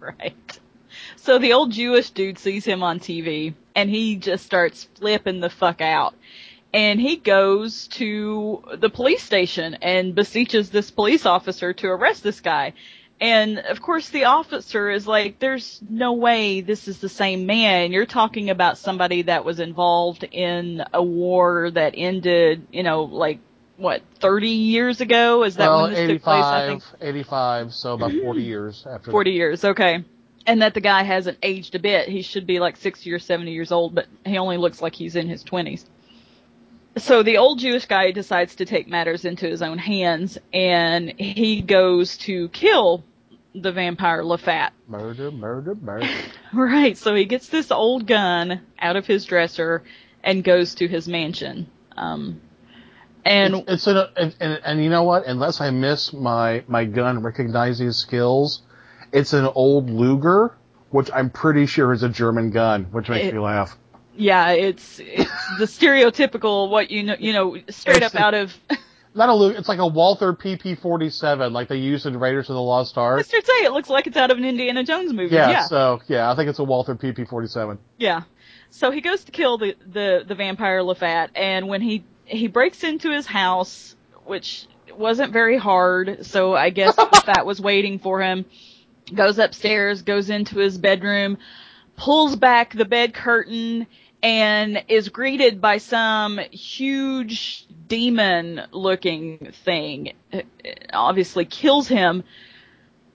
Right. 0.00 0.60
So 1.16 1.38
the 1.38 1.54
old 1.54 1.72
Jewish 1.72 2.10
dude 2.10 2.38
sees 2.38 2.62
him 2.66 2.82
on 2.82 3.00
TV 3.00 3.54
and 3.78 3.88
he 3.88 4.16
just 4.16 4.44
starts 4.44 4.88
flipping 4.96 5.38
the 5.38 5.48
fuck 5.48 5.80
out. 5.80 6.12
And 6.74 7.00
he 7.00 7.14
goes 7.14 7.86
to 7.88 8.64
the 8.76 8.90
police 8.90 9.22
station 9.22 9.74
and 9.74 10.16
beseeches 10.16 10.70
this 10.70 10.90
police 10.90 11.24
officer 11.24 11.72
to 11.74 11.86
arrest 11.86 12.24
this 12.24 12.40
guy. 12.40 12.74
And 13.20 13.58
of 13.58 13.80
course 13.80 14.08
the 14.08 14.24
officer 14.24 14.90
is 14.90 15.06
like, 15.06 15.38
there's 15.38 15.80
no 15.88 16.14
way 16.14 16.60
this 16.60 16.88
is 16.88 16.98
the 16.98 17.08
same 17.08 17.46
man. 17.46 17.92
You're 17.92 18.04
talking 18.04 18.50
about 18.50 18.78
somebody 18.78 19.22
that 19.22 19.44
was 19.44 19.60
involved 19.60 20.24
in 20.24 20.82
a 20.92 21.02
war 21.02 21.70
that 21.70 21.94
ended, 21.96 22.66
you 22.72 22.82
know, 22.82 23.04
like, 23.04 23.38
what, 23.76 24.02
30 24.18 24.48
years 24.48 25.00
ago? 25.00 25.44
Is 25.44 25.54
that 25.54 25.68
well, 25.68 25.82
when 25.84 25.92
this 25.92 26.08
took 26.08 26.22
place? 26.22 26.44
I 26.44 26.66
think 26.66 26.82
85, 27.00 27.72
so 27.74 27.94
about 27.94 28.10
40 28.10 28.42
years 28.42 28.84
after. 28.90 29.12
40 29.12 29.30
years, 29.30 29.64
okay. 29.64 30.04
And 30.48 30.62
that 30.62 30.74
the 30.74 30.80
guy 30.80 31.04
hasn't 31.04 31.38
aged 31.42 31.74
a 31.74 31.78
bit. 31.78 32.08
He 32.08 32.22
should 32.22 32.46
be 32.46 32.58
like 32.58 32.76
60 32.76 33.12
or 33.12 33.18
70 33.18 33.52
years 33.52 33.70
old, 33.70 33.94
but 33.94 34.06
he 34.24 34.38
only 34.38 34.56
looks 34.56 34.82
like 34.82 34.94
he's 34.94 35.14
in 35.14 35.28
his 35.28 35.44
20s. 35.44 35.84
So 36.96 37.22
the 37.22 37.36
old 37.36 37.58
Jewish 37.58 37.86
guy 37.86 38.10
decides 38.10 38.56
to 38.56 38.64
take 38.64 38.88
matters 38.88 39.24
into 39.24 39.46
his 39.46 39.62
own 39.62 39.78
hands, 39.78 40.38
and 40.52 41.12
he 41.18 41.60
goes 41.60 42.16
to 42.18 42.48
kill 42.48 43.04
the 43.54 43.72
vampire 43.72 44.22
Lafat. 44.22 44.70
Murder, 44.88 45.30
murder, 45.30 45.74
murder. 45.74 46.08
Right, 46.52 46.96
so 46.96 47.14
he 47.14 47.26
gets 47.26 47.48
this 47.48 47.70
old 47.70 48.06
gun 48.06 48.62
out 48.78 48.96
of 48.96 49.06
his 49.06 49.26
dresser 49.26 49.84
and 50.24 50.42
goes 50.42 50.74
to 50.76 50.88
his 50.88 51.06
mansion. 51.06 51.68
Um, 51.96 52.40
and 53.24 53.54
it's, 53.54 53.68
it's 53.68 53.86
an, 53.86 54.06
and, 54.16 54.36
and, 54.40 54.60
and 54.64 54.82
you 54.82 54.88
know 54.88 55.02
what? 55.02 55.26
Unless 55.26 55.60
I 55.60 55.70
miss 55.70 56.12
my 56.12 56.64
my 56.68 56.86
gun 56.86 57.22
recognizing 57.22 57.92
skills, 57.92 58.62
it's 59.12 59.32
an 59.32 59.46
old 59.46 59.90
Luger, 59.90 60.54
which 60.90 61.10
I'm 61.14 61.30
pretty 61.30 61.66
sure 61.66 61.92
is 61.92 62.02
a 62.02 62.08
German 62.08 62.50
gun, 62.50 62.84
which 62.92 63.08
makes 63.08 63.26
It- 63.26 63.34
me 63.34 63.40
laugh. 63.40 63.76
yeah, 64.16 64.50
it's 64.50 64.98
it's 65.00 65.30
the 65.58 65.64
stereotypical 65.66 66.70
what 66.70 66.90
you 66.90 67.02
know, 67.04 67.16
you 67.18 67.32
know, 67.32 67.56
straight 67.70 68.02
up 68.02 68.14
out 68.14 68.34
of 68.34 68.56
Not 69.14 69.30
a 69.30 69.34
Luger, 69.34 69.58
it's 69.58 69.68
like 69.68 69.78
a 69.80 69.86
Walther 69.86 70.32
PP47, 70.32 71.50
like 71.50 71.66
they 71.68 71.76
used 71.78 72.06
in 72.06 72.20
Raiders 72.20 72.50
of 72.50 72.54
the 72.54 72.62
Lost 72.62 72.96
Ark. 72.98 73.20
Mr. 73.20 73.42
Say 73.44 73.64
it 73.64 73.72
looks 73.72 73.88
like 73.88 74.06
it's 74.06 74.16
out 74.16 74.30
of 74.30 74.38
an 74.38 74.44
Indiana 74.44 74.84
Jones 74.84 75.12
movie. 75.12 75.34
Yeah, 75.34 75.50
yeah. 75.50 75.64
so 75.66 76.00
yeah, 76.08 76.30
I 76.30 76.36
think 76.36 76.48
it's 76.50 76.58
a 76.58 76.64
Walther 76.64 76.94
PP47. 76.94 77.78
Yeah. 77.96 78.22
So 78.70 78.90
he 78.90 79.00
goes 79.00 79.24
to 79.24 79.32
kill 79.32 79.58
the, 79.58 79.74
the, 79.90 80.24
the 80.28 80.34
vampire 80.34 80.80
Lafat, 80.82 81.30
and 81.34 81.68
when 81.68 81.80
he, 81.80 82.04
he 82.26 82.46
breaks 82.48 82.84
into 82.84 83.10
his 83.10 83.26
house, 83.26 83.96
which 84.26 84.66
wasn't 84.94 85.32
very 85.32 85.56
hard, 85.56 86.26
so 86.26 86.54
I 86.54 86.70
guess 86.70 86.94
Lafat 86.96 87.44
was 87.46 87.60
waiting 87.60 87.98
for 87.98 88.20
him, 88.20 88.44
goes 89.14 89.38
upstairs, 89.38 90.02
goes 90.02 90.30
into 90.30 90.58
his 90.58 90.78
bedroom, 90.78 91.38
pulls 91.96 92.36
back 92.36 92.74
the 92.74 92.84
bed 92.84 93.14
curtain, 93.14 93.86
and 94.22 94.82
is 94.88 95.08
greeted 95.08 95.60
by 95.60 95.78
some 95.78 96.38
huge 96.50 97.66
demon 97.86 98.62
looking 98.72 99.52
thing. 99.64 100.12
It- 100.32 100.46
obviously 100.92 101.44
kills 101.44 101.88
him, 101.88 102.24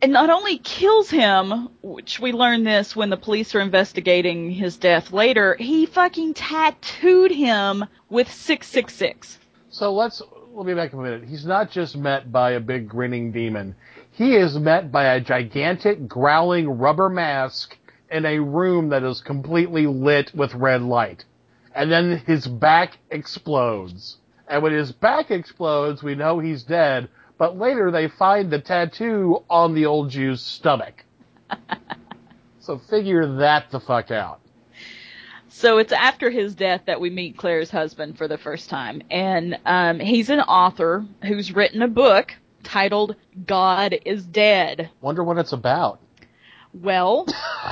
and 0.01 0.11
not 0.11 0.29
only 0.29 0.57
kills 0.57 1.09
him, 1.09 1.69
which 1.81 2.19
we 2.19 2.31
learn 2.31 2.63
this 2.63 2.95
when 2.95 3.09
the 3.09 3.17
police 3.17 3.55
are 3.55 3.61
investigating 3.61 4.51
his 4.51 4.77
death 4.77 5.11
later, 5.13 5.55
he 5.59 5.85
fucking 5.85 6.33
tattooed 6.33 7.31
him 7.31 7.85
with 8.09 8.31
666. 8.31 9.39
So 9.69 9.93
let's 9.93 10.21
let 10.53 10.65
me 10.65 10.73
back 10.73 10.93
up 10.93 10.99
a 10.99 11.03
minute. 11.03 11.23
He's 11.23 11.45
not 11.45 11.71
just 11.71 11.97
met 11.97 12.31
by 12.31 12.51
a 12.51 12.59
big 12.59 12.87
grinning 12.87 13.31
demon. 13.31 13.75
He 14.15 14.35
is 14.35 14.59
met 14.59 14.91
by 14.91 15.05
a 15.05 15.19
gigantic 15.19 16.07
growling 16.07 16.69
rubber 16.69 17.09
mask 17.09 17.75
in 18.11 18.27
a 18.27 18.37
room 18.37 18.89
that 18.89 19.01
is 19.01 19.21
completely 19.21 19.87
lit 19.87 20.35
with 20.35 20.53
red 20.53 20.83
light. 20.83 21.25
And 21.73 21.91
then 21.91 22.17
his 22.27 22.45
back 22.45 22.99
explodes. 23.09 24.17
And 24.47 24.61
when 24.61 24.71
his 24.71 24.91
back 24.91 25.31
explodes, 25.31 26.03
we 26.03 26.13
know 26.13 26.37
he's 26.37 26.61
dead, 26.61 27.09
but 27.39 27.57
later 27.57 27.89
they 27.89 28.07
find 28.07 28.51
the 28.51 28.59
tattoo 28.59 29.43
on 29.49 29.73
the 29.73 29.87
old 29.87 30.11
Jew's 30.11 30.43
stomach. 30.43 31.03
so 32.59 32.77
figure 32.77 33.37
that 33.37 33.71
the 33.71 33.79
fuck 33.79 34.11
out. 34.11 34.41
So 35.47 35.79
it's 35.79 35.91
after 35.91 36.29
his 36.29 36.53
death 36.53 36.81
that 36.85 37.01
we 37.01 37.09
meet 37.09 37.37
Claire's 37.37 37.71
husband 37.71 38.19
for 38.19 38.27
the 38.27 38.37
first 38.37 38.69
time. 38.69 39.01
And 39.09 39.57
um, 39.65 39.99
he's 39.99 40.29
an 40.29 40.41
author 40.41 41.03
who's 41.23 41.51
written 41.51 41.81
a 41.81 41.87
book 41.87 42.35
titled 42.63 43.15
God 43.45 43.95
is 44.05 44.25
Dead. 44.25 44.89
Wonder 45.01 45.23
what 45.23 45.37
it's 45.37 45.53
about. 45.53 45.99
Well, 46.73 47.27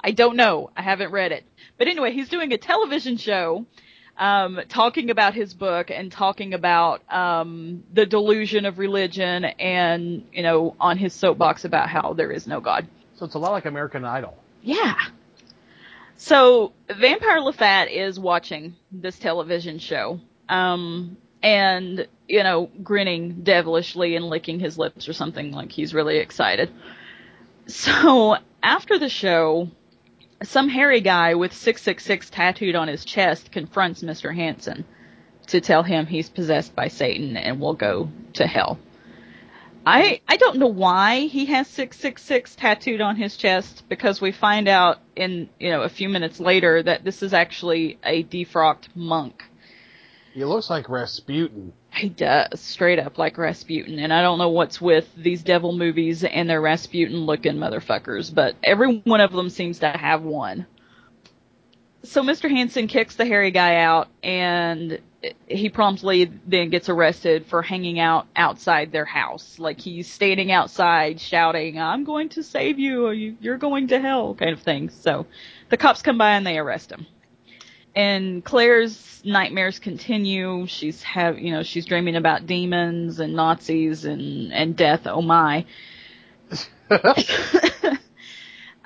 I 0.00 0.10
don't 0.14 0.36
know. 0.36 0.70
I 0.76 0.82
haven't 0.82 1.12
read 1.12 1.32
it. 1.32 1.44
But 1.78 1.88
anyway, 1.88 2.12
he's 2.12 2.28
doing 2.28 2.52
a 2.52 2.58
television 2.58 3.16
show 3.16 3.66
um, 4.16 4.60
talking 4.68 5.10
about 5.10 5.34
his 5.34 5.54
book 5.54 5.90
and 5.90 6.12
talking 6.12 6.54
about 6.54 7.02
um, 7.12 7.82
the 7.92 8.06
delusion 8.06 8.66
of 8.66 8.78
religion 8.78 9.44
and, 9.44 10.26
you 10.32 10.42
know, 10.42 10.76
on 10.78 10.98
his 10.98 11.12
soapbox 11.12 11.64
about 11.64 11.88
how 11.88 12.12
there 12.12 12.30
is 12.30 12.46
no 12.46 12.60
God. 12.60 12.86
So 13.16 13.24
it's 13.24 13.34
a 13.34 13.38
lot 13.38 13.52
like 13.52 13.64
American 13.64 14.04
Idol. 14.04 14.36
Yeah. 14.62 14.96
So 16.16 16.72
Vampire 16.88 17.40
Lafat 17.40 17.90
is 17.90 18.18
watching 18.18 18.76
this 18.92 19.18
television 19.18 19.78
show, 19.78 20.20
um, 20.48 21.16
and 21.42 22.06
you 22.28 22.42
know, 22.42 22.70
grinning 22.82 23.42
devilishly 23.42 24.16
and 24.16 24.28
licking 24.28 24.60
his 24.60 24.78
lips 24.78 25.08
or 25.08 25.12
something 25.12 25.52
like 25.52 25.72
he's 25.72 25.94
really 25.94 26.18
excited. 26.18 26.70
So 27.66 28.36
after 28.62 28.98
the 28.98 29.08
show, 29.08 29.68
some 30.42 30.68
hairy 30.68 31.00
guy 31.00 31.34
with 31.34 31.52
666 31.52 32.30
tattooed 32.30 32.74
on 32.74 32.88
his 32.88 33.04
chest 33.04 33.52
confronts 33.52 34.02
Mr. 34.02 34.34
Hansen 34.34 34.84
to 35.48 35.60
tell 35.60 35.82
him 35.82 36.06
he's 36.06 36.28
possessed 36.28 36.74
by 36.74 36.88
Satan 36.88 37.36
and 37.36 37.60
will 37.60 37.74
go 37.74 38.08
to 38.34 38.46
hell. 38.46 38.78
I 39.84 40.20
I 40.28 40.36
don't 40.36 40.58
know 40.58 40.68
why 40.68 41.26
he 41.26 41.46
has 41.46 41.66
666 41.68 42.54
tattooed 42.54 43.00
on 43.00 43.16
his 43.16 43.36
chest 43.36 43.82
because 43.88 44.20
we 44.20 44.30
find 44.30 44.68
out 44.68 44.98
in, 45.16 45.48
you 45.58 45.70
know, 45.70 45.82
a 45.82 45.88
few 45.88 46.08
minutes 46.08 46.38
later 46.38 46.82
that 46.82 47.04
this 47.04 47.22
is 47.22 47.34
actually 47.34 47.98
a 48.04 48.22
defrocked 48.22 48.94
monk. 48.94 49.42
He 50.34 50.44
looks 50.44 50.70
like 50.70 50.88
Rasputin. 50.88 51.72
He 51.94 52.08
does, 52.08 52.60
straight 52.60 52.98
up 52.98 53.18
like 53.18 53.36
Rasputin. 53.36 53.98
And 53.98 54.12
I 54.12 54.22
don't 54.22 54.38
know 54.38 54.48
what's 54.48 54.80
with 54.80 55.08
these 55.16 55.42
devil 55.42 55.72
movies 55.72 56.24
and 56.24 56.48
their 56.48 56.60
Rasputin 56.60 57.26
looking 57.26 57.54
motherfuckers, 57.54 58.34
but 58.34 58.56
every 58.62 58.98
one 59.04 59.20
of 59.20 59.32
them 59.32 59.50
seems 59.50 59.80
to 59.80 59.88
have 59.88 60.22
one. 60.22 60.66
So 62.04 62.22
Mr. 62.22 62.50
Hansen 62.50 62.88
kicks 62.88 63.14
the 63.14 63.26
hairy 63.26 63.52
guy 63.52 63.76
out 63.76 64.08
and 64.24 65.00
he 65.46 65.68
promptly 65.68 66.32
then 66.46 66.70
gets 66.70 66.88
arrested 66.88 67.46
for 67.46 67.62
hanging 67.62 68.00
out 68.00 68.26
outside 68.34 68.90
their 68.90 69.04
house. 69.04 69.58
Like 69.58 69.80
he's 69.80 70.10
standing 70.10 70.50
outside 70.50 71.20
shouting, 71.20 71.78
I'm 71.78 72.04
going 72.04 72.30
to 72.30 72.42
save 72.42 72.78
you, 72.78 73.06
or 73.06 73.14
you, 73.14 73.36
you're 73.40 73.58
going 73.58 73.88
to 73.88 74.00
hell, 74.00 74.34
kind 74.34 74.50
of 74.50 74.62
thing. 74.62 74.90
So 74.90 75.26
the 75.68 75.76
cops 75.76 76.02
come 76.02 76.18
by 76.18 76.32
and 76.32 76.46
they 76.46 76.58
arrest 76.58 76.90
him. 76.90 77.06
And 77.94 78.44
Claire's 78.44 79.20
nightmares 79.24 79.78
continue. 79.78 80.66
She's 80.66 81.02
have, 81.02 81.38
you 81.38 81.52
know, 81.52 81.62
she's 81.62 81.84
dreaming 81.86 82.16
about 82.16 82.46
demons 82.46 83.20
and 83.20 83.34
Nazis 83.34 84.04
and, 84.04 84.52
and 84.52 84.74
death. 84.76 85.02
Oh 85.06 85.20
my. 85.22 85.66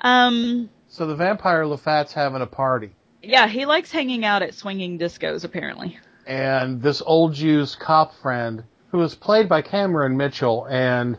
um, 0.01 0.69
So 0.89 1.07
the 1.07 1.15
vampire 1.15 1.63
Lafat's 1.63 2.13
having 2.13 2.41
a 2.41 2.45
party. 2.47 2.91
Yeah, 3.21 3.47
he 3.47 3.65
likes 3.65 3.91
hanging 3.91 4.23
out 4.25 4.41
at 4.41 4.53
swinging 4.53 4.99
discos, 4.99 5.43
apparently. 5.43 5.97
and 6.25 6.81
this 6.81 7.01
old 7.05 7.33
Jew's 7.33 7.75
cop 7.75 8.13
friend 8.21 8.63
who 8.91 9.01
is 9.01 9.15
played 9.15 9.49
by 9.49 9.61
Cameron 9.61 10.15
Mitchell. 10.17 10.65
And 10.69 11.17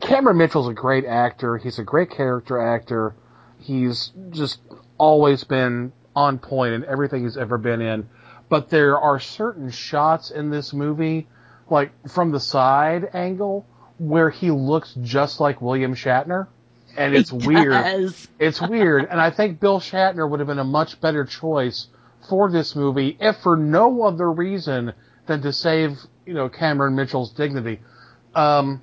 Cameron 0.00 0.38
Mitchell's 0.38 0.68
a 0.68 0.72
great 0.74 1.04
actor. 1.04 1.56
He's 1.58 1.78
a 1.78 1.84
great 1.84 2.10
character 2.10 2.58
actor. 2.60 3.14
He's 3.58 4.12
just 4.30 4.60
always 4.98 5.44
been 5.44 5.92
on 6.14 6.38
point 6.38 6.74
in 6.74 6.84
everything 6.84 7.24
he's 7.24 7.36
ever 7.36 7.58
been 7.58 7.80
in. 7.80 8.08
But 8.48 8.70
there 8.70 8.98
are 8.98 9.18
certain 9.18 9.70
shots 9.70 10.30
in 10.30 10.50
this 10.50 10.72
movie, 10.72 11.26
like 11.70 11.92
from 12.08 12.30
the 12.30 12.40
side 12.40 13.10
angle, 13.14 13.66
where 13.98 14.30
he 14.30 14.50
looks 14.50 14.94
just 15.02 15.40
like 15.40 15.60
William 15.60 15.94
Shatner. 15.94 16.48
And 16.96 17.14
it's 17.14 17.32
weird. 17.46 18.14
It's 18.38 18.60
weird. 18.60 19.06
And 19.10 19.20
I 19.20 19.30
think 19.30 19.60
Bill 19.60 19.80
Shatner 19.80 20.28
would 20.28 20.40
have 20.40 20.46
been 20.46 20.58
a 20.58 20.64
much 20.64 21.00
better 21.00 21.24
choice 21.24 21.88
for 22.28 22.50
this 22.50 22.74
movie, 22.74 23.16
if 23.20 23.36
for 23.38 23.56
no 23.56 24.02
other 24.02 24.30
reason 24.30 24.92
than 25.26 25.42
to 25.42 25.52
save, 25.52 25.98
you 26.26 26.34
know, 26.34 26.48
Cameron 26.48 26.94
Mitchell's 26.94 27.32
dignity. 27.32 27.80
Um, 28.34 28.82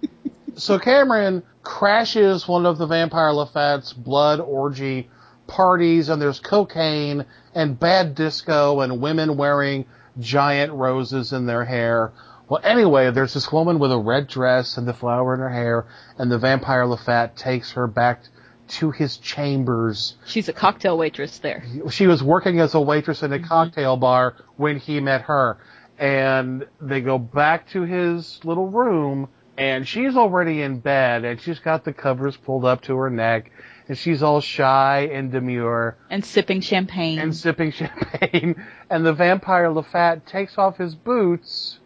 so 0.54 0.78
Cameron 0.78 1.42
crashes 1.62 2.46
one 2.48 2.66
of 2.66 2.78
the 2.78 2.86
Vampire 2.86 3.32
LaFette's 3.32 3.92
blood 3.92 4.40
orgy 4.40 5.08
parties, 5.52 6.08
and 6.08 6.20
there's 6.20 6.40
cocaine 6.40 7.26
and 7.54 7.78
bad 7.78 8.14
disco 8.14 8.80
and 8.80 9.00
women 9.00 9.36
wearing 9.36 9.84
giant 10.18 10.72
roses 10.72 11.32
in 11.32 11.44
their 11.46 11.64
hair. 11.64 12.12
Well, 12.48 12.60
anyway, 12.64 13.10
there's 13.10 13.34
this 13.34 13.52
woman 13.52 13.78
with 13.78 13.92
a 13.92 13.98
red 13.98 14.28
dress 14.28 14.78
and 14.78 14.88
the 14.88 14.94
flower 14.94 15.34
in 15.34 15.40
her 15.40 15.50
hair, 15.50 15.86
and 16.18 16.30
the 16.30 16.38
Vampire 16.38 16.84
LaFette 16.84 17.36
takes 17.36 17.72
her 17.72 17.86
back 17.86 18.22
to 18.68 18.90
his 18.90 19.18
chambers. 19.18 20.16
She's 20.24 20.48
a 20.48 20.52
cocktail 20.54 20.96
waitress 20.96 21.38
there. 21.38 21.64
She 21.90 22.06
was 22.06 22.22
working 22.22 22.58
as 22.58 22.74
a 22.74 22.80
waitress 22.80 23.22
in 23.22 23.32
a 23.32 23.36
mm-hmm. 23.36 23.46
cocktail 23.46 23.96
bar 23.98 24.36
when 24.56 24.78
he 24.78 25.00
met 25.00 25.22
her. 25.22 25.58
And 25.98 26.66
they 26.80 27.02
go 27.02 27.18
back 27.18 27.68
to 27.70 27.82
his 27.82 28.40
little 28.42 28.68
room, 28.68 29.28
and 29.58 29.86
she's 29.86 30.16
already 30.16 30.62
in 30.62 30.80
bed, 30.80 31.24
and 31.24 31.40
she's 31.40 31.58
got 31.58 31.84
the 31.84 31.92
covers 31.92 32.36
pulled 32.36 32.64
up 32.64 32.80
to 32.82 32.96
her 32.96 33.10
neck, 33.10 33.52
and 33.88 33.96
she's 33.98 34.22
all 34.22 34.40
shy 34.40 35.08
and 35.12 35.30
demure 35.32 35.96
And 36.10 36.24
sipping 36.24 36.60
champagne. 36.60 37.18
and 37.18 37.34
sipping 37.34 37.72
champagne. 37.72 38.62
And 38.90 39.06
the 39.06 39.12
vampire 39.14 39.68
Lafat 39.70 40.26
takes 40.26 40.58
off 40.58 40.76
his 40.76 40.94
boots, 40.94 41.78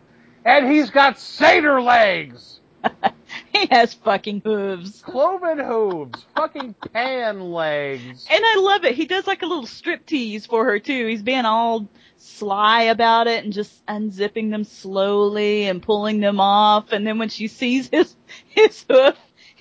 and 0.44 0.70
he's 0.70 0.90
got 0.90 1.18
satyr 1.20 1.80
legs! 1.80 2.60
he 3.52 3.66
has 3.70 3.94
fucking 3.94 4.42
hooves. 4.44 5.02
Cloven 5.02 5.58
hooves! 5.58 6.24
Fucking 6.36 6.74
pan 6.92 7.52
legs! 7.52 8.26
And 8.30 8.42
I 8.44 8.56
love 8.60 8.84
it. 8.84 8.94
He 8.94 9.06
does 9.06 9.26
like 9.26 9.42
a 9.42 9.46
little 9.46 9.66
strip 9.66 10.04
tease 10.06 10.46
for 10.46 10.64
her 10.64 10.78
too. 10.78 11.06
He's 11.06 11.22
being 11.22 11.44
all 11.44 11.88
sly 12.18 12.82
about 12.82 13.26
it 13.28 13.44
and 13.44 13.52
just 13.52 13.84
unzipping 13.86 14.50
them 14.50 14.64
slowly 14.64 15.66
and 15.68 15.82
pulling 15.82 16.20
them 16.20 16.40
off. 16.40 16.92
And 16.92 17.06
then 17.06 17.18
when 17.18 17.28
she 17.28 17.46
sees 17.48 17.88
his 17.88 18.14
his 18.48 18.84
hoof 18.90 19.16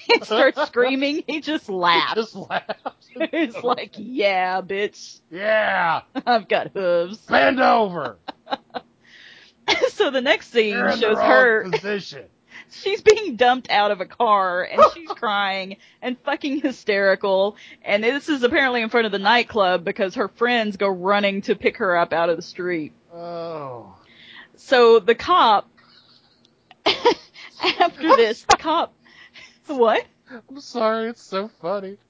and 0.13 0.23
starts 0.23 0.61
screaming, 0.67 1.23
he 1.27 1.41
just 1.41 1.69
laughs. 1.69 2.15
Just 2.15 2.35
laughs. 2.35 3.09
He's 3.31 3.55
like, 3.57 3.93
"Yeah, 3.97 4.61
bitch, 4.61 5.19
Yeah! 5.31 6.01
I've 6.25 6.47
got 6.47 6.71
hooves." 6.73 7.17
Bend 7.19 7.59
over! 7.59 8.17
so 9.89 10.11
the 10.11 10.21
next 10.21 10.51
scene 10.51 10.73
You're 10.73 10.91
shows 10.97 11.17
her. 11.17 11.69
position. 11.69 12.25
She's 12.71 13.01
being 13.01 13.35
dumped 13.35 13.69
out 13.69 13.91
of 13.91 14.01
a 14.01 14.05
car 14.05 14.63
and 14.63 14.81
she's 14.93 15.09
crying 15.09 15.77
and 16.01 16.17
fucking 16.25 16.61
hysterical. 16.61 17.57
And 17.83 18.03
this 18.03 18.27
is 18.27 18.43
apparently 18.43 18.81
in 18.81 18.89
front 18.89 19.05
of 19.05 19.11
the 19.11 19.19
nightclub 19.19 19.83
because 19.83 20.15
her 20.15 20.27
friends 20.27 20.77
go 20.77 20.87
running 20.87 21.41
to 21.43 21.55
pick 21.55 21.77
her 21.77 21.95
up 21.95 22.11
out 22.11 22.29
of 22.29 22.37
the 22.37 22.41
street. 22.41 22.91
Oh. 23.13 23.95
So 24.55 24.99
the 24.99 25.15
cop, 25.15 25.69
after 26.85 28.15
this, 28.15 28.43
the 28.43 28.57
cop, 28.57 28.93
what? 29.69 30.05
I'm 30.49 30.59
sorry, 30.59 31.09
it's 31.09 31.21
so 31.21 31.47
funny. 31.61 31.97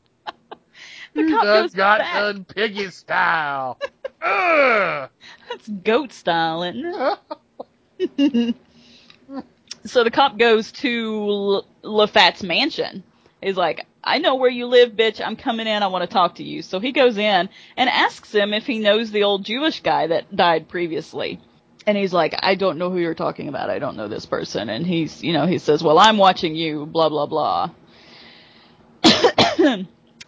The 1.14 1.24
You 1.24 1.30
cop 1.30 1.44
done 1.44 1.64
goes 1.64 1.74
got 1.74 2.00
back. 2.00 2.14
done 2.14 2.44
piggy 2.44 2.90
style. 2.92 3.80
That's 4.20 5.68
goat 5.84 6.12
style, 6.12 6.64
isn't 6.64 6.86
it? 8.00 8.56
so 9.86 10.04
the 10.04 10.12
cop 10.12 10.38
goes 10.38 10.72
to 10.74 11.26
L- 11.30 11.68
LaFat's 11.84 12.44
mansion. 12.44 13.04
He's 13.42 13.56
like, 13.56 13.86
I 14.04 14.18
know 14.18 14.36
where 14.36 14.50
you 14.50 14.66
live, 14.68 14.92
bitch. 14.92 15.22
I'm 15.26 15.36
coming 15.38 15.68
in. 15.68 15.84
I 15.84 15.88
want 15.88 16.02
to 16.10 16.14
talk 16.14 16.36
to 16.36 16.44
you. 16.44 16.62
So 16.62 16.80
he 16.82 16.92
goes 16.92 17.18
in 17.18 17.50
and 17.78 17.90
asks 17.90 18.34
him 18.34 18.54
if 18.54 18.66
he 18.66 18.80
knows 18.80 19.12
the 19.12 19.24
old 19.24 19.46
Jewish 19.46 19.82
guy 19.82 20.08
that 20.08 20.36
died 20.36 20.68
previously. 20.68 21.40
And 21.88 21.98
he's 21.98 22.14
like, 22.14 22.34
I 22.40 22.56
don't 22.56 22.78
know 22.78 22.90
who 22.90 22.98
you're 22.98 23.14
talking 23.14 23.48
about. 23.48 23.70
I 23.70 23.80
don't 23.80 23.96
know 23.96 24.08
this 24.08 24.26
person. 24.26 24.70
And 24.70 24.86
he's, 24.86 25.24
you 25.24 25.34
know, 25.34 25.46
he 25.46 25.60
says, 25.60 25.84
well, 25.84 26.00
I'm 26.00 26.18
watching 26.18 26.56
you, 26.56 26.86
blah, 26.86 27.10
blah, 27.10 27.28
blah. 27.28 27.70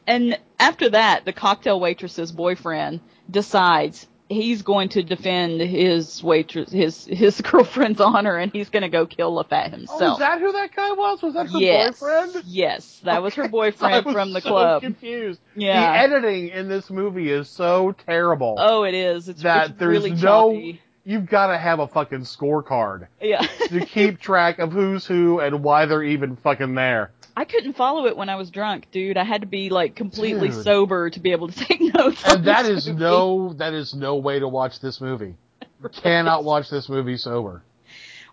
and 0.08 0.40
after 0.60 0.90
that, 0.90 1.26
the 1.26 1.34
cocktail 1.34 1.80
waitress's 1.80 2.32
boyfriend 2.32 3.02
decides 3.30 4.08
he's 4.30 4.62
going 4.62 4.90
to 4.90 5.04
defend 5.04 5.62
his 5.62 6.22
waitress, 6.24 6.72
his, 6.72 7.06
his 7.06 7.40
girlfriend's 7.42 8.02
honor 8.02 8.38
and 8.38 8.52
he's 8.52 8.70
going 8.70 8.84
to 8.84 8.90
go 8.90 9.06
kill 9.06 9.32
LaFat 9.44 9.68
oh, 9.68 9.72
himself. 9.72 10.02
Oh, 10.02 10.14
is 10.14 10.20
that 10.20 10.40
who 10.40 10.52
that 10.52 10.76
guy 10.76 10.92
was? 10.92 11.22
Was 11.22 11.34
that 11.34 11.50
her 11.50 11.60
yes. 11.60 12.00
boyfriend? 12.00 12.44
Yes, 12.46 13.00
that 13.04 13.24
was 13.24 13.34
her 13.36 13.48
boyfriend 13.50 14.04
from 14.04 14.34
the 14.34 14.42
so 14.42 14.50
club. 14.50 14.82
confused. 14.82 15.40
Yeah. 15.56 15.92
The 15.92 16.00
editing 16.00 16.50
in 16.50 16.68
this 16.68 16.90
movie 16.90 17.32
is 17.32 17.50
so 17.50 17.94
terrible. 18.06 18.58
Oh, 18.60 18.84
it 18.84 18.94
is. 18.94 19.30
It's, 19.30 19.44
that 19.44 19.72
it's 19.72 19.80
there's 19.80 19.90
really 19.90 20.12
no. 20.12 20.54
choppy. 20.54 20.82
You've 21.08 21.26
got 21.26 21.48
to 21.48 21.58
have 21.58 21.80
a 21.80 21.88
fucking 21.88 22.22
scorecard 22.22 23.08
Yeah. 23.22 23.42
to 23.70 23.80
keep 23.86 24.20
track 24.20 24.60
of 24.60 24.74
who's 24.74 25.06
who 25.06 25.40
and 25.40 25.64
why 25.64 25.86
they're 25.86 26.04
even 26.04 26.36
fucking 26.36 26.76
there. 26.76 27.12
I 27.36 27.46
couldn't 27.46 27.74
follow 27.78 28.08
it 28.08 28.18
when 28.18 28.28
I 28.28 28.36
was 28.36 28.50
drunk, 28.52 28.88
dude. 28.92 29.16
I 29.16 29.24
had 29.24 29.40
to 29.42 29.48
be 29.48 29.70
like 29.70 29.96
completely 29.96 30.50
Dude. 30.50 30.64
sober 30.66 31.10
to 31.12 31.20
be 31.22 31.32
able 31.32 31.48
to 31.48 31.56
take 31.66 31.80
notes. 31.80 32.22
And 32.28 32.44
that 32.46 32.66
is 32.66 32.88
movie. 32.88 33.00
no. 33.00 33.54
That 33.54 33.74
is 33.74 33.94
no 33.94 34.18
way 34.18 34.40
to 34.40 34.48
watch 34.50 34.82
this 34.82 35.00
movie. 35.00 35.36
You 35.82 35.90
Cannot 35.90 36.44
watch 36.44 36.70
this 36.70 36.90
movie 36.90 37.16
sober. 37.18 37.64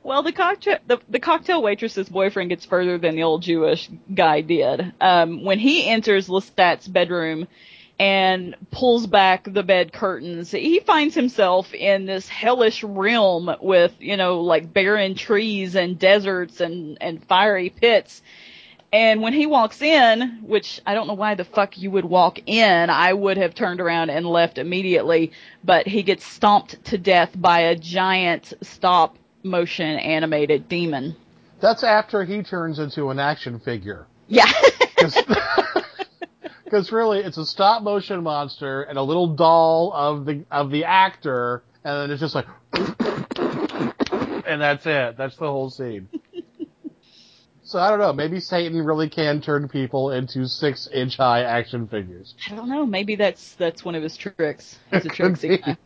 Well, 0.03 0.23
the 0.25 0.33
cocktail 0.33 0.79
the, 0.87 0.99
the 1.09 1.21
cocktail 1.21 1.63
waitress's 1.63 2.09
boyfriend 2.09 2.51
gets 2.51 2.65
further 2.65 2.99
than 2.99 3.15
the 3.15 3.23
old 3.23 3.43
Jewish 3.43 3.89
guy 4.13 4.41
did. 4.41 4.93
Um, 5.01 5.45
when 5.45 5.59
he 5.59 5.89
enters 5.89 6.29
Lestat's 6.29 6.89
bedroom 6.89 7.47
and 7.99 8.57
pulls 8.71 9.07
back 9.07 9.45
the 9.45 9.63
bed 9.63 9.93
curtains, 9.93 10.51
he 10.51 10.81
finds 10.81 11.15
himself 11.15 11.73
in 11.73 12.07
this 12.07 12.29
hellish 12.29 12.83
realm 12.83 13.55
with 13.61 13.95
you 14.01 14.17
know 14.17 14.41
like 14.41 14.73
barren 14.73 15.15
trees 15.15 15.75
and 15.75 15.99
deserts 15.99 16.61
and 16.61 16.99
and 17.01 17.25
fiery 17.27 17.71
pits. 17.71 18.23
And 18.93 19.23
when 19.23 19.33
he 19.33 19.47
walks 19.47 19.83
in, 19.83 20.39
which 20.43 20.81
I 20.87 20.95
don't 20.95 21.09
know 21.09 21.15
why 21.15 21.35
the 21.35 21.45
fuck 21.45 21.77
you 21.77 21.91
would 21.91 22.05
walk 22.05 22.39
in, 22.47 22.91
I 22.91 23.13
would 23.13 23.37
have 23.39 23.53
turned 23.53 23.81
around 23.81 24.11
and 24.11 24.25
left 24.25 24.57
immediately, 24.57 25.33
but 25.65 25.89
he 25.89 26.05
gets 26.05 26.25
stomped 26.25 26.85
to 26.87 26.99
death 26.99 27.33
by 27.35 27.61
a 27.61 27.77
giant 27.77 28.53
stop 28.63 29.17
motion 29.43 29.99
animated 29.99 30.69
demon. 30.69 31.17
That's 31.61 31.83
after 31.83 32.25
he 32.25 32.45
turns 32.45 32.79
into 32.79 33.11
an 33.11 33.19
action 33.19 33.59
figure. 33.59 34.07
Yeah. 34.29 34.51
Because 36.75 36.91
really, 36.91 37.21
it's 37.21 37.39
a 37.39 37.47
stop 37.47 37.85
motion 37.85 38.25
monster 38.25 38.83
and 38.83 38.99
a 38.99 39.03
little 39.03 39.29
doll 39.37 39.93
of 39.95 40.25
the 40.25 40.45
of 40.51 40.73
the 40.73 40.87
actor, 40.87 41.63
and 41.85 42.01
then 42.01 42.11
it's 42.11 42.21
just 42.21 42.35
like, 42.35 42.47
and 44.45 44.61
that's 44.61 44.85
it. 44.85 45.17
That's 45.17 45.37
the 45.37 45.47
whole 45.47 45.71
scene. 45.71 46.09
so 47.63 47.79
I 47.79 47.91
don't 47.91 48.01
know. 48.01 48.13
Maybe 48.13 48.41
Satan 48.41 48.85
really 48.85 49.09
can 49.09 49.41
turn 49.41 49.69
people 49.69 50.11
into 50.11 50.49
six 50.49 50.89
inch 50.93 51.17
high 51.17 51.45
action 51.45 51.87
figures. 51.87 52.35
I 52.51 52.57
don't 52.57 52.69
know, 52.69 52.85
maybe 52.85 53.15
that's 53.15 53.55
that's 53.55 53.85
one 53.85 53.95
of 53.95 54.03
his 54.03 54.17
tricks. 54.17 54.77
He's 54.91 55.07
a 55.07 55.11
tricksy 55.11 55.59
guy. 55.59 55.77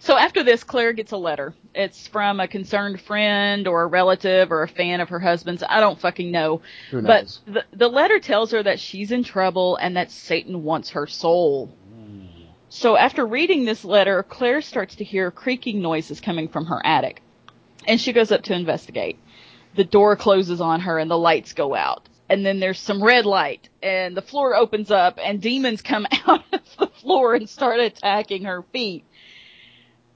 So 0.00 0.16
after 0.16 0.44
this, 0.44 0.62
Claire 0.64 0.92
gets 0.92 1.12
a 1.12 1.16
letter. 1.16 1.54
It's 1.74 2.06
from 2.06 2.40
a 2.40 2.48
concerned 2.48 3.00
friend 3.00 3.66
or 3.66 3.82
a 3.82 3.86
relative 3.86 4.52
or 4.52 4.62
a 4.62 4.68
fan 4.68 5.00
of 5.00 5.08
her 5.08 5.18
husband's. 5.18 5.62
I 5.68 5.80
don't 5.80 5.98
fucking 5.98 6.30
know. 6.30 6.62
Who 6.90 7.02
But 7.02 7.38
the, 7.46 7.64
the 7.72 7.88
letter 7.88 8.20
tells 8.20 8.52
her 8.52 8.62
that 8.62 8.78
she's 8.80 9.10
in 9.10 9.24
trouble 9.24 9.76
and 9.76 9.96
that 9.96 10.10
Satan 10.10 10.62
wants 10.62 10.90
her 10.90 11.06
soul. 11.06 11.72
So 12.70 12.96
after 12.96 13.26
reading 13.26 13.64
this 13.64 13.84
letter, 13.84 14.22
Claire 14.22 14.60
starts 14.60 14.96
to 14.96 15.04
hear 15.04 15.30
creaking 15.30 15.80
noises 15.80 16.20
coming 16.20 16.48
from 16.48 16.66
her 16.66 16.84
attic. 16.84 17.22
And 17.86 18.00
she 18.00 18.12
goes 18.12 18.30
up 18.30 18.42
to 18.42 18.54
investigate. 18.54 19.18
The 19.74 19.84
door 19.84 20.16
closes 20.16 20.60
on 20.60 20.80
her 20.80 20.98
and 20.98 21.10
the 21.10 21.18
lights 21.18 21.54
go 21.54 21.74
out. 21.74 22.08
And 22.28 22.44
then 22.44 22.60
there's 22.60 22.78
some 22.78 23.02
red 23.02 23.24
light 23.24 23.70
and 23.82 24.14
the 24.14 24.22
floor 24.22 24.54
opens 24.54 24.90
up 24.90 25.18
and 25.22 25.40
demons 25.40 25.80
come 25.80 26.06
out 26.26 26.44
of 26.52 26.60
the 26.78 26.86
floor 26.88 27.34
and 27.34 27.48
start 27.48 27.80
attacking 27.80 28.44
her 28.44 28.62
feet. 28.70 29.04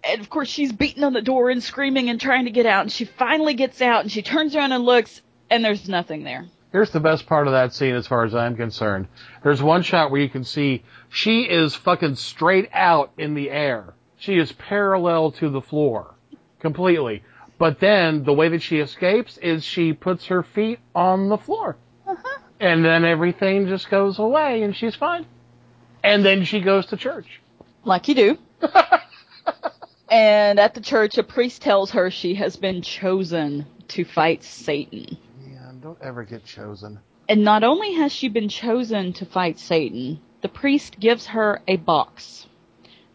And 0.08 0.20
of 0.20 0.28
course 0.30 0.48
she's 0.48 0.72
beating 0.72 1.04
on 1.04 1.12
the 1.12 1.22
door 1.22 1.50
and 1.50 1.62
screaming 1.62 2.08
and 2.10 2.20
trying 2.20 2.46
to 2.46 2.50
get 2.50 2.66
out 2.66 2.82
and 2.82 2.92
she 2.92 3.04
finally 3.04 3.54
gets 3.54 3.80
out 3.80 4.02
and 4.02 4.10
she 4.10 4.22
turns 4.22 4.56
around 4.56 4.72
and 4.72 4.84
looks 4.84 5.20
and 5.50 5.64
there's 5.64 5.88
nothing 5.88 6.24
there. 6.24 6.46
Here's 6.72 6.90
the 6.90 7.00
best 7.00 7.26
part 7.26 7.46
of 7.46 7.52
that 7.52 7.74
scene 7.74 7.94
as 7.94 8.06
far 8.06 8.24
as 8.24 8.34
I'm 8.34 8.56
concerned. 8.56 9.06
There's 9.42 9.62
one 9.62 9.82
shot 9.82 10.10
where 10.10 10.22
you 10.22 10.30
can 10.30 10.44
see 10.44 10.82
she 11.10 11.42
is 11.42 11.74
fucking 11.74 12.16
straight 12.16 12.70
out 12.72 13.12
in 13.18 13.34
the 13.34 13.50
air. 13.50 13.92
She 14.16 14.38
is 14.38 14.52
parallel 14.52 15.32
to 15.32 15.50
the 15.50 15.60
floor. 15.60 16.14
Completely. 16.60 17.22
But 17.58 17.78
then 17.78 18.24
the 18.24 18.32
way 18.32 18.48
that 18.48 18.62
she 18.62 18.78
escapes 18.78 19.36
is 19.38 19.62
she 19.62 19.92
puts 19.92 20.26
her 20.26 20.42
feet 20.42 20.78
on 20.94 21.28
the 21.28 21.36
floor. 21.36 21.76
Uh-huh. 22.08 22.38
And 22.58 22.84
then 22.84 23.04
everything 23.04 23.66
just 23.66 23.90
goes 23.90 24.18
away 24.18 24.62
and 24.62 24.74
she's 24.74 24.96
fine. 24.96 25.26
And 26.02 26.24
then 26.24 26.44
she 26.44 26.60
goes 26.60 26.86
to 26.86 26.96
church. 26.96 27.40
Like 27.84 28.08
you 28.08 28.14
do. 28.14 28.38
and 30.12 30.60
at 30.60 30.74
the 30.74 30.82
church, 30.82 31.16
a 31.16 31.22
priest 31.22 31.62
tells 31.62 31.92
her 31.92 32.10
she 32.10 32.34
has 32.34 32.56
been 32.56 32.82
chosen 32.82 33.64
to 33.88 34.04
fight 34.04 34.44
Satan. 34.44 35.16
Man, 35.42 35.80
don't 35.80 35.96
ever 36.02 36.22
get 36.22 36.44
chosen. 36.44 37.00
And 37.30 37.42
not 37.42 37.64
only 37.64 37.94
has 37.94 38.12
she 38.12 38.28
been 38.28 38.50
chosen 38.50 39.14
to 39.14 39.24
fight 39.24 39.58
Satan, 39.58 40.20
the 40.42 40.50
priest 40.50 41.00
gives 41.00 41.26
her 41.28 41.62
a 41.66 41.76
box 41.76 42.46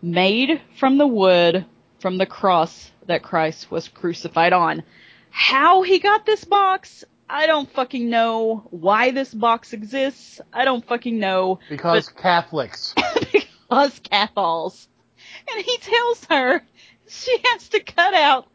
made 0.01 0.59
from 0.79 0.97
the 0.97 1.05
wood 1.05 1.65
from 1.99 2.17
the 2.17 2.25
cross 2.25 2.91
that 3.05 3.21
Christ 3.21 3.69
was 3.69 3.87
crucified 3.87 4.53
on. 4.53 4.81
How 5.29 5.83
he 5.83 5.99
got 5.99 6.25
this 6.25 6.45
box, 6.45 7.03
I 7.29 7.45
don't 7.45 7.71
fucking 7.71 8.09
know. 8.09 8.67
Why 8.71 9.11
this 9.11 9.33
box 9.35 9.71
exists, 9.71 10.41
I 10.51 10.65
don't 10.65 10.85
fucking 10.85 11.19
know. 11.19 11.59
Because 11.69 12.09
Catholics. 12.09 12.95
Because 13.69 13.99
Cathals. 13.99 14.87
And 15.55 15.65
he 15.65 15.77
tells 15.77 16.25
her 16.25 16.61
she 17.07 17.37
has 17.51 17.69
to 17.69 17.79
cut 17.79 18.13
out 18.13 18.47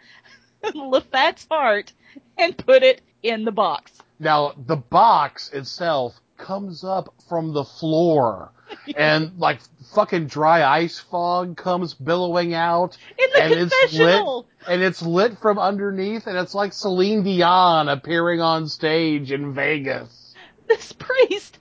LaFat's 0.62 1.47
heart 1.51 1.93
and 2.38 2.57
put 2.57 2.82
it 2.82 3.01
in 3.22 3.45
the 3.45 3.53
box. 3.53 3.93
Now, 4.18 4.53
the 4.57 4.76
box 4.76 5.51
itself 5.53 6.20
comes 6.36 6.84
up 6.84 7.14
from 7.28 7.53
the 7.53 7.64
floor. 7.64 8.53
and 8.97 9.38
like 9.38 9.61
fucking 9.95 10.26
dry 10.26 10.64
ice 10.64 10.99
fog 10.99 11.57
comes 11.57 11.95
billowing 11.95 12.55
out. 12.55 12.97
In 13.18 13.28
the 13.34 13.43
and 13.43 13.53
it's 13.53 13.72
lit 13.72 13.90
confessional. 13.90 14.47
and 14.66 14.82
it's 14.82 15.03
lit 15.03 15.38
from 15.38 15.59
underneath 15.59 16.26
and 16.26 16.36
it's 16.36 16.55
like 16.55 16.72
Celine 16.72 17.22
Dion 17.22 17.88
appearing 17.88 18.40
on 18.40 18.68
stage 18.68 19.30
in 19.30 19.53
Vegas. 19.53 20.34
This 20.68 20.93
priest 20.93 21.59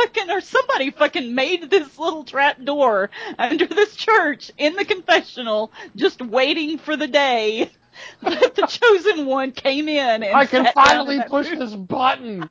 fucking 0.00 0.30
or 0.30 0.40
somebody 0.40 0.90
fucking 0.90 1.34
made 1.34 1.70
this 1.70 1.98
little 1.98 2.24
trap 2.24 2.62
door 2.62 3.10
under 3.38 3.66
this 3.66 3.94
church 3.96 4.50
in 4.58 4.74
the 4.76 4.84
confessional 4.84 5.72
just 5.96 6.20
waiting 6.22 6.78
for 6.78 6.96
the 6.96 7.06
day 7.08 7.70
that 8.22 8.54
the 8.54 8.66
chosen 8.66 9.26
one 9.26 9.52
came 9.52 9.88
in 9.88 10.22
and 10.22 10.34
I 10.34 10.46
can 10.46 10.66
finally 10.74 11.20
push 11.28 11.50
room. 11.50 11.58
this 11.58 11.74
button. 11.74 12.48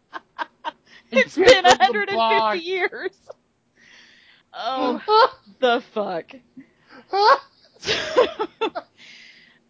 it's 1.11 1.35
been 1.35 1.45
rid 1.45 1.57
of 1.57 1.63
the 1.63 2.15
150 2.15 2.15
box. 2.15 2.61
years. 2.63 3.11
Oh, 4.53 5.01
the 5.59 5.81
fuck. 5.93 6.31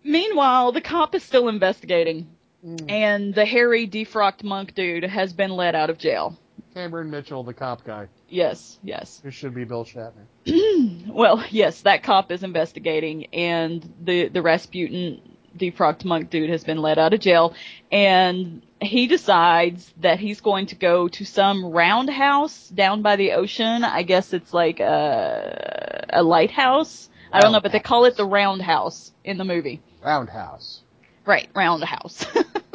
Meanwhile, 0.03 0.71
the 0.71 0.81
cop 0.81 1.15
is 1.15 1.23
still 1.23 1.47
investigating, 1.49 2.27
Mm. 2.65 2.91
and 2.91 3.33
the 3.33 3.45
hairy 3.45 3.87
defrocked 3.87 4.43
monk 4.43 4.75
dude 4.75 5.05
has 5.05 5.31
been 5.31 5.51
let 5.51 5.75
out 5.75 5.89
of 5.89 5.97
jail. 5.97 6.37
Cameron 6.73 7.09
Mitchell, 7.09 7.43
the 7.43 7.53
cop 7.53 7.83
guy. 7.83 8.07
Yes, 8.27 8.77
yes. 8.83 9.19
Who 9.23 9.31
should 9.31 9.55
be 9.55 9.63
Bill 9.63 9.85
Shatner. 9.85 10.25
well, 11.07 11.43
yes, 11.49 11.81
that 11.81 12.03
cop 12.03 12.31
is 12.31 12.43
investigating, 12.43 13.25
and 13.33 13.93
the 14.01 14.27
the 14.27 14.41
Rasputin 14.41 15.21
defrocked 15.57 16.05
monk 16.05 16.29
dude 16.29 16.49
has 16.49 16.63
been 16.63 16.77
let 16.77 16.97
out 16.97 17.13
of 17.13 17.19
jail, 17.19 17.53
and 17.91 18.61
he 18.81 19.07
decides 19.07 19.91
that 19.97 20.19
he's 20.19 20.41
going 20.41 20.67
to 20.67 20.75
go 20.75 21.07
to 21.09 21.25
some 21.25 21.65
roundhouse 21.65 22.69
down 22.69 23.01
by 23.01 23.15
the 23.15 23.33
ocean. 23.33 23.83
I 23.83 24.03
guess 24.03 24.33
it's 24.33 24.53
like 24.53 24.79
a 24.79 26.05
a 26.09 26.23
lighthouse. 26.23 27.09
I 27.31 27.41
don't 27.41 27.51
know, 27.51 27.61
but 27.61 27.71
they 27.71 27.79
call 27.79 28.05
it 28.05 28.15
the 28.15 28.25
roundhouse 28.25 29.11
in 29.23 29.37
the 29.37 29.45
movie. 29.45 29.81
Roundhouse. 30.03 30.81
Right, 31.25 31.47
roundhouse. 31.53 32.25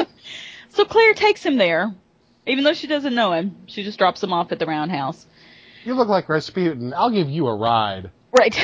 so 0.69 0.85
Claire 0.85 1.15
takes 1.15 1.45
him 1.45 1.57
there, 1.57 1.93
even 2.47 2.65
though 2.65 2.75
she 2.75 2.87
doesn't 2.87 3.15
know 3.15 3.33
him. 3.33 3.57
She 3.67 3.83
just 3.83 3.99
drops 3.99 4.23
him 4.23 4.33
off 4.33 4.53
at 4.53 4.59
the 4.59 4.67
roundhouse. 4.67 5.27
You 5.85 5.95
look 5.95 6.09
like 6.09 6.29
Rasputin. 6.29 6.95
I'll 6.95 7.11
give 7.11 7.29
you 7.29 7.47
a 7.47 7.55
ride. 7.55 8.11
Right. 8.37 8.57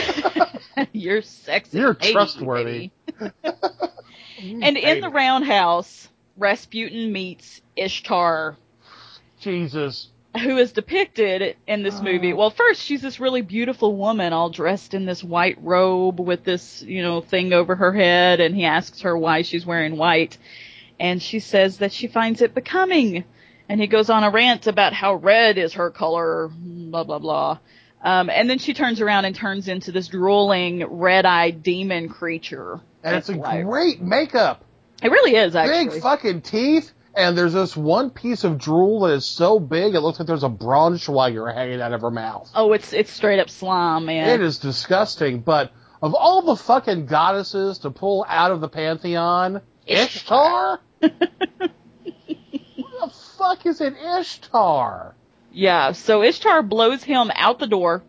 You're 0.92 1.22
sexy. 1.22 1.78
You're 1.78 1.94
trustworthy. 1.94 2.90
and 3.20 4.76
in 4.76 5.00
the 5.00 5.10
roundhouse, 5.10 6.08
Rasputin 6.36 7.12
meets 7.12 7.60
Ishtar, 7.76 8.56
Jesus. 9.40 10.08
who 10.42 10.56
is 10.56 10.72
depicted 10.72 11.56
in 11.66 11.82
this 11.82 12.00
movie. 12.00 12.32
Ah. 12.32 12.36
Well, 12.36 12.50
first, 12.50 12.82
she's 12.82 13.02
this 13.02 13.20
really 13.20 13.42
beautiful 13.42 13.96
woman, 13.96 14.32
all 14.32 14.50
dressed 14.50 14.94
in 14.94 15.04
this 15.04 15.22
white 15.22 15.58
robe 15.60 16.20
with 16.20 16.44
this, 16.44 16.82
you 16.82 17.02
know, 17.02 17.20
thing 17.20 17.52
over 17.52 17.76
her 17.76 17.92
head, 17.92 18.40
and 18.40 18.54
he 18.54 18.64
asks 18.64 19.02
her 19.02 19.16
why 19.16 19.42
she's 19.42 19.66
wearing 19.66 19.96
white. 19.96 20.38
And 20.98 21.22
she 21.22 21.40
says 21.40 21.78
that 21.78 21.92
she 21.92 22.08
finds 22.08 22.42
it 22.42 22.54
becoming. 22.54 23.24
And 23.70 23.80
he 23.80 23.86
goes 23.86 24.10
on 24.10 24.24
a 24.24 24.30
rant 24.30 24.66
about 24.66 24.92
how 24.92 25.14
red 25.14 25.56
is 25.56 25.74
her 25.74 25.90
color, 25.90 26.50
blah, 26.52 27.04
blah, 27.04 27.20
blah. 27.20 27.58
Um, 28.02 28.28
and 28.28 28.50
then 28.50 28.58
she 28.58 28.74
turns 28.74 29.00
around 29.00 29.26
and 29.26 29.36
turns 29.36 29.68
into 29.68 29.92
this 29.92 30.08
drooling, 30.08 30.84
red-eyed 30.84 31.62
demon 31.62 32.08
creature. 32.08 32.80
And 33.04 33.14
it's 33.16 33.28
a 33.28 33.34
Right. 33.34 33.64
great 33.64 34.02
makeup. 34.02 34.64
It 35.02 35.12
really 35.12 35.36
is, 35.36 35.54
actually. 35.54 35.88
Big 35.90 36.02
fucking 36.02 36.40
teeth. 36.42 36.90
And 37.14 37.38
there's 37.38 37.52
this 37.52 37.76
one 37.76 38.10
piece 38.10 38.42
of 38.42 38.58
drool 38.58 39.00
that 39.02 39.12
is 39.12 39.24
so 39.24 39.60
big 39.60 39.94
it 39.94 40.00
looks 40.00 40.18
like 40.18 40.26
there's 40.26 40.42
a 40.42 40.48
Braunschweiger 40.48 41.54
hanging 41.54 41.80
out 41.80 41.92
of 41.92 42.00
her 42.00 42.10
mouth. 42.10 42.50
Oh, 42.54 42.72
it's 42.72 42.92
it's 42.92 43.12
straight 43.12 43.38
up 43.38 43.50
slime, 43.50 44.06
man. 44.06 44.28
It 44.30 44.40
is 44.40 44.58
disgusting, 44.58 45.40
but 45.40 45.70
of 46.02 46.14
all 46.14 46.42
the 46.42 46.56
fucking 46.56 47.06
goddesses 47.06 47.78
to 47.78 47.90
pull 47.90 48.24
out 48.28 48.50
of 48.50 48.60
the 48.60 48.68
pantheon, 48.68 49.60
Ishtar? 49.86 50.80
The 51.00 51.70
fuck 53.40 53.64
is 53.64 53.80
an 53.80 53.96
Ishtar? 53.96 55.14
Yeah, 55.50 55.92
so 55.92 56.22
Ishtar 56.22 56.62
blows 56.62 57.02
him 57.02 57.32
out 57.34 57.58
the 57.58 57.66
door 57.66 58.02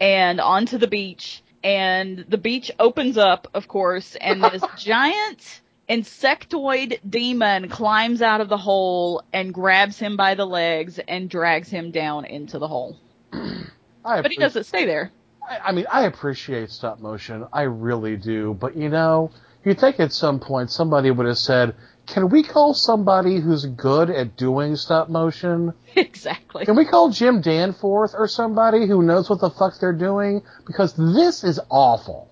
and 0.00 0.40
onto 0.40 0.78
the 0.78 0.86
beach, 0.86 1.42
and 1.62 2.24
the 2.28 2.38
beach 2.38 2.70
opens 2.78 3.18
up, 3.18 3.48
of 3.52 3.68
course, 3.68 4.16
and 4.18 4.42
this 4.42 4.62
giant 4.78 5.60
insectoid 5.88 6.98
demon 7.08 7.68
climbs 7.68 8.22
out 8.22 8.40
of 8.40 8.48
the 8.48 8.56
hole 8.56 9.22
and 9.32 9.52
grabs 9.52 9.98
him 9.98 10.16
by 10.16 10.34
the 10.34 10.46
legs 10.46 10.98
and 11.06 11.28
drags 11.28 11.68
him 11.68 11.90
down 11.90 12.24
into 12.24 12.58
the 12.58 12.66
hole. 12.66 12.96
But 14.02 14.30
he 14.30 14.38
doesn't 14.38 14.64
stay 14.64 14.86
there. 14.86 15.12
I, 15.46 15.58
I 15.66 15.72
mean, 15.72 15.86
I 15.92 16.04
appreciate 16.06 16.70
stop 16.70 17.00
motion. 17.00 17.46
I 17.52 17.62
really 17.62 18.16
do. 18.16 18.54
But 18.54 18.76
you 18.76 18.88
know, 18.88 19.30
you'd 19.64 19.78
think 19.78 20.00
at 20.00 20.12
some 20.12 20.40
point 20.40 20.70
somebody 20.70 21.10
would 21.10 21.26
have 21.26 21.38
said, 21.38 21.74
can 22.06 22.28
we 22.30 22.42
call 22.42 22.72
somebody 22.72 23.40
who's 23.40 23.66
good 23.66 24.10
at 24.10 24.36
doing 24.36 24.76
stop 24.76 25.08
motion? 25.08 25.74
exactly. 25.96 26.64
Can 26.64 26.76
we 26.76 26.84
call 26.84 27.10
Jim 27.10 27.40
Danforth 27.40 28.14
or 28.16 28.28
somebody 28.28 28.86
who 28.86 29.02
knows 29.02 29.28
what 29.28 29.40
the 29.40 29.50
fuck 29.50 29.78
they're 29.80 29.92
doing? 29.92 30.42
Because 30.66 30.94
this 30.94 31.42
is 31.42 31.60
awful. 31.68 32.30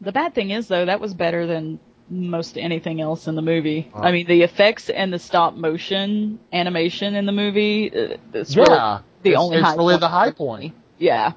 The 0.00 0.12
bad 0.12 0.34
thing 0.34 0.50
is, 0.50 0.68
though, 0.68 0.84
that 0.84 1.00
was 1.00 1.14
better 1.14 1.46
than 1.46 1.80
most 2.10 2.58
anything 2.58 3.00
else 3.00 3.26
in 3.26 3.34
the 3.34 3.42
movie. 3.42 3.90
Oh. 3.94 4.02
I 4.02 4.12
mean, 4.12 4.26
the 4.26 4.42
effects 4.42 4.90
and 4.90 5.12
the 5.12 5.18
stop 5.18 5.54
motion 5.54 6.38
animation 6.52 7.14
in 7.14 7.26
the 7.26 7.32
movie, 7.32 7.90
uh, 7.90 8.16
it's 8.34 8.54
yeah. 8.54 8.62
really 8.62 9.02
the 9.22 9.30
it's, 9.30 9.38
only 9.38 9.56
it's 9.56 9.66
high 9.66 9.74
really 9.74 9.94
point. 9.94 10.00
the 10.00 10.08
high 10.08 10.30
point. 10.30 10.74
Yeah. 10.98 11.32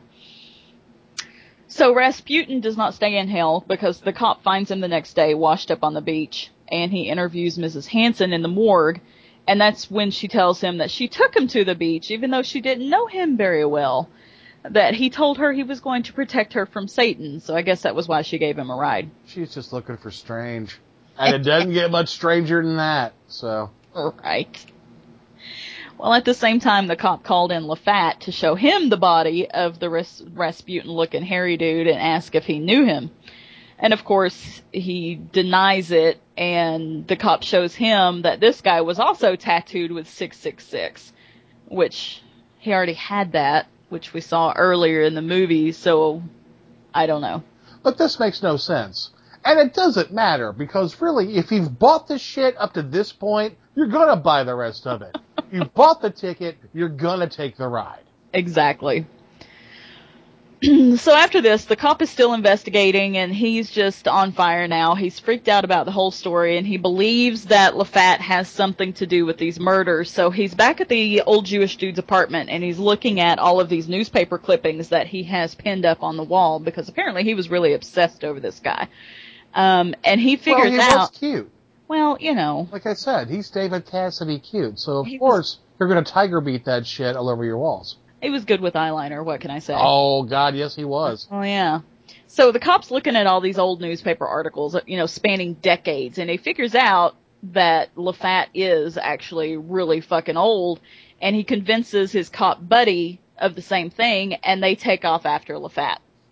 So 1.68 1.94
Rasputin 1.94 2.62
does 2.62 2.76
not 2.76 2.94
stay 2.94 3.18
in 3.18 3.30
hell 3.30 3.64
because 3.68 4.02
the 4.02 4.12
cop 4.12 4.44
finds 4.44 4.70
him 4.70 4.82
the 4.82 4.88
next 4.88 5.14
day 5.14 5.34
washed 5.34 5.72
up 5.72 5.84
on 5.84 5.94
the 5.94 6.02
beach 6.02 6.52
and 6.72 6.92
he 6.92 7.10
interviews 7.10 7.58
Mrs. 7.58 7.88
Hansen 7.88 8.34
in 8.34 8.42
the 8.42 8.48
morgue 8.48 9.02
and 9.48 9.60
that's 9.60 9.90
when 9.90 10.12
she 10.12 10.28
tells 10.28 10.62
him 10.62 10.78
that 10.78 10.92
she 10.92 11.08
took 11.08 11.36
him 11.36 11.48
to 11.48 11.66
the 11.66 11.76
beach 11.76 12.12
even 12.12 12.30
though 12.32 12.44
she 12.44 12.62
didn't 12.62 12.90
know 12.90 13.08
him 13.08 13.38
very 13.38 13.66
well. 13.66 14.10
That 14.64 14.94
he 14.94 15.10
told 15.10 15.38
her 15.38 15.54
he 15.54 15.64
was 15.64 15.80
going 15.80 16.04
to 16.04 16.14
protect 16.14 16.54
her 16.54 16.66
from 16.66 16.90
Satan, 16.90 17.40
so 17.40 17.56
I 17.56 17.62
guess 17.62 17.84
that 17.84 17.96
was 17.96 18.10
why 18.10 18.24
she 18.24 18.38
gave 18.38 18.58
him 18.58 18.70
a 18.70 18.76
ride. 18.76 19.10
She's 19.26 19.54
just 19.54 19.72
looking 19.72 19.96
for 19.96 20.12
strange. 20.12 20.78
And 21.18 21.34
it 21.34 21.40
doesn't 21.40 21.72
get 21.72 21.90
much 21.92 22.10
stranger 22.10 22.62
than 22.62 22.76
that, 22.76 23.14
so. 23.28 23.70
Right. 23.96 24.66
Well, 25.98 26.14
at 26.14 26.24
the 26.24 26.34
same 26.34 26.60
time, 26.60 26.88
the 26.88 26.96
cop 26.96 27.24
called 27.24 27.52
in 27.52 27.64
Lafat 27.64 28.20
to 28.22 28.32
show 28.32 28.56
him 28.56 28.90
the 28.90 28.98
body 28.98 29.50
of 29.50 29.80
the 29.80 29.90
Ras- 29.90 30.24
Rasputin-looking 30.34 31.24
hairy 31.24 31.58
dude 31.58 31.88
and 31.88 32.00
ask 32.00 32.36
if 32.36 32.46
he 32.46 32.60
knew 32.60 32.86
him. 32.86 33.12
And 33.80 33.94
of 33.94 34.04
course, 34.04 34.62
he 34.74 35.16
denies 35.16 35.92
it, 35.92 36.20
and 36.38 37.08
the 37.08 37.16
cop 37.16 37.44
shows 37.44 37.74
him 37.74 38.24
that 38.24 38.42
this 38.42 38.60
guy 38.62 38.82
was 38.82 39.00
also 39.00 39.38
tattooed 39.38 39.92
with 39.92 40.10
666, 40.10 41.14
which 41.70 42.22
he 42.58 42.74
already 42.74 42.94
had 42.94 43.32
that, 43.32 43.68
which 43.88 44.14
we 44.14 44.20
saw 44.20 44.52
earlier 44.54 45.02
in 45.04 45.16
the 45.16 45.22
movie, 45.22 45.72
so 45.72 46.22
I 46.94 47.06
don't 47.06 47.22
know. 47.22 47.44
But 47.82 47.98
this 47.98 48.20
makes 48.20 48.44
no 48.44 48.58
sense. 48.58 49.12
And 49.46 49.58
it 49.60 49.74
doesn't 49.74 50.12
matter, 50.12 50.52
because 50.52 51.00
really, 51.02 51.38
if 51.38 51.50
you've 51.50 51.80
bought 51.80 52.10
this 52.10 52.22
shit 52.22 52.56
up 52.58 52.74
to 52.74 52.82
this 52.82 53.14
point, 53.14 53.58
you're 53.76 53.88
gonna 53.88 54.18
buy 54.18 54.44
the 54.44 54.56
rest 54.56 54.86
of 54.88 55.02
it. 55.02 55.18
you 55.54 55.64
bought 55.64 56.02
the 56.02 56.10
ticket, 56.10 56.58
you're 56.74 56.90
gonna 56.90 57.30
take 57.30 57.56
the 57.56 57.68
ride. 57.68 58.04
Exactly. 58.34 59.08
so 60.98 61.14
after 61.16 61.42
this, 61.42 61.66
the 61.66 61.76
cop 61.78 62.02
is 62.02 62.10
still 62.10 62.34
investigating 62.34 63.18
and 63.18 63.34
he's 63.34 63.70
just 63.70 64.08
on 64.10 64.34
fire 64.34 64.68
now. 64.68 64.94
He's 64.96 65.18
freaked 65.18 65.48
out 65.48 65.64
about 65.64 65.86
the 65.86 65.92
whole 65.92 66.12
story 66.12 66.58
and 66.58 66.68
he 66.68 66.76
believes 66.78 67.46
that 67.46 67.76
LaFat 67.76 68.18
has 68.20 68.50
something 68.50 68.92
to 68.94 69.08
do 69.08 69.26
with 69.26 69.38
these 69.38 69.60
murders. 69.60 70.12
So 70.12 70.32
he's 70.32 70.54
back 70.54 70.82
at 70.82 70.90
the 70.90 71.22
old 71.22 71.46
Jewish 71.46 71.78
dude's 71.78 72.00
apartment 72.00 72.50
and 72.50 72.62
he's 72.64 72.78
looking 72.80 73.22
at 73.22 73.40
all 73.40 73.62
of 73.62 73.70
these 73.70 73.88
newspaper 73.88 74.38
clippings 74.38 74.90
that 74.90 75.08
he 75.08 75.24
has 75.24 75.56
pinned 75.56 75.86
up 75.86 76.04
on 76.04 76.18
the 76.18 76.24
wall 76.24 76.60
because 76.60 76.90
apparently 76.90 77.24
he 77.24 77.36
was 77.36 77.50
really 77.50 77.74
obsessed 77.74 78.26
over 78.26 78.42
this 78.42 78.60
guy. 78.60 78.90
Um, 79.54 79.96
and 80.04 80.20
he 80.20 80.36
figures 80.36 80.72
well, 80.72 80.72
he 80.72 80.80
out. 80.80 80.98
was 80.98 81.10
cute. 81.18 81.52
Well, 81.88 82.18
you 82.20 82.36
know. 82.36 82.68
Like 82.72 82.86
I 82.86 82.94
said, 82.94 83.30
he's 83.30 83.50
David 83.50 83.86
Cassidy 83.86 84.40
cute, 84.40 84.78
so 84.78 85.00
of 85.00 85.08
He 85.08 85.18
was- 85.18 85.20
course 85.20 85.58
you're 85.80 85.88
gonna 85.90 86.04
tiger 86.04 86.42
beat 86.42 86.66
that 86.66 86.86
shit 86.86 87.16
all 87.16 87.30
over 87.30 87.46
your 87.46 87.58
walls. 87.58 87.96
He 88.22 88.30
was 88.30 88.46
good 88.46 88.62
with 88.62 88.74
eyeliner, 88.74 89.24
what 89.24 89.42
can 89.42 89.52
I 89.52 89.60
say? 89.60 89.76
Oh 89.78 90.24
God, 90.24 90.56
yes 90.56 90.76
he 90.76 90.84
was. 90.86 91.28
Oh 91.32 91.42
yeah. 91.42 91.82
So 92.28 92.52
the 92.52 92.60
cop's 92.60 92.92
looking 92.92 93.16
at 93.16 93.28
all 93.28 93.42
these 93.42 93.58
old 93.58 93.82
newspaper 93.82 94.28
articles, 94.28 94.76
you 94.86 94.98
know, 94.98 95.06
spanning 95.06 95.56
decades, 95.56 96.18
and 96.18 96.30
he 96.30 96.38
figures 96.38 96.76
out 96.76 97.16
that 97.44 97.96
LaFat 97.96 98.48
is 98.54 98.98
actually 98.98 99.58
really 99.58 100.02
fucking 100.02 100.38
old, 100.38 100.80
and 101.22 101.36
he 101.36 101.44
convinces 101.44 102.12
his 102.12 102.30
cop 102.30 102.68
buddy 102.68 103.20
of 103.38 103.56
the 103.56 103.62
same 103.62 103.90
thing, 103.90 104.34
and 104.36 104.62
they 104.62 104.76
take 104.76 105.06
off 105.06 105.26
after 105.26 105.56
LaFat. 105.56 105.98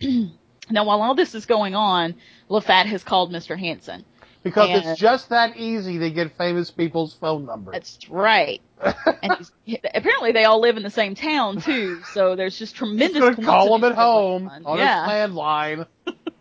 now, 0.70 0.84
while 0.84 1.02
all 1.02 1.14
this 1.14 1.34
is 1.34 1.46
going 1.46 1.74
on, 1.74 2.14
LaFat 2.50 2.86
has 2.86 3.02
called 3.02 3.32
Mr. 3.32 3.58
Hansen. 3.58 4.04
Because 4.48 4.70
And- 4.70 4.86
it's 4.86 5.00
just 5.00 5.28
that 5.30 5.56
easy 5.56 5.98
to 5.98 6.10
get 6.10 6.36
famous 6.36 6.70
people's 6.70 7.14
phone 7.14 7.46
numbers. 7.46 7.72
That's 7.72 8.10
right. 8.10 8.60
and 9.22 9.50
he's, 9.64 9.78
apparently 9.94 10.32
they 10.32 10.44
all 10.44 10.60
live 10.60 10.76
in 10.76 10.82
the 10.82 10.90
same 10.90 11.14
town 11.14 11.60
too, 11.60 12.02
so 12.12 12.36
there's 12.36 12.58
just 12.58 12.76
tremendous. 12.76 13.22
He's 13.22 13.36
gonna 13.36 13.46
call 13.46 13.74
him 13.74 13.84
at 13.84 13.94
home 13.94 14.50
on 14.64 14.78
yeah. 14.78 15.26
his 15.26 15.34
landline. 15.34 15.86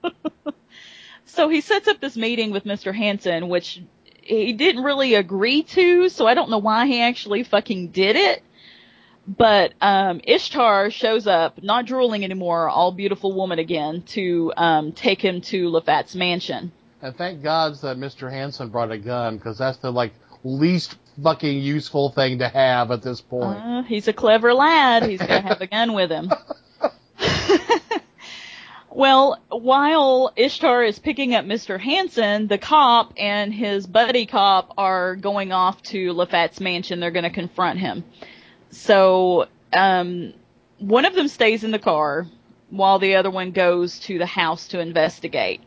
So 1.38 1.50
he 1.50 1.62
sets 1.62 1.88
up 1.88 2.02
this 2.02 2.18
meeting 2.18 2.50
with 2.50 2.64
Mr. 2.64 2.96
Hansen, 2.96 3.48
which 3.48 3.80
he 4.24 4.54
didn't 4.54 4.82
really 4.82 5.14
agree 5.14 5.62
to, 5.62 6.10
so 6.10 6.26
I 6.26 6.34
don't 6.34 6.50
know 6.50 6.58
why 6.58 6.88
he 6.88 7.00
actually 7.00 7.44
fucking 7.44 7.90
did 7.90 8.16
it. 8.16 8.42
But 9.28 9.74
um, 9.80 10.20
Ishtar 10.24 10.90
shows 10.90 11.28
up, 11.28 11.62
not 11.62 11.86
drooling 11.86 12.24
anymore, 12.24 12.70
all 12.70 12.92
beautiful 12.92 13.34
woman 13.34 13.60
again, 13.60 14.02
to 14.14 14.52
um, 14.58 14.94
take 14.94 15.22
him 15.22 15.42
to 15.42 15.70
Lafat's 15.70 16.16
mansion. 16.16 16.72
And 17.08 17.16
thank 17.16 17.42
God 17.42 17.74
that 17.84 17.98
Mr. 17.98 18.30
Hansen 18.30 18.68
brought 18.68 18.92
a 18.92 18.98
gun, 18.98 19.38
because 19.38 19.58
that's 19.58 19.78
the 19.78 19.90
like 19.90 20.12
least 20.44 20.98
fucking 21.24 21.62
useful 21.62 22.10
thing 22.10 22.40
to 22.40 22.50
have 22.50 22.92
at 22.92 23.02
this 23.02 23.22
point. 23.22 23.60
Uh, 23.60 23.84
he's 23.84 24.10
a 24.10 24.14
clever 24.14 24.54
lad. 24.54 25.04
He's 25.04 25.20
to 25.20 25.26
have 25.26 25.62
a 25.62 25.68
gun 25.68 25.94
with 25.94 26.12
him. 26.12 26.30
well, 28.92 29.42
while 29.48 30.34
Ishtar 30.36 30.84
is 30.84 31.00
picking 31.00 31.34
up 31.34 31.46
Mr. 31.46 31.80
Hansen, 31.80 32.48
the 32.48 32.58
cop 32.58 33.14
and 33.16 33.54
his 33.54 33.88
buddy 33.88 34.26
cop 34.26 34.74
are 34.78 35.16
going 35.16 35.54
off 35.54 35.82
to 35.84 36.14
Lafat's 36.14 36.60
mansion. 36.60 37.00
They're 37.00 37.12
going 37.12 37.24
to 37.24 37.30
confront 37.30 37.80
him. 37.80 38.04
So, 38.72 39.48
um, 39.72 40.34
one 40.80 41.06
of 41.06 41.16
them 41.16 41.30
stays 41.30 41.64
in 41.64 41.72
the 41.72 41.80
car 41.80 42.28
while 42.70 43.00
the 43.00 43.16
other 43.16 43.32
one 43.32 43.52
goes 43.52 43.98
to 44.02 44.18
the 44.18 44.26
house 44.26 44.68
to 44.68 44.82
investigate. 44.82 45.62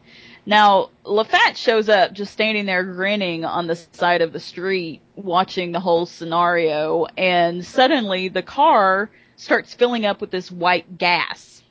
Now, 0.46 0.90
LaFat 1.04 1.56
shows 1.56 1.88
up 1.88 2.12
just 2.12 2.32
standing 2.32 2.66
there 2.66 2.82
grinning 2.82 3.44
on 3.44 3.66
the 3.66 3.76
side 3.76 4.22
of 4.22 4.32
the 4.32 4.40
street, 4.40 5.02
watching 5.14 5.72
the 5.72 5.80
whole 5.80 6.06
scenario, 6.06 7.06
and 7.16 7.64
suddenly 7.64 8.28
the 8.28 8.42
car 8.42 9.10
starts 9.36 9.74
filling 9.74 10.06
up 10.06 10.20
with 10.20 10.30
this 10.30 10.50
white 10.50 10.98
gas. 10.98 11.62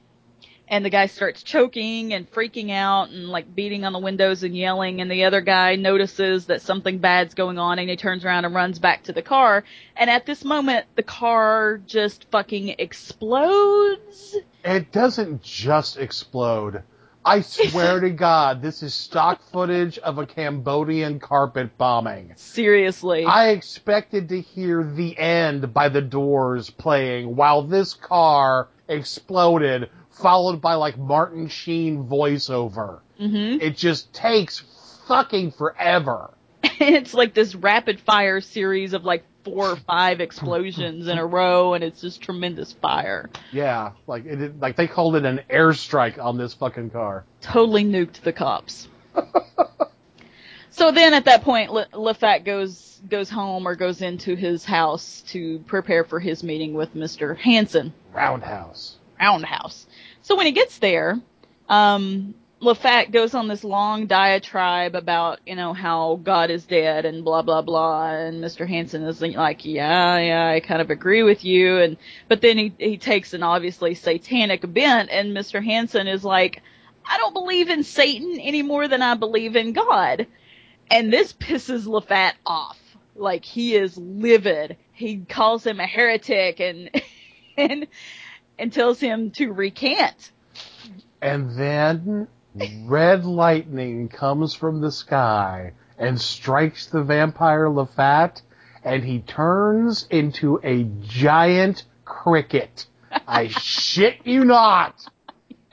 And 0.72 0.86
the 0.86 0.91
guy 0.91 1.07
starts 1.07 1.41
choking 1.41 2.13
and 2.13 2.32
freaking 2.32 2.70
out 2.70 3.09
and 3.09 3.28
like 3.28 3.55
beating 3.55 3.86
on 3.86 3.93
the 3.93 3.97
windows 3.97 4.43
and 4.43 4.55
yelling, 4.55 5.01
and 5.01 5.09
the 5.09 5.24
other 5.24 5.41
guy 5.41 5.76
notices 5.76 6.45
that 6.45 6.61
something 6.61 6.99
bad's 6.99 7.34
going 7.34 7.57
on 7.57 7.80
and 7.80 7.89
he 7.89 7.95
turns 7.95 8.24
around 8.24 8.45
and 8.45 8.53
runs 8.53 8.78
back 8.78 9.01
to 9.03 9.13
the 9.13 9.24
car. 9.24 9.63
And 9.95 10.11
at 10.11 10.28
this 10.28 10.45
moment, 10.45 10.86
the 10.95 11.01
car 11.01 11.82
just 11.88 12.28
fucking 12.30 12.76
explodes. 12.78 14.38
It 14.63 14.91
doesn't 14.91 15.41
just 15.41 15.97
explode. 15.97 16.84
I 17.30 17.41
swear 17.41 17.99
to 17.99 18.09
God, 18.09 18.63
this 18.63 18.82
is 18.82 18.95
stock 18.95 19.43
footage 19.51 19.99
of 19.99 20.17
a 20.17 20.25
Cambodian 20.25 21.19
carpet 21.19 21.77
bombing. 21.77 22.34
Seriously. 22.38 23.23
I 23.23 23.49
expected 23.49 24.30
to 24.30 24.41
hear 24.41 24.84
the 24.84 25.15
end 25.15 25.71
by 25.71 25.89
the 25.89 26.01
doors 26.01 26.71
playing 26.71 27.36
while 27.36 27.61
this 27.61 27.93
car 27.93 28.69
exploded, 28.88 29.91
followed 30.09 30.59
by 30.59 30.73
like 30.73 30.97
Martin 30.97 31.49
Sheen 31.49 32.07
voiceover. 32.07 33.01
Mm-hmm. 33.21 33.61
It 33.61 33.77
just 33.77 34.11
takes 34.11 34.63
fucking 35.07 35.51
forever. 35.51 36.32
it's 36.82 37.13
like 37.13 37.34
this 37.34 37.55
rapid 37.55 37.99
fire 37.99 38.39
series 38.41 38.93
of 38.93 39.03
like 39.03 39.23
four 39.43 39.71
or 39.71 39.75
five 39.75 40.21
explosions 40.21 41.07
in 41.07 41.17
a 41.17 41.25
row, 41.25 41.73
and 41.73 41.84
it's 41.84 41.99
just 42.01 42.21
tremendous 42.21 42.71
fire. 42.73 43.30
Yeah, 43.51 43.91
like 44.07 44.25
it, 44.25 44.59
like 44.59 44.75
they 44.75 44.88
called 44.88 45.15
it 45.15 45.25
an 45.25 45.41
airstrike 45.49 46.23
on 46.23 46.38
this 46.38 46.53
fucking 46.53 46.91
car. 46.91 47.25
Totally 47.41 47.84
nuked 47.84 48.21
the 48.21 48.32
cops. 48.32 48.88
so 50.69 50.91
then 50.91 51.13
at 51.13 51.25
that 51.25 51.43
point, 51.43 51.71
Le- 51.73 51.88
LaFat 51.88 52.45
goes 52.45 53.01
goes 53.09 53.30
home 53.30 53.67
or 53.67 53.75
goes 53.75 54.01
into 54.01 54.36
his 54.36 54.63
house 54.63 55.21
to 55.27 55.59
prepare 55.59 56.03
for 56.03 56.19
his 56.19 56.43
meeting 56.43 56.73
with 56.73 56.93
Mr. 56.95 57.38
Hansen. 57.38 57.93
Roundhouse. 58.13 58.97
Roundhouse. 59.19 59.86
So 60.21 60.36
when 60.36 60.45
he 60.45 60.51
gets 60.53 60.77
there, 60.80 61.19
um, 61.67 62.36
LaFat 62.62 63.12
goes 63.12 63.34
on 63.34 63.47
this 63.47 63.64
long 63.64 64.05
diatribe 64.07 64.93
about, 64.93 65.39
you 65.45 65.55
know, 65.55 65.72
how 65.74 66.20
God 66.22 66.49
is 66.49 66.66
dead 66.66 67.05
and 67.05 67.24
blah 67.24 67.41
blah 67.41 67.62
blah, 67.62 68.12
and 68.12 68.43
Mr. 68.43 68.68
Hansen 68.68 69.03
is 69.03 69.22
like, 69.22 69.64
yeah, 69.64 70.18
yeah, 70.18 70.49
I 70.49 70.60
kind 70.60 70.82
of 70.82 70.89
agree 70.89 71.24
with 71.24 71.45
you, 71.45 71.78
and 71.78 71.95
but 72.28 72.41
then 72.41 72.57
he 72.57 72.74
he 72.78 72.97
takes 72.97 73.34
an 73.34 73.43
obviously 73.43 73.95
satanic 73.95 74.62
bent, 74.74 75.10
and 75.10 75.36
Mr. 75.36 75.64
Hansen 75.64 76.07
is 76.07 76.26
like, 76.26 76.62
I 77.10 77.18
don't 77.18 77.34
believe 77.34 77.70
in 77.70 77.84
Satan 77.84 78.39
any 78.41 78.62
more 78.62 78.89
than 78.89 79.01
I 79.01 79.14
believe 79.14 79.55
in 79.55 79.72
God, 79.72 80.28
and 80.91 81.14
this 81.14 81.32
pisses 81.32 81.86
LaFat 81.86 82.34
off. 82.45 82.78
Like 83.16 83.45
he 83.45 83.76
is 83.76 83.97
livid. 83.97 84.76
He 84.91 85.20
calls 85.20 85.66
him 85.66 85.80
a 85.80 85.88
heretic 85.88 86.60
and 86.60 86.89
and 87.57 87.88
and 88.57 88.74
tells 88.74 88.99
him 88.99 89.32
to 89.32 89.53
recant. 89.53 90.32
And 91.22 91.57
then 91.57 92.28
red 92.86 93.26
lightning 93.26 94.10
comes 94.10 94.54
from 94.54 94.82
the 94.82 94.91
sky 94.91 95.74
and 95.97 96.20
strikes 96.20 96.88
the 96.88 97.04
vampire 97.04 97.68
Lafat, 97.68 98.41
and 98.84 99.04
he 99.04 99.20
turns 99.20 100.08
into 100.10 100.60
a 100.64 100.84
giant 101.02 101.84
cricket. 102.06 102.86
I 103.28 103.47
shit 103.47 104.26
you 104.26 104.45
not. 104.45 105.06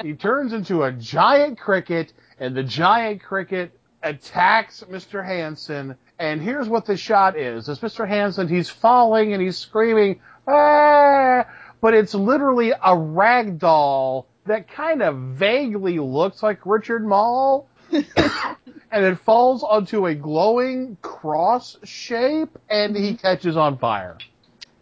He 0.03 0.15
turns 0.15 0.53
into 0.53 0.83
a 0.83 0.93
giant 0.93 1.59
cricket, 1.59 2.13
and 2.39 2.55
the 2.55 2.65
giant 2.65 3.23
cricket 3.23 3.79
attacks 4.03 4.85
Mr. 4.91 5.25
Hansen. 5.25 5.97
And 6.19 6.41
here's 6.41 6.69
what 6.69 6.87
the 6.87 6.97
shot 6.97 7.39
is. 7.39 7.69
It's 7.69 7.81
Mr. 7.81 8.07
Hansen, 8.07 8.49
he's 8.49 8.69
falling 8.69 9.33
and 9.33 9.43
he's 9.43 9.57
screaming, 9.57 10.21
ah! 10.47 11.47
But 11.81 11.95
it's 11.95 12.15
literally 12.15 12.73
a 12.83 12.97
rag 12.97 13.59
doll 13.59 14.27
that 14.47 14.69
kind 14.69 15.03
of 15.03 15.17
vaguely 15.17 15.99
looks 15.99 16.43
like 16.43 16.65
Richard 16.65 17.07
Moll. 17.07 17.69
and 17.91 19.05
it 19.05 19.19
falls 19.21 19.63
onto 19.63 20.07
a 20.07 20.15
glowing 20.15 20.97
cross 21.03 21.77
shape 21.85 22.59
and 22.69 22.97
he 22.97 23.11
mm-hmm. 23.11 23.17
catches 23.17 23.57
on 23.57 23.79
fire. 23.79 24.19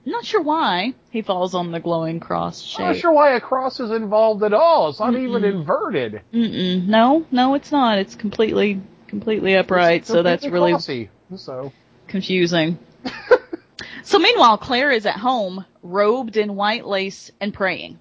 I'm 0.07 0.13
not 0.13 0.25
sure 0.25 0.43
why 0.43 0.93
he 1.11 1.23
falls 1.23 1.55
on 1.55 1.73
the 1.73 1.81
glowing 1.81 2.21
cross 2.21 2.61
shape. 2.61 2.81
I'm 2.81 2.93
not 2.93 2.97
sure 2.97 3.13
why 3.13 3.37
a 3.37 3.41
cross 3.41 3.81
is 3.81 3.91
involved 3.91 4.43
at 4.43 4.53
all. 4.53 4.91
It's 4.91 5.01
not 5.01 5.17
even 5.17 5.45
inverted. 5.45 6.21
Mm-mm. 6.33 6.87
No, 6.87 7.25
no, 7.31 7.55
it's 7.55 7.73
not. 7.73 7.99
It's 7.99 8.15
completely, 8.15 8.83
completely 9.07 9.57
upright. 9.57 10.03
It's 10.03 10.09
so 10.09 10.23
that's 10.23 10.47
really 10.47 10.73
crossy. 10.73 11.09
So 11.37 11.73
confusing. 12.07 12.79
so 14.03 14.19
meanwhile, 14.19 14.59
Claire 14.59 14.91
is 14.91 15.07
at 15.07 15.17
home, 15.17 15.65
robed 15.83 16.37
in 16.37 16.55
white 16.55 16.87
lace 16.87 17.31
and 17.41 17.55
praying. 17.55 17.99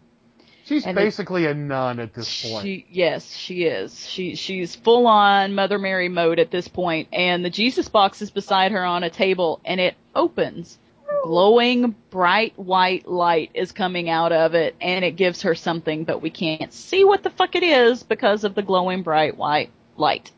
She's 0.73 0.85
And 0.85 0.95
basically 0.95 1.45
a 1.45 1.53
nun 1.53 1.99
at 1.99 2.13
this 2.13 2.51
point. 2.51 2.85
Yes, 2.89 3.35
she 3.35 3.63
is. 3.63 4.07
She 4.07 4.35
she's 4.35 4.75
full 4.75 5.07
on 5.07 5.55
Mother 5.55 5.79
Mary 5.79 6.09
mode 6.09 6.39
at 6.39 6.51
this 6.51 6.67
point, 6.67 7.07
and 7.13 7.43
the 7.45 7.49
Jesus 7.49 7.87
box 7.89 8.21
is 8.21 8.31
beside 8.31 8.71
her 8.71 8.83
on 8.83 9.03
a 9.03 9.09
table, 9.09 9.61
and 9.65 9.79
it 9.79 9.95
opens. 10.15 10.77
Glowing 11.23 11.95
bright 12.09 12.57
white 12.57 13.07
light 13.07 13.51
is 13.53 13.71
coming 13.71 14.09
out 14.09 14.31
of 14.31 14.55
it, 14.55 14.75
and 14.81 15.05
it 15.05 15.15
gives 15.15 15.43
her 15.43 15.55
something, 15.55 16.03
but 16.03 16.21
we 16.21 16.29
can't 16.29 16.73
see 16.73 17.03
what 17.03 17.23
the 17.23 17.29
fuck 17.29 17.55
it 17.55 17.63
is 17.63 18.03
because 18.03 18.43
of 18.43 18.55
the 18.55 18.61
glowing 18.61 19.03
bright 19.03 19.37
white 19.37 19.71
light. 19.95 20.31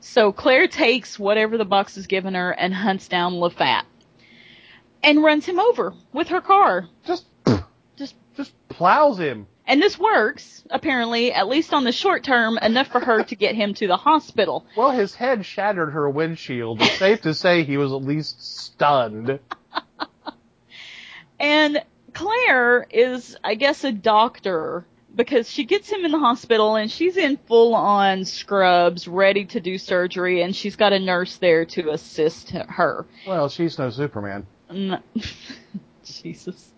So 0.00 0.32
Claire 0.32 0.68
takes 0.68 1.18
whatever 1.18 1.58
the 1.58 1.64
box 1.64 1.96
is 1.96 2.06
giving 2.06 2.34
her 2.34 2.50
and 2.52 2.72
hunts 2.74 3.08
down 3.08 3.34
LaFat. 3.34 3.82
and 5.02 5.22
runs 5.22 5.46
him 5.46 5.58
over 5.58 5.94
with 6.12 6.28
her 6.28 6.40
car. 6.40 6.88
Just, 7.06 7.26
just, 7.96 8.14
just 8.36 8.52
plows 8.68 9.18
him. 9.18 9.46
And 9.70 9.80
this 9.80 9.96
works, 9.96 10.64
apparently, 10.68 11.32
at 11.32 11.46
least 11.46 11.72
on 11.72 11.84
the 11.84 11.92
short 11.92 12.24
term, 12.24 12.58
enough 12.58 12.88
for 12.88 12.98
her 12.98 13.22
to 13.22 13.36
get 13.36 13.54
him 13.54 13.72
to 13.74 13.86
the 13.86 13.96
hospital. 13.96 14.66
Well, 14.76 14.90
his 14.90 15.14
head 15.14 15.46
shattered 15.46 15.92
her 15.92 16.10
windshield. 16.10 16.82
It's 16.82 16.98
safe 16.98 17.22
to 17.22 17.34
say 17.34 17.62
he 17.62 17.76
was 17.76 17.92
at 17.92 18.02
least 18.02 18.42
stunned. 18.64 19.38
And 21.38 21.82
Claire 22.12 22.86
is, 22.90 23.34
I 23.42 23.54
guess, 23.54 23.82
a 23.82 23.92
doctor 23.92 24.84
because 25.14 25.50
she 25.50 25.64
gets 25.64 25.88
him 25.88 26.04
in 26.04 26.10
the 26.10 26.18
hospital 26.18 26.76
and 26.76 26.90
she's 26.90 27.16
in 27.16 27.38
full 27.38 27.74
on 27.74 28.26
scrubs, 28.26 29.08
ready 29.08 29.46
to 29.46 29.60
do 29.60 29.78
surgery, 29.78 30.42
and 30.42 30.54
she's 30.54 30.76
got 30.76 30.92
a 30.92 30.98
nurse 30.98 31.36
there 31.38 31.64
to 31.64 31.90
assist 31.92 32.50
her. 32.50 33.06
Well, 33.26 33.48
she's 33.48 33.78
no 33.78 33.88
Superman. 33.88 34.46
Jesus. 36.04 36.70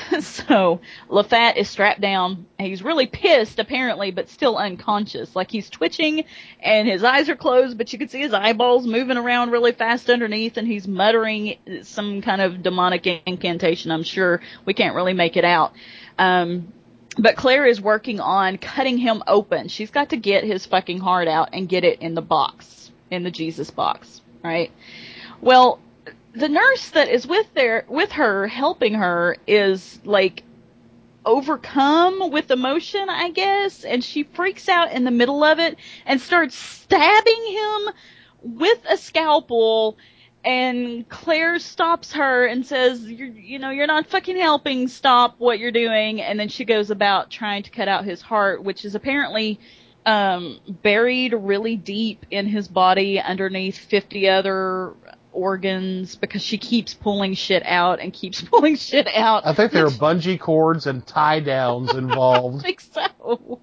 so 0.20 0.80
Lafat 1.08 1.56
is 1.56 1.68
strapped 1.68 2.00
down. 2.00 2.46
He's 2.58 2.82
really 2.82 3.06
pissed, 3.06 3.58
apparently, 3.58 4.10
but 4.10 4.28
still 4.28 4.56
unconscious. 4.56 5.34
Like 5.34 5.50
he's 5.50 5.70
twitching, 5.70 6.24
and 6.60 6.88
his 6.88 7.04
eyes 7.04 7.28
are 7.28 7.36
closed, 7.36 7.78
but 7.78 7.92
you 7.92 7.98
can 7.98 8.08
see 8.08 8.20
his 8.20 8.32
eyeballs 8.32 8.86
moving 8.86 9.16
around 9.16 9.50
really 9.50 9.72
fast 9.72 10.10
underneath, 10.10 10.56
and 10.56 10.66
he's 10.66 10.86
muttering 10.86 11.56
some 11.82 12.22
kind 12.22 12.40
of 12.40 12.62
demonic 12.62 13.06
incantation. 13.26 13.90
I'm 13.90 14.02
sure 14.02 14.40
we 14.64 14.74
can't 14.74 14.94
really 14.94 15.14
make 15.14 15.36
it 15.36 15.44
out. 15.44 15.72
Um, 16.18 16.72
but 17.18 17.36
Claire 17.36 17.66
is 17.66 17.80
working 17.80 18.20
on 18.20 18.58
cutting 18.58 18.98
him 18.98 19.22
open. 19.26 19.68
She's 19.68 19.90
got 19.90 20.10
to 20.10 20.16
get 20.16 20.44
his 20.44 20.66
fucking 20.66 21.00
heart 21.00 21.28
out 21.28 21.50
and 21.52 21.68
get 21.68 21.84
it 21.84 22.00
in 22.00 22.14
the 22.14 22.22
box, 22.22 22.90
in 23.10 23.24
the 23.24 23.30
Jesus 23.30 23.70
box, 23.70 24.20
right? 24.42 24.70
Well, 25.40 25.80
the 26.38 26.48
nurse 26.48 26.90
that 26.90 27.08
is 27.08 27.26
with 27.26 27.52
there 27.54 27.84
with 27.88 28.12
her 28.12 28.46
helping 28.46 28.94
her 28.94 29.36
is 29.46 29.98
like 30.04 30.44
overcome 31.24 32.30
with 32.30 32.50
emotion, 32.50 33.08
I 33.10 33.30
guess, 33.30 33.84
and 33.84 34.02
she 34.02 34.22
freaks 34.22 34.68
out 34.68 34.92
in 34.92 35.04
the 35.04 35.10
middle 35.10 35.44
of 35.44 35.58
it 35.58 35.76
and 36.06 36.20
starts 36.20 36.54
stabbing 36.54 37.46
him 37.46 37.94
with 38.42 38.78
a 38.88 38.96
scalpel 38.96 39.98
and 40.44 41.06
Claire 41.08 41.58
stops 41.58 42.12
her 42.12 42.46
and 42.46 42.64
says, 42.64 43.02
you 43.04 43.58
know, 43.58 43.70
you're 43.70 43.86
not 43.86 44.06
fucking 44.06 44.38
helping. 44.38 44.88
Stop 44.88 45.34
what 45.38 45.58
you're 45.58 45.72
doing. 45.72 46.22
And 46.22 46.38
then 46.38 46.48
she 46.48 46.64
goes 46.64 46.90
about 46.90 47.30
trying 47.30 47.64
to 47.64 47.70
cut 47.70 47.88
out 47.88 48.04
his 48.04 48.22
heart, 48.22 48.62
which 48.62 48.84
is 48.84 48.94
apparently 48.94 49.58
um, 50.06 50.60
buried 50.68 51.34
really 51.34 51.76
deep 51.76 52.24
in 52.30 52.46
his 52.46 52.68
body 52.68 53.20
underneath 53.20 53.76
50 53.76 54.28
other 54.28 54.94
organs 55.38 56.16
because 56.16 56.42
she 56.42 56.58
keeps 56.58 56.94
pulling 56.94 57.34
shit 57.34 57.62
out 57.64 58.00
and 58.00 58.12
keeps 58.12 58.42
pulling 58.50 58.76
shit 58.76 59.08
out. 59.14 59.46
I 59.46 59.54
think 59.54 59.72
there 59.72 59.86
are 59.86 59.90
bungee 59.90 60.38
cords 60.38 60.86
and 60.86 61.06
tie 61.06 61.40
downs 61.40 61.94
involved. 61.94 62.58
I 62.60 62.62
think 62.62 62.80
so. 62.80 63.60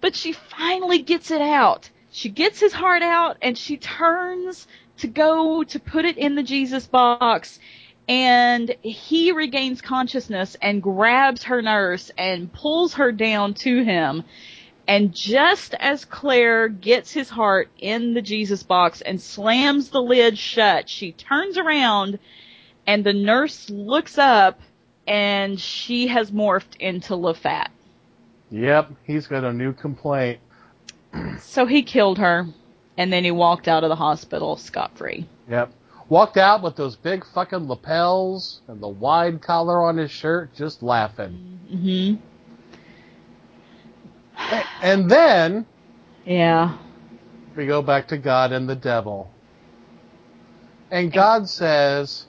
But 0.00 0.16
she 0.16 0.32
finally 0.32 0.98
gets 0.98 1.30
it 1.30 1.40
out. 1.40 1.90
She 2.10 2.28
gets 2.30 2.60
his 2.60 2.72
heart 2.72 3.02
out 3.02 3.36
and 3.42 3.56
she 3.56 3.76
turns 3.76 4.66
to 4.98 5.06
go 5.06 5.62
to 5.64 5.78
put 5.78 6.04
it 6.04 6.16
in 6.16 6.34
the 6.34 6.42
Jesus 6.42 6.86
box 6.86 7.58
and 8.08 8.74
he 8.82 9.32
regains 9.32 9.80
consciousness 9.80 10.56
and 10.62 10.82
grabs 10.82 11.44
her 11.44 11.60
nurse 11.60 12.10
and 12.16 12.52
pulls 12.52 12.94
her 12.94 13.10
down 13.10 13.54
to 13.54 13.82
him. 13.82 14.24
And 14.88 15.12
just 15.12 15.74
as 15.74 16.04
Claire 16.04 16.68
gets 16.68 17.12
his 17.12 17.28
heart 17.28 17.68
in 17.78 18.14
the 18.14 18.22
Jesus 18.22 18.62
box 18.62 19.00
and 19.00 19.20
slams 19.20 19.90
the 19.90 20.00
lid 20.00 20.38
shut, 20.38 20.88
she 20.88 21.12
turns 21.12 21.58
around 21.58 22.18
and 22.86 23.02
the 23.02 23.12
nurse 23.12 23.68
looks 23.68 24.16
up 24.16 24.60
and 25.06 25.58
she 25.58 26.06
has 26.08 26.30
morphed 26.30 26.76
into 26.78 27.14
Lafat. 27.14 27.68
Yep, 28.50 28.92
he's 29.04 29.26
got 29.26 29.44
a 29.44 29.52
new 29.52 29.72
complaint. 29.72 30.40
So 31.40 31.66
he 31.66 31.82
killed 31.82 32.18
her 32.18 32.46
and 32.96 33.12
then 33.12 33.24
he 33.24 33.30
walked 33.30 33.68
out 33.68 33.84
of 33.84 33.88
the 33.88 33.96
hospital 33.96 34.56
scot 34.56 34.96
free. 34.96 35.28
Yep. 35.48 35.72
Walked 36.08 36.36
out 36.36 36.62
with 36.62 36.76
those 36.76 36.94
big 36.94 37.24
fucking 37.26 37.66
lapels 37.66 38.60
and 38.68 38.80
the 38.80 38.88
wide 38.88 39.42
collar 39.42 39.82
on 39.82 39.96
his 39.96 40.10
shirt, 40.10 40.54
just 40.54 40.82
laughing. 40.82 41.58
Mm-hmm. 41.72 42.22
And 44.82 45.10
then 45.10 45.66
Yeah. 46.24 46.78
we 47.56 47.66
go 47.66 47.82
back 47.82 48.08
to 48.08 48.18
God 48.18 48.52
and 48.52 48.68
the 48.68 48.76
devil. 48.76 49.30
And 50.90 51.12
God 51.12 51.48
says 51.48 52.26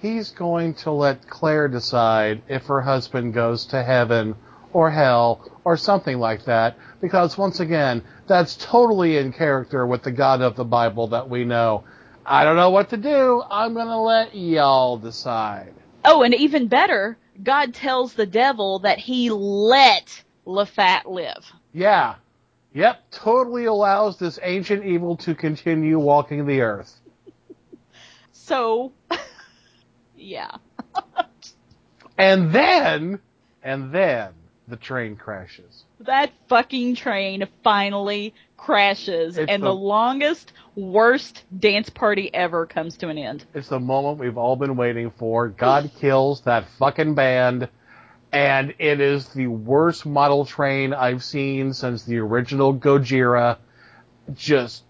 he's 0.00 0.30
going 0.30 0.74
to 0.76 0.90
let 0.92 1.26
Claire 1.28 1.68
decide 1.68 2.42
if 2.48 2.64
her 2.66 2.80
husband 2.80 3.34
goes 3.34 3.66
to 3.66 3.82
heaven 3.82 4.36
or 4.72 4.90
hell 4.90 5.60
or 5.64 5.76
something 5.76 6.18
like 6.18 6.44
that. 6.46 6.78
Because 7.00 7.36
once 7.38 7.60
again, 7.60 8.02
that's 8.26 8.56
totally 8.56 9.18
in 9.18 9.32
character 9.32 9.86
with 9.86 10.02
the 10.02 10.12
God 10.12 10.40
of 10.40 10.56
the 10.56 10.64
Bible 10.64 11.08
that 11.08 11.28
we 11.28 11.44
know. 11.44 11.84
I 12.24 12.44
don't 12.44 12.56
know 12.56 12.70
what 12.70 12.90
to 12.90 12.96
do. 12.96 13.42
I'm 13.50 13.74
going 13.74 13.86
to 13.86 13.98
let 13.98 14.34
y'all 14.34 14.98
decide. 14.98 15.74
Oh, 16.04 16.22
and 16.22 16.34
even 16.34 16.68
better, 16.68 17.18
God 17.42 17.74
tells 17.74 18.14
the 18.14 18.26
devil 18.26 18.80
that 18.80 18.98
he 18.98 19.30
let 19.30 20.24
Lafat 20.46 21.06
live. 21.06 21.52
Yeah. 21.72 22.16
Yep, 22.74 23.10
totally 23.10 23.64
allows 23.64 24.18
this 24.18 24.38
ancient 24.42 24.84
evil 24.84 25.16
to 25.18 25.34
continue 25.34 25.98
walking 25.98 26.46
the 26.46 26.60
earth. 26.60 27.00
So, 28.32 28.92
yeah. 30.16 30.50
And 32.16 32.52
then, 32.52 33.20
and 33.62 33.92
then 33.92 34.32
the 34.68 34.76
train 34.76 35.16
crashes. 35.16 35.84
That 36.00 36.30
fucking 36.48 36.96
train 36.96 37.48
finally 37.64 38.34
crashes, 38.56 39.38
It's 39.38 39.50
and 39.50 39.62
the- 39.62 39.68
the 39.68 39.74
longest, 39.74 40.52
worst 40.76 41.44
dance 41.58 41.88
party 41.90 42.32
ever 42.34 42.66
comes 42.66 42.96
to 42.98 43.08
an 43.08 43.18
end. 43.18 43.44
It's 43.54 43.68
the 43.68 43.80
moment 43.80 44.18
we've 44.18 44.36
all 44.38 44.56
been 44.56 44.76
waiting 44.76 45.10
for. 45.18 45.48
God 45.48 45.90
kills 46.00 46.42
that 46.42 46.66
fucking 46.78 47.14
band, 47.14 47.68
and 48.32 48.74
it 48.78 49.00
is 49.00 49.28
the 49.30 49.46
worst 49.46 50.04
model 50.04 50.44
train 50.44 50.92
I've 50.92 51.24
seen 51.24 51.72
since 51.72 52.04
the 52.04 52.18
original 52.18 52.74
Gojira. 52.74 53.58
Just 54.34 54.84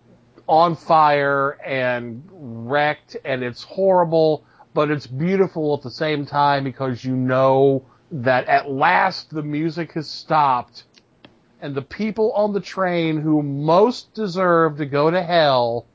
on 0.48 0.74
fire 0.74 1.50
and 1.64 2.28
wrecked, 2.32 3.16
and 3.24 3.44
it's 3.44 3.62
horrible, 3.62 4.44
but 4.74 4.90
it's 4.90 5.06
beautiful 5.06 5.74
at 5.76 5.82
the 5.82 5.90
same 5.90 6.26
time 6.26 6.64
because 6.64 7.04
you 7.04 7.14
know 7.14 7.84
that 8.10 8.48
at 8.48 8.70
last 8.70 9.30
the 9.30 9.42
music 9.42 9.92
has 9.92 10.08
stopped, 10.08 10.84
and 11.60 11.74
the 11.74 11.82
people 11.82 12.32
on 12.32 12.52
the 12.52 12.60
train 12.60 13.20
who 13.20 13.42
most 13.42 14.12
deserve 14.14 14.78
to 14.78 14.86
go 14.86 15.10
to 15.10 15.22
hell 15.22 15.86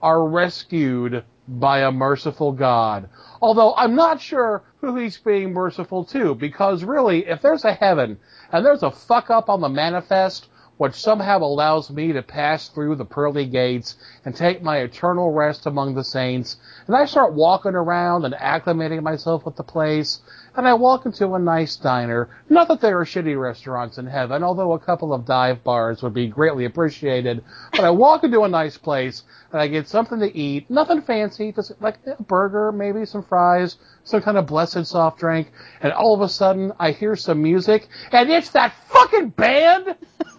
are 0.00 0.26
rescued 0.26 1.22
by 1.46 1.80
a 1.80 1.92
merciful 1.92 2.52
God. 2.52 3.08
Although 3.40 3.74
I'm 3.74 3.94
not 3.94 4.20
sure 4.20 4.62
who 4.80 4.96
he's 4.96 5.18
being 5.18 5.52
merciful 5.52 6.04
to, 6.04 6.34
because 6.34 6.84
really, 6.84 7.26
if 7.26 7.42
there's 7.42 7.64
a 7.64 7.72
heaven 7.72 8.18
and 8.52 8.64
there's 8.64 8.82
a 8.82 8.90
fuck 8.90 9.30
up 9.30 9.48
on 9.48 9.60
the 9.60 9.68
manifest, 9.68 10.48
which 10.76 10.94
somehow 10.94 11.38
allows 11.38 11.90
me 11.90 12.12
to 12.12 12.22
pass 12.22 12.68
through 12.68 12.94
the 12.94 13.04
pearly 13.04 13.44
gates 13.46 13.96
and 14.24 14.34
take 14.34 14.62
my 14.62 14.78
eternal 14.78 15.32
rest 15.32 15.66
among 15.66 15.94
the 15.94 16.04
saints, 16.04 16.56
and 16.86 16.96
I 16.96 17.04
start 17.04 17.34
walking 17.34 17.74
around 17.74 18.24
and 18.24 18.34
acclimating 18.34 19.02
myself 19.02 19.44
with 19.44 19.56
the 19.56 19.64
place, 19.64 20.20
and 20.58 20.66
I 20.66 20.74
walk 20.74 21.06
into 21.06 21.34
a 21.34 21.38
nice 21.38 21.76
diner. 21.76 22.28
Not 22.48 22.66
that 22.66 22.80
there 22.80 22.98
are 22.98 23.04
shitty 23.04 23.40
restaurants 23.40 23.96
in 23.96 24.06
heaven, 24.06 24.42
although 24.42 24.72
a 24.72 24.78
couple 24.80 25.14
of 25.14 25.24
dive 25.24 25.62
bars 25.62 26.02
would 26.02 26.14
be 26.14 26.26
greatly 26.26 26.64
appreciated. 26.64 27.44
But 27.70 27.84
I 27.84 27.90
walk 27.90 28.24
into 28.24 28.42
a 28.42 28.48
nice 28.48 28.76
place 28.76 29.22
and 29.52 29.60
I 29.60 29.68
get 29.68 29.86
something 29.86 30.18
to 30.18 30.36
eat. 30.36 30.68
Nothing 30.68 31.00
fancy, 31.02 31.52
just 31.52 31.80
like 31.80 31.98
a 32.06 32.20
burger, 32.20 32.72
maybe 32.72 33.06
some 33.06 33.22
fries, 33.22 33.76
some 34.02 34.20
kind 34.20 34.36
of 34.36 34.48
blessed 34.48 34.84
soft 34.84 35.20
drink. 35.20 35.52
And 35.80 35.92
all 35.92 36.12
of 36.12 36.22
a 36.22 36.28
sudden 36.28 36.72
I 36.80 36.90
hear 36.90 37.14
some 37.14 37.40
music 37.40 37.86
and 38.10 38.28
it's 38.28 38.50
that 38.50 38.74
fucking 38.88 39.28
band 39.30 39.94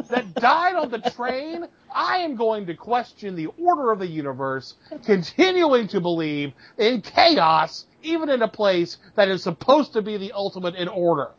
that 0.10 0.34
died 0.36 0.76
on 0.76 0.92
the 0.92 1.00
train. 1.12 1.66
I 1.96 2.18
am 2.18 2.36
going 2.36 2.66
to 2.66 2.76
question 2.76 3.36
the 3.36 3.48
order 3.58 3.92
of 3.92 4.00
the 4.00 4.08
universe, 4.08 4.76
continuing 5.06 5.88
to 5.88 6.02
believe 6.02 6.52
in 6.78 7.02
chaos, 7.02 7.86
even 8.04 8.30
in 8.30 8.42
a 8.42 8.48
place 8.48 8.98
that 9.16 9.28
is 9.28 9.44
supposed 9.44 9.94
to 9.94 10.02
be 10.02 10.18
the 10.18 10.32
ultimate 10.32 10.76
in 10.76 10.88
order. 10.88 11.32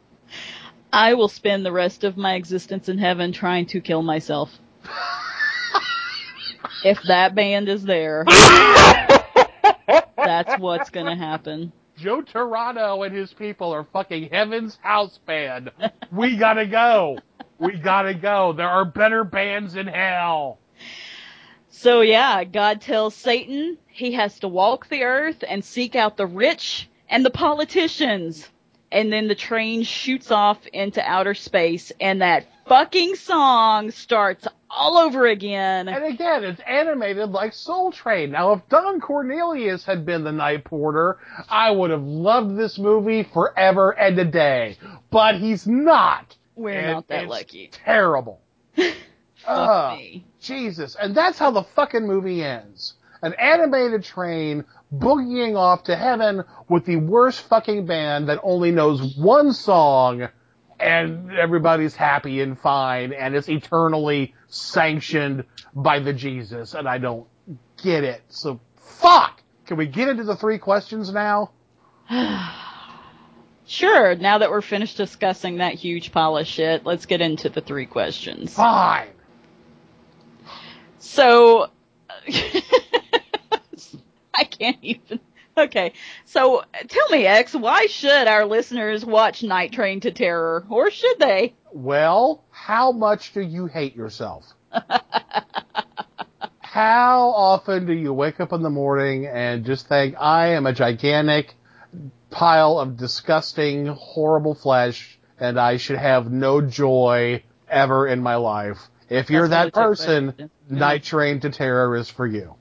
I 0.92 1.14
will 1.14 1.28
spend 1.28 1.64
the 1.64 1.72
rest 1.72 2.04
of 2.04 2.16
my 2.16 2.34
existence 2.34 2.88
in 2.88 2.98
heaven 2.98 3.32
trying 3.32 3.66
to 3.66 3.80
kill 3.80 4.02
myself. 4.02 4.50
if 6.84 6.98
that 7.06 7.34
band 7.34 7.68
is 7.68 7.84
there, 7.84 8.24
that's 10.16 10.60
what's 10.60 10.90
gonna 10.90 11.16
happen. 11.16 11.72
Joe 11.96 12.22
Toronto 12.22 13.02
and 13.02 13.14
his 13.14 13.32
people 13.34 13.72
are 13.72 13.86
fucking 13.92 14.30
Heaven's 14.30 14.78
House 14.80 15.18
Band. 15.26 15.70
We 16.10 16.36
gotta 16.36 16.66
go. 16.66 17.18
We 17.58 17.76
gotta 17.76 18.14
go. 18.14 18.54
There 18.54 18.68
are 18.68 18.86
better 18.86 19.22
bands 19.22 19.76
in 19.76 19.86
hell. 19.86 20.58
So 21.70 22.00
yeah, 22.00 22.44
God 22.44 22.80
tells 22.80 23.14
Satan 23.14 23.78
he 23.86 24.12
has 24.12 24.38
to 24.40 24.48
walk 24.48 24.88
the 24.88 25.02
earth 25.04 25.44
and 25.48 25.64
seek 25.64 25.94
out 25.94 26.16
the 26.16 26.26
rich 26.26 26.88
and 27.08 27.24
the 27.24 27.30
politicians. 27.30 28.48
And 28.92 29.12
then 29.12 29.28
the 29.28 29.36
train 29.36 29.84
shoots 29.84 30.30
off 30.32 30.66
into 30.72 31.00
outer 31.00 31.34
space 31.34 31.92
and 32.00 32.22
that 32.22 32.46
fucking 32.66 33.14
song 33.14 33.92
starts 33.92 34.48
all 34.68 34.98
over 34.98 35.26
again. 35.26 35.88
And 35.88 36.04
again, 36.04 36.44
it's 36.44 36.60
animated 36.66 37.30
like 37.30 37.52
Soul 37.52 37.92
Train. 37.92 38.30
Now, 38.32 38.52
if 38.52 38.68
Don 38.68 39.00
Cornelius 39.00 39.84
had 39.84 40.04
been 40.06 40.24
the 40.24 40.32
night 40.32 40.64
porter, 40.64 41.18
I 41.48 41.70
would 41.70 41.90
have 41.90 42.02
loved 42.02 42.56
this 42.56 42.78
movie 42.78 43.22
forever 43.22 43.90
and 43.90 44.18
a 44.18 44.24
day. 44.24 44.76
But 45.10 45.36
he's 45.36 45.66
not. 45.66 46.36
We're 46.54 46.78
And 46.78 46.92
not 46.92 47.08
that 47.08 47.24
it's 47.24 47.30
lucky. 47.30 47.70
Terrible. 47.72 48.40
Fuck 48.76 48.94
Ugh, 49.46 49.98
me. 49.98 50.24
Jesus. 50.40 50.96
And 50.96 51.14
that's 51.14 51.38
how 51.38 51.50
the 51.50 51.62
fucking 51.62 52.06
movie 52.06 52.42
ends. 52.42 52.94
An 53.22 53.34
animated 53.34 54.02
train 54.02 54.64
boogieing 54.94 55.56
off 55.56 55.84
to 55.84 55.96
heaven 55.96 56.42
with 56.68 56.86
the 56.86 56.96
worst 56.96 57.42
fucking 57.42 57.86
band 57.86 58.28
that 58.28 58.40
only 58.42 58.70
knows 58.70 59.16
one 59.16 59.52
song 59.52 60.28
and 60.80 61.30
everybody's 61.32 61.94
happy 61.94 62.40
and 62.40 62.58
fine 62.58 63.12
and 63.12 63.36
it's 63.36 63.48
eternally 63.48 64.34
sanctioned 64.48 65.44
by 65.74 65.98
the 66.00 66.12
Jesus 66.14 66.72
and 66.74 66.88
I 66.88 66.98
don't 66.98 67.26
get 67.82 68.02
it. 68.04 68.22
So 68.28 68.60
fuck! 68.76 69.42
Can 69.66 69.76
we 69.76 69.86
get 69.86 70.08
into 70.08 70.24
the 70.24 70.36
three 70.36 70.58
questions 70.58 71.12
now? 71.12 71.50
Sure, 73.66 74.16
now 74.16 74.38
that 74.38 74.50
we're 74.50 74.62
finished 74.62 74.96
discussing 74.96 75.58
that 75.58 75.74
huge 75.74 76.10
pile 76.10 76.36
of 76.36 76.44
shit, 76.44 76.84
let's 76.84 77.06
get 77.06 77.20
into 77.20 77.48
the 77.48 77.60
three 77.60 77.86
questions. 77.86 78.52
Fine. 78.52 79.06
So, 81.00 81.68
I 84.34 84.44
can't 84.44 84.78
even. 84.82 85.20
Okay, 85.56 85.92
so 86.24 86.62
tell 86.88 87.08
me, 87.10 87.26
X, 87.26 87.54
why 87.54 87.86
should 87.86 88.28
our 88.28 88.46
listeners 88.46 89.04
watch 89.04 89.42
Night 89.42 89.72
Train 89.72 90.00
to 90.00 90.12
Terror, 90.12 90.64
or 90.70 90.90
should 90.90 91.18
they? 91.18 91.54
Well, 91.72 92.44
how 92.50 92.92
much 92.92 93.32
do 93.34 93.40
you 93.40 93.66
hate 93.66 93.96
yourself? 93.96 94.46
how 96.60 97.30
often 97.30 97.86
do 97.86 97.92
you 97.92 98.12
wake 98.12 98.40
up 98.40 98.52
in 98.52 98.62
the 98.62 98.70
morning 98.70 99.26
and 99.26 99.64
just 99.64 99.88
think, 99.88 100.14
I 100.18 100.48
am 100.48 100.66
a 100.66 100.72
gigantic 100.72 101.54
pile 102.30 102.78
of 102.78 102.96
disgusting, 102.96 103.86
horrible 103.86 104.54
flesh, 104.54 105.18
and 105.38 105.58
I 105.58 105.78
should 105.78 105.98
have 105.98 106.30
no 106.30 106.60
joy 106.60 107.42
ever 107.68 108.06
in 108.06 108.22
my 108.22 108.36
life? 108.36 108.78
If 109.08 109.28
you're 109.28 109.48
That's 109.48 109.74
that 109.74 109.74
person, 109.74 110.32
question. 110.32 110.50
Night 110.70 111.02
Train 111.02 111.40
to 111.40 111.50
Terror 111.50 111.96
is 111.96 112.08
for 112.10 112.26
you. 112.26 112.54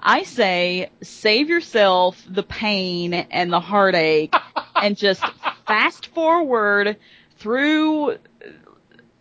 I 0.00 0.24
say 0.24 0.90
save 1.02 1.48
yourself 1.48 2.22
the 2.28 2.42
pain 2.42 3.14
and 3.14 3.52
the 3.52 3.60
heartache 3.60 4.34
and 4.76 4.96
just 4.96 5.22
fast 5.66 6.08
forward 6.08 6.96
through 7.38 8.18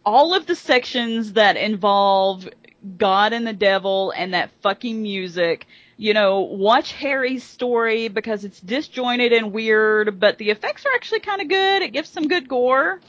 all 0.06 0.34
of 0.34 0.46
the 0.48 0.56
sections 0.56 1.34
that 1.34 1.58
involve 1.58 2.50
God 2.98 3.34
and 3.34 3.46
the 3.46 3.54
devil 3.54 4.12
and 4.16 4.34
that 4.34 4.50
fucking 4.62 5.02
music. 5.02 5.68
You 5.98 6.16
know, 6.16 6.42
watch 6.42 6.94
Harry's 6.94 7.44
story 7.44 8.08
because 8.08 8.44
it's 8.44 8.60
disjointed 8.60 9.34
and 9.34 9.54
weird, 9.54 10.20
but 10.20 10.40
the 10.40 10.50
effects 10.50 10.86
are 10.86 10.94
actually 10.96 11.20
kind 11.20 11.42
of 11.42 11.48
good. 11.48 11.84
It 11.84 11.94
gives 11.94 12.10
some 12.10 12.28
good 12.28 12.50
gore. 12.50 13.00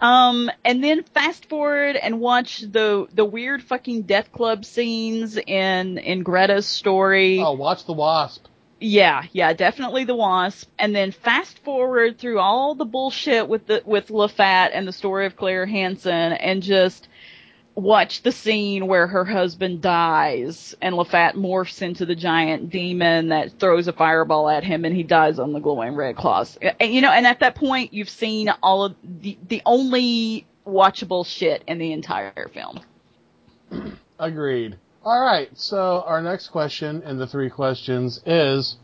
Um, 0.00 0.50
and 0.64 0.82
then 0.82 1.02
fast 1.02 1.48
forward 1.48 1.96
and 1.96 2.20
watch 2.20 2.60
the 2.60 3.06
the 3.12 3.24
weird 3.24 3.62
fucking 3.62 4.02
death 4.02 4.30
club 4.32 4.64
scenes 4.64 5.36
in 5.36 5.98
in 5.98 6.24
Gretta's 6.24 6.66
story. 6.66 7.40
Oh, 7.40 7.52
watch 7.52 7.84
The 7.84 7.92
Wasp. 7.92 8.46
Yeah, 8.80 9.24
yeah, 9.32 9.52
definitely 9.54 10.04
the 10.04 10.14
Wasp. 10.14 10.70
And 10.78 10.94
then 10.94 11.10
fast 11.10 11.58
forward 11.60 12.18
through 12.18 12.38
all 12.38 12.76
the 12.76 12.84
bullshit 12.84 13.48
with 13.48 13.66
the 13.66 13.82
with 13.84 14.08
Lafat 14.08 14.70
and 14.72 14.86
the 14.86 14.92
story 14.92 15.26
of 15.26 15.36
Claire 15.36 15.66
Hansen, 15.66 16.32
and 16.32 16.62
just 16.62 17.08
watch 17.78 18.22
the 18.22 18.32
scene 18.32 18.88
where 18.88 19.06
her 19.06 19.24
husband 19.24 19.80
dies 19.80 20.74
and 20.82 20.96
Lafat 20.96 21.34
morphs 21.34 21.80
into 21.80 22.04
the 22.04 22.16
giant 22.16 22.70
demon 22.70 23.28
that 23.28 23.52
throws 23.58 23.86
a 23.86 23.92
fireball 23.92 24.48
at 24.48 24.64
him 24.64 24.84
and 24.84 24.94
he 24.94 25.04
dies 25.04 25.38
on 25.38 25.52
the 25.52 25.60
glowing 25.60 25.94
red 25.94 26.16
claws. 26.16 26.58
And 26.80 26.92
you 26.92 27.00
know, 27.00 27.12
and 27.12 27.26
at 27.26 27.40
that 27.40 27.54
point 27.54 27.94
you've 27.94 28.10
seen 28.10 28.50
all 28.62 28.84
of 28.84 28.96
the 29.02 29.38
the 29.48 29.62
only 29.64 30.46
watchable 30.66 31.24
shit 31.24 31.62
in 31.66 31.78
the 31.78 31.92
entire 31.92 32.48
film. 32.48 32.80
Agreed. 34.18 34.76
All 35.04 35.20
right. 35.20 35.48
So 35.54 36.02
our 36.04 36.20
next 36.20 36.48
question 36.48 37.02
in 37.02 37.18
the 37.18 37.26
three 37.26 37.48
questions 37.48 38.20
is, 38.26 38.76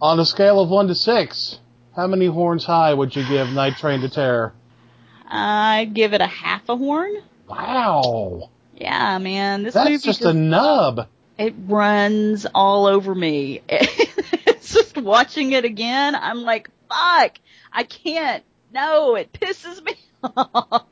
on 0.00 0.18
a 0.18 0.24
scale 0.24 0.60
of 0.60 0.70
one 0.70 0.88
to 0.88 0.94
six, 0.94 1.60
how 1.94 2.06
many 2.06 2.26
horns 2.26 2.64
high 2.64 2.94
would 2.94 3.14
you 3.14 3.28
give 3.28 3.48
Night 3.50 3.76
Train 3.76 4.00
to 4.00 4.08
Terror? 4.08 4.54
I'd 5.28 5.92
give 5.92 6.14
it 6.14 6.22
a 6.22 6.26
half 6.26 6.68
a 6.68 6.76
horn. 6.76 7.22
Wow. 7.50 8.50
Yeah, 8.76 9.18
man, 9.18 9.62
this 9.64 9.74
That's 9.74 9.90
movie 9.90 10.02
just 10.02 10.22
a 10.22 10.32
nub. 10.32 11.08
it 11.36 11.54
runs 11.66 12.46
all 12.54 12.86
over 12.86 13.14
me. 13.14 13.60
it's 13.68 14.72
just 14.72 14.96
watching 14.96 15.52
it 15.52 15.64
again. 15.64 16.14
I'm 16.14 16.42
like, 16.42 16.70
fuck, 16.88 17.38
I 17.72 17.82
can't. 17.84 18.44
No, 18.72 19.16
it 19.16 19.32
pisses 19.32 19.82
me 19.84 19.94
off. 20.22 20.86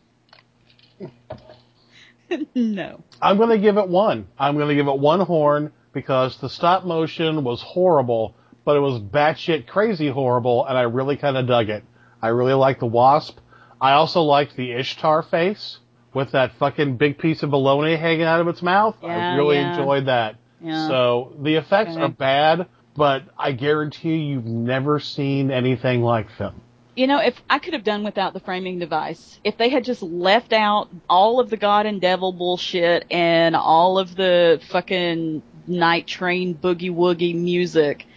no. 2.54 3.02
I'm 3.22 3.36
going 3.36 3.50
to 3.50 3.58
give 3.58 3.78
it 3.78 3.88
one. 3.88 4.26
I'm 4.38 4.56
going 4.56 4.68
to 4.68 4.74
give 4.74 4.88
it 4.88 4.98
one 4.98 5.20
horn 5.20 5.72
because 5.92 6.38
the 6.38 6.48
stop 6.50 6.84
motion 6.84 7.44
was 7.44 7.62
horrible, 7.62 8.34
but 8.64 8.76
it 8.76 8.80
was 8.80 9.00
batshit 9.00 9.66
crazy 9.66 10.08
horrible, 10.08 10.66
and 10.66 10.76
I 10.76 10.82
really 10.82 11.16
kind 11.16 11.36
of 11.36 11.46
dug 11.46 11.68
it. 11.70 11.84
I 12.20 12.28
really 12.28 12.52
liked 12.54 12.80
the 12.80 12.86
wasp. 12.86 13.38
I 13.80 13.92
also 13.92 14.22
liked 14.22 14.56
the 14.56 14.72
Ishtar 14.72 15.22
face 15.22 15.78
with 16.18 16.32
that 16.32 16.50
fucking 16.58 16.96
big 16.96 17.16
piece 17.16 17.44
of 17.44 17.50
bologna 17.50 17.94
hanging 17.94 18.24
out 18.24 18.40
of 18.40 18.48
its 18.48 18.60
mouth. 18.60 18.96
I 19.04 19.36
really 19.36 19.56
yeah. 19.56 19.78
enjoyed 19.78 20.06
that. 20.06 20.34
Yeah. 20.60 20.88
So 20.88 21.32
the 21.40 21.54
effects 21.54 21.92
Okay. 21.92 22.02
are 22.02 22.08
bad, 22.08 22.66
but 22.96 23.22
I 23.38 23.52
guarantee 23.52 24.16
you've 24.16 24.44
never 24.44 24.98
seen 24.98 25.52
anything 25.52 26.02
like 26.02 26.36
them. 26.36 26.60
You 26.96 27.06
know, 27.06 27.20
if 27.20 27.40
I 27.48 27.60
could 27.60 27.74
have 27.74 27.84
done 27.84 28.02
without 28.02 28.32
the 28.32 28.40
framing 28.40 28.80
device, 28.80 29.38
if 29.44 29.56
they 29.56 29.68
had 29.68 29.84
just 29.84 30.02
left 30.02 30.52
out 30.52 30.88
all 31.08 31.38
of 31.38 31.50
the 31.50 31.56
God 31.56 31.86
and 31.86 32.00
Devil 32.00 32.32
bullshit 32.32 33.06
and 33.12 33.54
all 33.54 34.00
of 34.00 34.16
the 34.16 34.60
fucking 34.70 35.40
night 35.68 36.08
train 36.08 36.56
boogie 36.56 36.92
woogie 36.92 37.36
music 37.36 38.07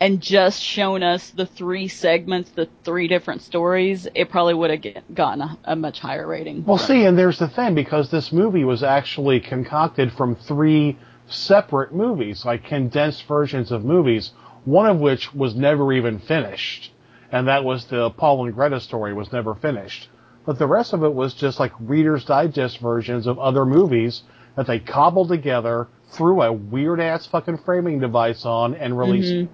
and 0.00 0.20
just 0.20 0.62
shown 0.62 1.02
us 1.02 1.30
the 1.30 1.46
three 1.46 1.88
segments, 1.88 2.50
the 2.50 2.68
three 2.84 3.08
different 3.08 3.42
stories, 3.42 4.06
it 4.14 4.28
probably 4.28 4.54
would 4.54 4.70
have 4.70 4.80
get, 4.82 5.14
gotten 5.14 5.40
a, 5.40 5.58
a 5.64 5.76
much 5.76 6.00
higher 6.00 6.26
rating. 6.26 6.64
Well, 6.64 6.78
see, 6.78 7.04
and 7.04 7.18
there's 7.18 7.38
the 7.38 7.48
thing 7.48 7.74
because 7.74 8.10
this 8.10 8.32
movie 8.32 8.64
was 8.64 8.82
actually 8.82 9.40
concocted 9.40 10.12
from 10.12 10.34
three 10.36 10.98
separate 11.28 11.94
movies, 11.94 12.44
like 12.44 12.64
condensed 12.64 13.26
versions 13.26 13.72
of 13.72 13.84
movies, 13.84 14.32
one 14.64 14.86
of 14.86 14.98
which 14.98 15.34
was 15.34 15.54
never 15.54 15.92
even 15.92 16.18
finished, 16.18 16.92
and 17.32 17.48
that 17.48 17.64
was 17.64 17.86
the 17.86 18.10
Paul 18.10 18.44
and 18.44 18.54
Gretta 18.54 18.80
story 18.80 19.14
was 19.14 19.32
never 19.32 19.54
finished. 19.54 20.08
But 20.44 20.58
the 20.58 20.66
rest 20.66 20.92
of 20.92 21.02
it 21.02 21.12
was 21.12 21.34
just 21.34 21.58
like 21.58 21.72
Reader's 21.80 22.24
Digest 22.24 22.78
versions 22.78 23.26
of 23.26 23.38
other 23.38 23.64
movies 23.66 24.22
that 24.56 24.66
they 24.66 24.78
cobbled 24.78 25.28
together, 25.28 25.88
threw 26.12 26.40
a 26.42 26.52
weird 26.52 27.00
ass 27.00 27.26
fucking 27.26 27.58
framing 27.58 27.98
device 27.98 28.44
on, 28.44 28.74
and 28.74 28.96
released. 28.96 29.32
Mhm. 29.32 29.48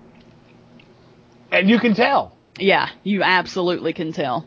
And 1.52 1.70
you 1.70 1.78
can 1.78 1.94
tell. 1.94 2.34
Yeah, 2.58 2.88
you 3.04 3.22
absolutely 3.22 3.92
can 3.92 4.12
tell. 4.12 4.46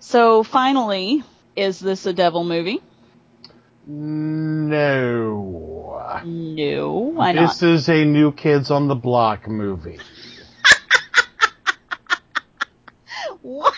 So 0.00 0.42
finally, 0.42 1.22
is 1.56 1.78
this 1.78 2.04
a 2.06 2.12
devil 2.12 2.44
movie? 2.44 2.82
No. 3.86 5.22
No, 6.24 6.90
why 7.14 7.32
not? 7.32 7.48
This 7.48 7.62
is 7.62 7.88
a 7.88 8.04
New 8.04 8.32
Kids 8.32 8.70
on 8.70 8.88
the 8.88 8.94
Block 8.94 9.48
movie. 9.48 10.00
What? 13.40 13.74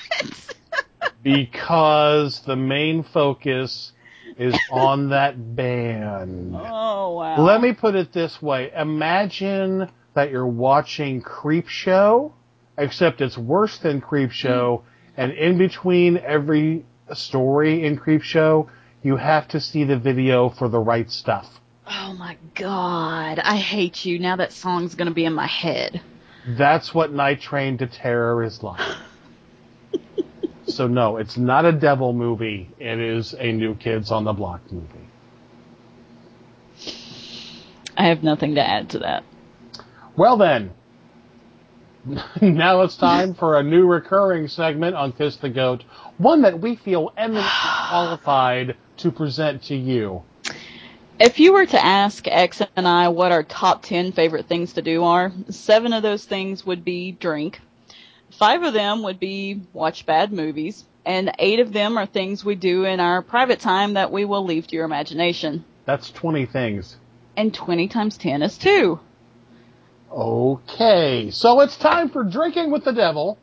because 1.23 2.41
the 2.43 2.55
main 2.55 3.03
focus 3.03 3.93
is 4.39 4.57
on 4.71 5.11
that 5.11 5.57
band. 5.57 6.55
Oh 6.55 7.15
wow. 7.15 7.43
Let 7.43 7.61
me 7.61 7.73
put 7.73 7.97
it 7.97 8.13
this 8.13 8.41
way. 8.41 8.71
Imagine 8.75 9.91
that 10.17 10.31
you're 10.31 10.47
watching 10.47 11.21
Creep 11.23 11.69
Show, 11.69 12.35
except 12.77 13.21
it's 13.21 13.39
worse 13.39 13.79
than 13.79 14.01
Creep 14.01 14.31
hmm. 14.31 14.35
Show, 14.35 14.83
and 15.17 15.33
in 15.33 15.57
between 15.57 16.19
every 16.19 16.85
story 17.15 17.85
in 17.85 17.97
Creep 17.97 18.23
Show, 18.23 18.69
you 19.03 19.17
have 19.17 19.47
to 19.49 19.61
see 19.61 19.85
the 19.85 19.97
video 19.97 20.49
for 20.49 20.69
the 20.69 20.81
right 20.81 21.09
stuff. 21.09 21.49
Oh 21.89 22.15
my 22.19 22.37
god, 22.55 23.39
I 23.39 23.57
hate 23.57 24.05
you. 24.05 24.19
Now 24.19 24.37
that 24.37 24.53
song's 24.53 24.97
gonna 24.97 25.13
be 25.13 25.25
in 25.25 25.35
my 25.35 25.47
head. 25.47 26.01
That's 26.49 26.93
what 26.93 27.13
Night 27.13 27.41
Train 27.41 27.79
to 27.79 27.87
Terror 27.87 28.43
is 28.43 28.63
like. 28.63 28.81
so 30.67 30.89
no, 30.89 31.19
it's 31.19 31.37
not 31.37 31.65
a 31.65 31.73
devil 31.73 32.13
movie. 32.13 32.71
It 32.79 32.99
is 32.99 33.35
a 33.39 33.53
New 33.53 33.75
Kids 33.77 34.11
on 34.11 34.25
the 34.25 34.33
Block 34.33 34.61
movie. 34.73 34.89
I 37.97 38.09
have 38.09 38.23
nothing 38.23 38.57
to 38.57 38.67
add 38.67 38.91
to 38.91 38.99
that. 39.01 39.25
Well 40.17 40.39
then, 40.39 40.73
now 42.41 42.81
it's 42.81 42.97
time 42.97 43.35
for 43.35 43.59
a 43.59 43.63
new 43.63 43.87
recurring 43.87 44.49
segment 44.49 44.97
on 44.97 45.13
Kiss 45.13 45.37
the 45.37 45.51
Goat, 45.51 45.85
one 46.17 46.41
that 46.43 46.59
we 46.59 46.77
feel 46.77 47.13
eminently 47.19 47.51
qualified 47.89 48.77
to 48.99 49.13
present 49.13 49.65
to 49.65 49.77
you. 49.77 50.23
If 51.21 51.39
you 51.39 51.53
were 51.53 51.67
to 51.67 51.85
ask 51.85 52.27
X 52.27 52.63
and 52.77 52.89
I 52.89 53.09
what 53.09 53.31
our 53.31 53.43
top 53.43 53.83
10 53.83 54.13
favorite 54.13 54.47
things 54.47 54.73
to 54.75 54.83
do 54.83 55.05
are, 55.05 55.33
seven 55.51 55.93
of 55.93 56.03
those 56.03 56.25
things 56.25 56.65
would 56.65 56.83
be 56.83 57.13
drink, 57.13 57.61
five 58.31 58.63
of 58.63 58.73
them 58.73 59.03
would 59.03 59.21
be 59.21 59.61
watch 59.75 60.07
bad 60.07 60.33
movies, 60.33 60.87
and 61.05 61.31
eight 61.39 61.61
of 61.61 61.75
them 61.75 61.99
are 61.99 62.07
things 62.07 62.43
we 62.43 62.55
do 62.55 62.85
in 62.85 63.01
our 63.01 63.21
private 63.21 63.61
time 63.61 63.95
that 63.95 64.11
we 64.11 64.25
will 64.25 64.47
leave 64.47 64.67
to 64.69 64.77
your 64.77 64.87
imagination. 64.87 65.65
That's 65.85 66.11
20 66.11 66.47
things. 66.47 66.97
And 67.37 67.53
20 67.53 67.89
times 67.89 68.17
10 68.17 68.41
is 68.41 68.57
2. 68.57 68.99
Okay, 70.17 71.31
so 71.31 71.61
it's 71.61 71.77
time 71.77 72.09
for 72.09 72.25
Drinking 72.25 72.71
with 72.71 72.85
the 72.85 72.93
Devil, 72.93 73.37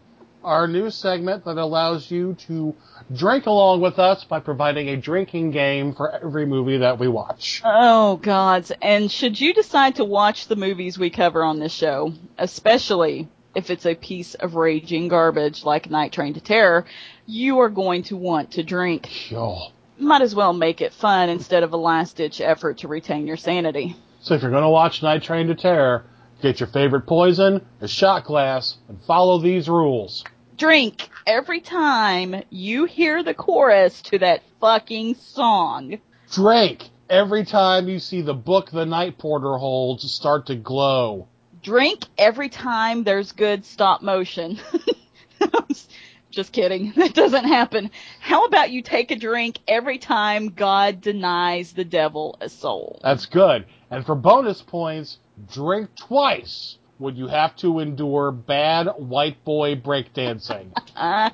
our 0.43 0.67
new 0.67 0.89
segment 0.89 1.45
that 1.45 1.57
allows 1.57 2.09
you 2.09 2.33
to 2.47 2.73
drink 3.13 3.45
along 3.45 3.81
with 3.81 3.99
us 3.99 4.23
by 4.23 4.39
providing 4.39 4.89
a 4.89 4.97
drinking 4.97 5.51
game 5.51 5.93
for 5.93 6.09
every 6.11 6.47
movie 6.47 6.79
that 6.79 6.97
we 6.97 7.07
watch. 7.07 7.61
Oh, 7.63 8.15
gods. 8.15 8.71
And 8.81 9.11
should 9.11 9.39
you 9.39 9.53
decide 9.53 9.97
to 9.97 10.03
watch 10.03 10.47
the 10.47 10.55
movies 10.55 10.97
we 10.97 11.11
cover 11.11 11.43
on 11.43 11.59
this 11.59 11.71
show, 11.71 12.11
especially 12.39 13.27
if 13.53 13.69
it's 13.69 13.85
a 13.85 13.93
piece 13.93 14.33
of 14.33 14.55
raging 14.55 15.09
garbage 15.09 15.63
like 15.63 15.91
Night 15.91 16.11
Train 16.11 16.33
to 16.33 16.41
Terror, 16.41 16.87
you 17.27 17.59
are 17.59 17.69
going 17.69 18.01
to 18.05 18.17
want 18.17 18.53
to 18.53 18.63
drink. 18.63 19.05
Sure. 19.11 19.67
Might 19.99 20.23
as 20.23 20.33
well 20.33 20.53
make 20.53 20.81
it 20.81 20.91
fun 20.91 21.29
instead 21.29 21.61
of 21.61 21.71
a 21.71 21.77
last 21.77 22.15
ditch 22.15 22.41
effort 22.41 22.79
to 22.79 22.87
retain 22.87 23.27
your 23.27 23.37
sanity. 23.37 23.95
So 24.21 24.33
if 24.33 24.41
you're 24.41 24.49
going 24.49 24.63
to 24.63 24.69
watch 24.69 25.03
Night 25.03 25.21
Train 25.21 25.45
to 25.47 25.55
Terror, 25.55 26.05
get 26.43 26.59
your 26.59 26.67
favorite 26.67 27.07
poison, 27.07 27.65
a 27.79 27.87
shot 27.87 28.25
glass, 28.25 28.77
and 28.89 29.01
follow 29.03 29.39
these 29.39 29.69
rules. 29.69 30.25
Drink 30.57 31.09
every 31.25 31.61
time 31.61 32.43
you 32.49 32.83
hear 32.83 33.23
the 33.23 33.33
chorus 33.33 34.01
to 34.03 34.19
that 34.19 34.43
fucking 34.59 35.15
song. 35.15 35.99
Drink 36.31 36.89
every 37.09 37.45
time 37.45 37.87
you 37.87 37.97
see 37.97 38.21
the 38.21 38.33
book 38.33 38.69
the 38.71 38.85
night 38.85 39.17
porter 39.17 39.57
holds 39.57 40.11
start 40.11 40.47
to 40.47 40.55
glow. 40.55 41.29
Drink 41.63 42.03
every 42.17 42.49
time 42.49 43.05
there's 43.05 43.31
good 43.31 43.63
stop 43.63 44.01
motion. 44.01 44.59
Just 46.29 46.51
kidding. 46.51 46.91
That 46.97 47.13
doesn't 47.13 47.45
happen. 47.45 47.89
How 48.19 48.45
about 48.45 48.71
you 48.71 48.81
take 48.81 49.11
a 49.11 49.15
drink 49.15 49.59
every 49.67 49.97
time 49.97 50.49
God 50.49 50.99
denies 50.99 51.71
the 51.71 51.85
devil 51.85 52.37
a 52.41 52.49
soul? 52.49 52.99
That's 53.01 53.27
good. 53.27 53.65
And 53.91 54.05
for 54.05 54.15
bonus 54.15 54.61
points, 54.61 55.19
drink 55.51 55.95
twice 55.95 56.77
when 56.97 57.15
you 57.15 57.27
have 57.27 57.55
to 57.57 57.79
endure 57.79 58.31
bad 58.31 58.87
white 58.97 59.43
boy 59.43 59.75
breakdancing. 59.75 60.71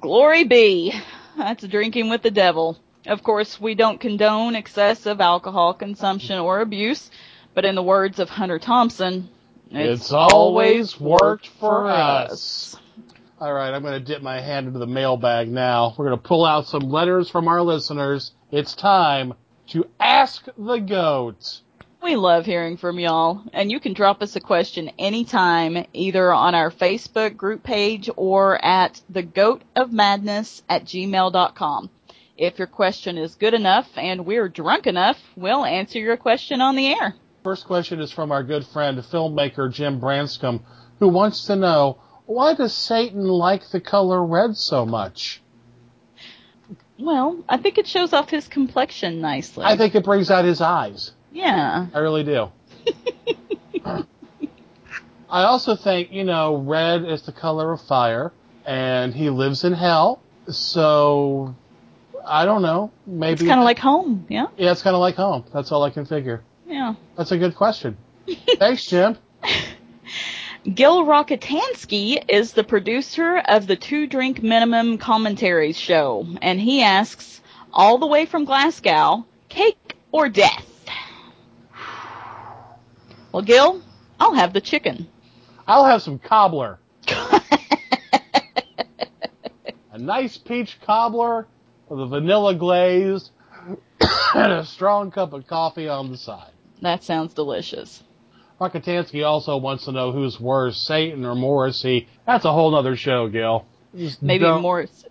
Glory 0.00 0.44
be. 0.44 0.92
That's 1.36 1.66
drinking 1.66 2.10
with 2.10 2.22
the 2.22 2.30
devil. 2.30 2.78
Of 3.06 3.22
course, 3.22 3.60
we 3.60 3.74
don't 3.74 4.00
condone 4.00 4.56
excessive 4.56 5.20
alcohol 5.20 5.74
consumption 5.74 6.38
or 6.38 6.60
abuse, 6.60 7.10
but 7.54 7.64
in 7.64 7.74
the 7.74 7.82
words 7.82 8.18
of 8.18 8.28
Hunter 8.28 8.58
Thompson, 8.58 9.28
It's, 9.70 10.12
always 10.12 10.98
worked 10.98 11.46
for 11.46 11.86
us. 11.86 12.76
All 13.38 13.52
right, 13.52 13.72
I'm 13.72 13.82
going 13.82 13.98
to 14.02 14.04
dip 14.04 14.22
my 14.22 14.40
hand 14.40 14.66
into 14.66 14.78
the 14.78 14.86
mailbag 14.86 15.48
now. 15.48 15.94
We're 15.96 16.06
going 16.06 16.18
to 16.18 16.28
pull 16.28 16.44
out 16.44 16.66
some 16.66 16.82
letters 16.90 17.28
from 17.28 17.48
our 17.48 17.62
listeners. 17.62 18.32
It's 18.50 18.74
time 18.74 19.34
to 19.68 19.86
ask 20.00 20.46
the 20.56 20.78
goat. 20.78 21.60
We 22.02 22.14
love 22.14 22.46
hearing 22.46 22.76
from 22.76 22.98
y'all, 23.00 23.42
and 23.52 23.70
you 23.70 23.80
can 23.80 23.92
drop 23.92 24.22
us 24.22 24.36
a 24.36 24.40
question 24.40 24.90
anytime, 24.98 25.86
either 25.92 26.32
on 26.32 26.54
our 26.54 26.70
Facebook 26.70 27.36
group 27.36 27.62
page 27.62 28.08
or 28.16 28.64
at 28.64 29.00
thegoatofmadness 29.12 30.62
at 30.68 30.84
gmail.com. 30.84 31.90
If 32.36 32.58
your 32.58 32.68
question 32.68 33.16
is 33.18 33.34
good 33.34 33.54
enough 33.54 33.88
and 33.96 34.26
we're 34.26 34.48
drunk 34.48 34.86
enough, 34.86 35.18
we'll 35.36 35.64
answer 35.64 35.98
your 35.98 36.16
question 36.16 36.60
on 36.60 36.76
the 36.76 36.88
air. 36.88 37.14
First 37.42 37.66
question 37.66 38.00
is 38.00 38.12
from 38.12 38.30
our 38.30 38.42
good 38.42 38.66
friend, 38.66 38.98
filmmaker 38.98 39.72
Jim 39.72 39.98
Branscombe, 39.98 40.64
who 40.98 41.08
wants 41.08 41.46
to 41.46 41.56
know 41.56 41.98
why 42.26 42.54
does 42.54 42.74
Satan 42.74 43.22
like 43.22 43.68
the 43.70 43.80
color 43.80 44.24
red 44.24 44.56
so 44.56 44.84
much? 44.84 45.42
Well, 46.98 47.42
I 47.48 47.56
think 47.56 47.78
it 47.78 47.86
shows 47.86 48.12
off 48.12 48.30
his 48.30 48.48
complexion 48.48 49.20
nicely. 49.20 49.64
I 49.64 49.76
think 49.76 49.94
it 49.94 50.04
brings 50.04 50.30
out 50.30 50.44
his 50.44 50.60
eyes. 50.60 51.12
Yeah. 51.36 51.86
I 51.92 51.98
really 51.98 52.24
do. 52.24 52.50
I 53.84 55.42
also 55.42 55.76
think, 55.76 56.10
you 56.10 56.24
know, 56.24 56.56
red 56.56 57.04
is 57.04 57.22
the 57.22 57.32
color 57.32 57.72
of 57.72 57.82
fire, 57.82 58.32
and 58.64 59.12
he 59.12 59.28
lives 59.28 59.62
in 59.64 59.74
hell, 59.74 60.22
so 60.48 61.54
I 62.24 62.46
don't 62.46 62.62
know. 62.62 62.90
Maybe 63.06 63.32
It's 63.34 63.42
kind 63.42 63.60
of 63.60 63.64
like 63.64 63.78
home, 63.78 64.24
yeah? 64.30 64.46
Yeah, 64.56 64.72
it's 64.72 64.82
kind 64.82 64.94
of 64.94 65.00
like 65.00 65.16
home. 65.16 65.44
That's 65.52 65.72
all 65.72 65.82
I 65.82 65.90
can 65.90 66.06
figure. 66.06 66.42
Yeah. 66.66 66.94
That's 67.16 67.32
a 67.32 67.38
good 67.38 67.54
question. 67.54 67.98
Thanks, 68.58 68.86
Jim. 68.86 69.18
Gil 70.74 71.04
Rockatansky 71.04 72.24
is 72.30 72.52
the 72.52 72.64
producer 72.64 73.42
of 73.46 73.66
the 73.66 73.76
Two 73.76 74.06
Drink 74.06 74.42
Minimum 74.42 74.96
Commentaries 74.98 75.78
show, 75.78 76.26
and 76.40 76.58
he 76.58 76.82
asks, 76.82 77.42
all 77.74 77.98
the 77.98 78.06
way 78.06 78.24
from 78.24 78.46
Glasgow, 78.46 79.26
cake 79.50 79.96
or 80.12 80.30
death? 80.30 80.66
Well, 83.36 83.44
Gil, 83.44 83.82
I'll 84.18 84.32
have 84.32 84.54
the 84.54 84.62
chicken. 84.62 85.08
I'll 85.66 85.84
have 85.84 86.00
some 86.00 86.18
cobbler. 86.18 86.78
a 89.92 89.98
nice 89.98 90.38
peach 90.38 90.78
cobbler 90.86 91.46
with 91.86 92.00
a 92.00 92.06
vanilla 92.06 92.54
glaze 92.54 93.30
and 94.34 94.52
a 94.52 94.64
strong 94.64 95.10
cup 95.10 95.34
of 95.34 95.46
coffee 95.46 95.86
on 95.86 96.10
the 96.10 96.16
side. 96.16 96.50
That 96.80 97.04
sounds 97.04 97.34
delicious. 97.34 98.02
Rockatansky 98.58 99.22
also 99.22 99.58
wants 99.58 99.84
to 99.84 99.92
know 99.92 100.12
who's 100.12 100.40
worse, 100.40 100.78
Satan 100.78 101.26
or 101.26 101.34
Morrissey. 101.34 102.08
That's 102.26 102.46
a 102.46 102.52
whole 102.54 102.74
other 102.74 102.96
show, 102.96 103.28
Gil. 103.28 103.66
Just 103.94 104.22
Maybe 104.22 104.44
don't- 104.44 104.62
Morris. 104.62 105.04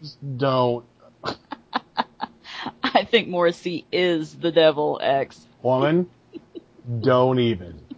just 0.00 0.16
don't. 0.38 0.86
I 2.82 3.04
think 3.04 3.28
Morrissey 3.28 3.84
is 3.92 4.36
the 4.36 4.52
devil 4.52 4.98
X. 5.02 5.46
Woman, 5.62 6.08
don't 7.00 7.38
even. 7.38 7.80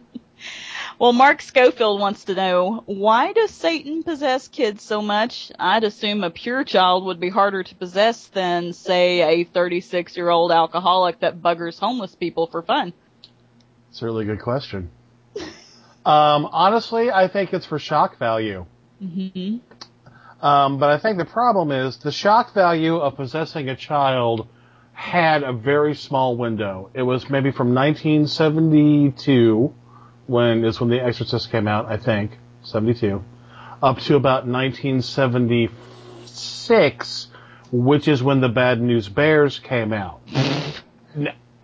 Well, 0.99 1.15
Mark 1.15 1.41
Schofield 1.41 1.99
wants 1.99 2.25
to 2.27 2.35
know 2.35 2.83
why 2.85 3.33
does 3.33 3.51
Satan 3.51 4.03
possess 4.03 4.49
kids 4.49 4.83
so 4.83 5.01
much? 5.01 5.51
I'd 5.59 5.83
assume 5.83 6.23
a 6.23 6.31
pure 6.31 6.63
child 6.63 7.07
would 7.07 7.19
be 7.19 7.31
harder 7.31 7.63
to 7.63 7.75
possess 7.75 8.27
than, 8.27 8.75
say, 8.75 9.23
a 9.41 9.45
36 9.45 10.15
year 10.15 10.29
old 10.29 10.53
alcoholic 10.53 11.21
that 11.21 11.41
buggers 11.41 11.79
homeless 11.79 12.15
people 12.15 12.49
for 12.49 12.61
fun. 12.61 12.93
It's 13.89 14.03
a 14.03 14.05
really 14.05 14.27
good 14.27 14.41
question. 14.43 14.91
Um, 16.05 16.47
honestly, 16.53 17.11
I 17.11 17.29
think 17.29 17.55
it's 17.55 17.65
for 17.67 17.79
shock 17.79 18.19
value. 18.19 18.67
hmm 18.99 19.57
Um, 20.43 20.79
but 20.79 20.91
I 20.91 20.99
think 20.99 21.17
the 21.17 21.25
problem 21.25 21.73
is 21.73 21.97
the 21.97 22.13
shock 22.13 22.53
value 22.53 22.97
of 22.97 23.17
possessing 23.17 23.71
a 23.71 23.77
child 23.77 24.49
had 25.01 25.43
a 25.43 25.53
very 25.53 25.95
small 25.95 26.37
window. 26.37 26.91
It 26.93 27.01
was 27.01 27.31
maybe 27.31 27.53
from 27.53 27.75
1972, 27.75 29.73
when 30.27 30.63
is 30.63 30.79
when 30.79 30.91
The 30.91 31.03
Exorcist 31.03 31.51
came 31.51 31.67
out, 31.67 31.87
I 31.87 31.97
think, 31.97 32.33
72, 32.65 33.25
up 33.83 33.99
to 34.01 34.17
about 34.17 34.47
1976, 34.47 37.29
which 37.73 38.09
is 38.09 38.23
when 38.23 38.43
The 38.43 38.51
Bad 38.51 38.83
News 38.83 39.09
Bears 39.09 39.59
came 39.59 39.95
out. 39.95 40.21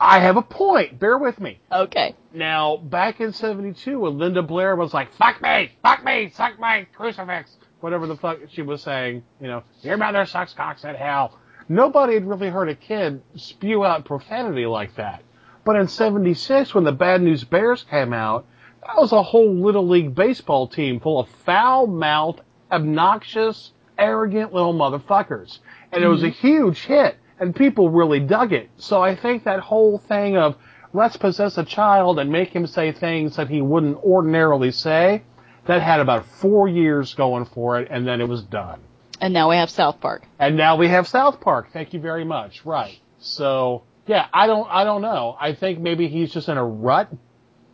I 0.00 0.20
have 0.20 0.38
a 0.38 0.42
point. 0.42 0.98
Bear 0.98 1.18
with 1.18 1.38
me. 1.38 1.60
Okay. 1.70 2.14
Now, 2.32 2.78
back 2.78 3.20
in 3.20 3.34
72, 3.34 4.00
when 4.00 4.16
Linda 4.16 4.42
Blair 4.42 4.76
was 4.76 4.94
like, 4.94 5.12
fuck 5.12 5.42
me, 5.42 5.72
fuck 5.82 6.02
me, 6.02 6.30
suck 6.30 6.58
my 6.58 6.86
crucifix, 6.96 7.54
whatever 7.80 8.06
the 8.06 8.16
fuck 8.16 8.38
she 8.48 8.62
was 8.62 8.82
saying, 8.82 9.24
you 9.42 9.48
know, 9.48 9.62
your 9.82 9.98
mother 9.98 10.24
sucks 10.24 10.54
cocks 10.54 10.84
in 10.84 10.94
hell. 10.94 11.38
Nobody 11.68 12.14
had 12.14 12.28
really 12.28 12.48
heard 12.48 12.68
a 12.68 12.74
kid 12.74 13.22
spew 13.34 13.84
out 13.84 14.04
profanity 14.04 14.66
like 14.66 14.94
that. 14.96 15.22
But 15.64 15.76
in 15.76 15.88
76, 15.88 16.74
when 16.74 16.84
the 16.84 16.92
Bad 16.92 17.22
News 17.22 17.42
Bears 17.42 17.84
came 17.90 18.12
out, 18.12 18.46
that 18.86 18.96
was 18.96 19.10
a 19.10 19.22
whole 19.22 19.52
Little 19.52 19.88
League 19.88 20.14
baseball 20.14 20.68
team 20.68 21.00
full 21.00 21.18
of 21.18 21.28
foul-mouthed, 21.44 22.40
obnoxious, 22.70 23.72
arrogant 23.98 24.52
little 24.52 24.74
motherfuckers. 24.74 25.58
And 25.90 26.04
it 26.04 26.08
was 26.08 26.22
a 26.22 26.26
mm-hmm. 26.26 26.46
huge 26.46 26.84
hit, 26.84 27.16
and 27.40 27.54
people 27.54 27.90
really 27.90 28.20
dug 28.20 28.52
it. 28.52 28.70
So 28.76 29.02
I 29.02 29.16
think 29.16 29.42
that 29.42 29.58
whole 29.58 29.98
thing 29.98 30.36
of, 30.36 30.54
let's 30.92 31.16
possess 31.16 31.58
a 31.58 31.64
child 31.64 32.20
and 32.20 32.30
make 32.30 32.50
him 32.50 32.68
say 32.68 32.92
things 32.92 33.34
that 33.36 33.48
he 33.48 33.60
wouldn't 33.60 33.96
ordinarily 33.98 34.70
say, 34.70 35.24
that 35.66 35.82
had 35.82 35.98
about 35.98 36.26
four 36.26 36.68
years 36.68 37.14
going 37.14 37.44
for 37.44 37.80
it, 37.80 37.88
and 37.90 38.06
then 38.06 38.20
it 38.20 38.28
was 38.28 38.42
done. 38.42 38.80
And 39.20 39.32
now 39.32 39.48
we 39.50 39.56
have 39.56 39.70
South 39.70 40.00
Park. 40.00 40.24
And 40.38 40.56
now 40.56 40.76
we 40.76 40.88
have 40.88 41.06
South 41.08 41.40
Park. 41.40 41.68
Thank 41.72 41.94
you 41.94 42.00
very 42.00 42.24
much. 42.24 42.64
Right. 42.64 42.98
So 43.18 43.82
Yeah, 44.06 44.26
I 44.32 44.46
don't 44.46 44.68
I 44.70 44.84
don't 44.84 45.02
know. 45.02 45.36
I 45.40 45.54
think 45.54 45.78
maybe 45.80 46.08
he's 46.08 46.32
just 46.32 46.48
in 46.48 46.56
a 46.56 46.64
rut, 46.64 47.10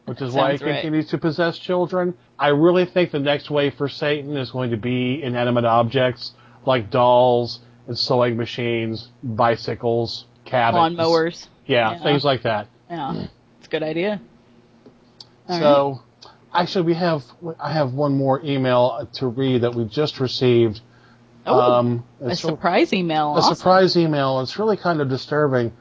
which 0.06 0.22
is 0.22 0.32
why 0.32 0.56
he 0.56 0.64
right. 0.64 0.74
continues 0.74 1.08
to 1.08 1.18
possess 1.18 1.58
children. 1.58 2.14
I 2.38 2.48
really 2.48 2.84
think 2.86 3.10
the 3.10 3.18
next 3.18 3.50
wave 3.50 3.74
for 3.74 3.88
Satan 3.88 4.36
is 4.36 4.50
going 4.50 4.70
to 4.70 4.76
be 4.76 5.22
inanimate 5.22 5.64
objects 5.64 6.32
like 6.64 6.90
dolls 6.90 7.60
and 7.88 7.98
sewing 7.98 8.36
machines, 8.36 9.08
bicycles, 9.22 10.26
cabins, 10.44 10.96
Lawnmowers. 10.96 11.48
Yeah, 11.66 11.92
Yeah. 11.92 12.02
things 12.02 12.24
like 12.24 12.42
that. 12.42 12.68
Yeah, 12.88 13.26
it's 13.58 13.66
a 13.66 13.70
good 13.70 13.82
idea. 13.82 14.20
All 15.48 15.58
so, 15.58 16.02
actually, 16.54 16.86
we 16.86 16.94
have 16.94 17.24
I 17.58 17.72
have 17.72 17.94
one 17.94 18.16
more 18.16 18.40
email 18.44 19.08
to 19.14 19.26
read 19.26 19.62
that 19.62 19.74
we 19.74 19.84
just 19.86 20.20
received. 20.20 20.80
Oh, 21.46 21.60
um, 21.74 22.04
a 22.20 22.36
surprise 22.36 22.92
email. 22.92 23.34
a 23.34 23.38
Awesome. 23.38 23.54
surprise 23.56 23.96
email. 23.96 24.40
It's 24.40 24.58
really 24.58 24.76
kind 24.76 25.00
of 25.00 25.08
disturbing. 25.08 25.72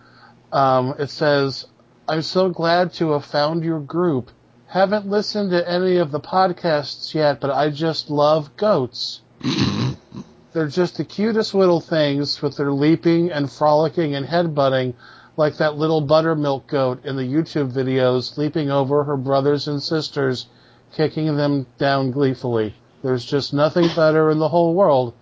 Um, 0.51 0.95
it 0.97 1.09
says, 1.09 1.67
"I'm 2.07 2.21
so 2.23 2.49
glad 2.49 2.93
to 2.93 3.11
have 3.11 3.25
found 3.25 3.63
your 3.63 3.79
group. 3.79 4.31
Haven't 4.67 5.07
listened 5.07 5.51
to 5.51 5.69
any 5.69 5.97
of 5.97 6.11
the 6.11 6.19
podcasts 6.19 7.13
yet, 7.13 7.39
but 7.39 7.51
I 7.51 7.69
just 7.69 8.09
love 8.09 8.55
goats. 8.57 9.21
They're 10.53 10.67
just 10.67 10.97
the 10.97 11.05
cutest 11.05 11.53
little 11.53 11.79
things 11.79 12.41
with 12.41 12.57
their 12.57 12.71
leaping 12.73 13.31
and 13.31 13.51
frolicking 13.51 14.15
and 14.15 14.25
headbutting." 14.25 14.93
Like 15.37 15.57
that 15.57 15.77
little 15.77 16.01
buttermilk 16.01 16.67
goat 16.67 17.05
in 17.05 17.15
the 17.15 17.23
YouTube 17.23 17.71
videos, 17.71 18.37
leaping 18.37 18.69
over 18.69 19.05
her 19.05 19.15
brothers 19.15 19.67
and 19.67 19.81
sisters, 19.81 20.47
kicking 20.93 21.37
them 21.37 21.65
down 21.77 22.11
gleefully. 22.11 22.75
There's 23.01 23.23
just 23.25 23.53
nothing 23.53 23.87
better 23.95 24.29
in 24.29 24.39
the 24.39 24.49
whole 24.49 24.73
world. 24.75 25.13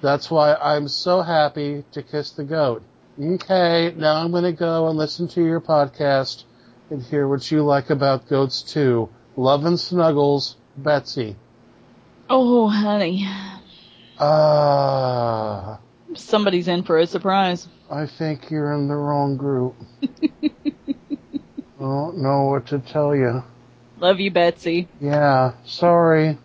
That's 0.00 0.30
why 0.30 0.54
I'm 0.54 0.88
so 0.88 1.22
happy 1.22 1.84
to 1.92 2.02
kiss 2.02 2.30
the 2.30 2.44
goat. 2.44 2.82
Okay, 3.20 3.92
now 3.96 4.14
I'm 4.16 4.30
going 4.30 4.44
to 4.44 4.52
go 4.52 4.88
and 4.88 4.96
listen 4.96 5.26
to 5.28 5.42
your 5.44 5.60
podcast 5.60 6.44
and 6.90 7.02
hear 7.02 7.26
what 7.26 7.50
you 7.50 7.64
like 7.64 7.90
about 7.90 8.28
goats 8.28 8.62
too. 8.62 9.08
Love 9.36 9.64
and 9.64 9.78
snuggles, 9.78 10.56
Betsy. 10.76 11.36
Oh, 12.30 12.68
honey, 12.68 13.26
Ah, 14.20 15.78
somebody's 16.14 16.66
in 16.66 16.82
for 16.82 16.98
a 16.98 17.06
surprise. 17.06 17.68
I 17.90 18.06
think 18.06 18.50
you're 18.50 18.72
in 18.72 18.88
the 18.88 18.96
wrong 18.96 19.36
group. 19.36 19.76
I 20.42 20.50
don't 21.78 22.18
know 22.18 22.44
what 22.46 22.66
to 22.66 22.80
tell 22.80 23.14
you. 23.14 23.44
Love 24.00 24.18
you, 24.18 24.30
Betsy. 24.30 24.88
Yeah, 25.00 25.52
sorry. 25.64 26.38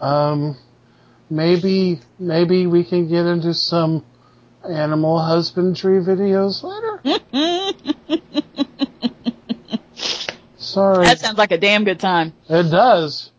Um, 0.00 0.56
maybe 1.30 2.00
maybe 2.18 2.66
we 2.66 2.84
can 2.84 3.08
get 3.08 3.26
into 3.26 3.54
some 3.54 4.04
animal 4.68 5.18
husbandry 5.18 6.02
videos 6.02 6.62
later. 6.62 7.22
Sorry. 10.56 11.06
That 11.06 11.20
sounds 11.20 11.38
like 11.38 11.52
a 11.52 11.58
damn 11.58 11.84
good 11.84 12.00
time. 12.00 12.32
It 12.48 12.70
does. 12.70 13.30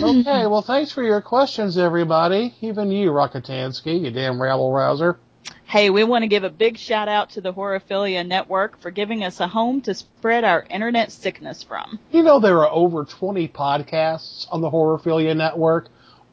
Okay, 0.00 0.46
well, 0.46 0.62
thanks 0.62 0.92
for 0.92 1.02
your 1.02 1.20
questions, 1.20 1.76
everybody. 1.76 2.54
Even 2.60 2.92
you, 2.92 3.10
Rockatansky, 3.10 4.00
you 4.00 4.12
damn 4.12 4.40
rabble 4.40 4.72
rouser. 4.72 5.18
Hey, 5.64 5.90
we 5.90 6.04
want 6.04 6.22
to 6.22 6.28
give 6.28 6.44
a 6.44 6.50
big 6.50 6.78
shout 6.78 7.08
out 7.08 7.30
to 7.30 7.40
the 7.40 7.52
Horrorphilia 7.52 8.26
Network 8.26 8.80
for 8.80 8.90
giving 8.92 9.24
us 9.24 9.40
a 9.40 9.48
home 9.48 9.80
to 9.82 9.94
spread 9.94 10.44
our 10.44 10.64
internet 10.70 11.10
sickness 11.10 11.62
from. 11.62 11.98
You 12.12 12.22
know 12.22 12.38
there 12.38 12.58
are 12.60 12.70
over 12.70 13.04
20 13.04 13.48
podcasts 13.48 14.46
on 14.50 14.60
the 14.60 14.70
Horrorphilia 14.70 15.36
Network, 15.36 15.88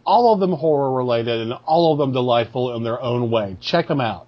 all 0.06 0.34
of 0.34 0.40
them 0.40 0.54
horror 0.54 0.92
related 0.92 1.42
and 1.42 1.54
all 1.66 1.92
of 1.92 1.98
them 1.98 2.12
delightful 2.12 2.76
in 2.76 2.84
their 2.84 3.02
own 3.02 3.32
way. 3.32 3.58
Check 3.60 3.88
them 3.88 4.02
out. 4.02 4.28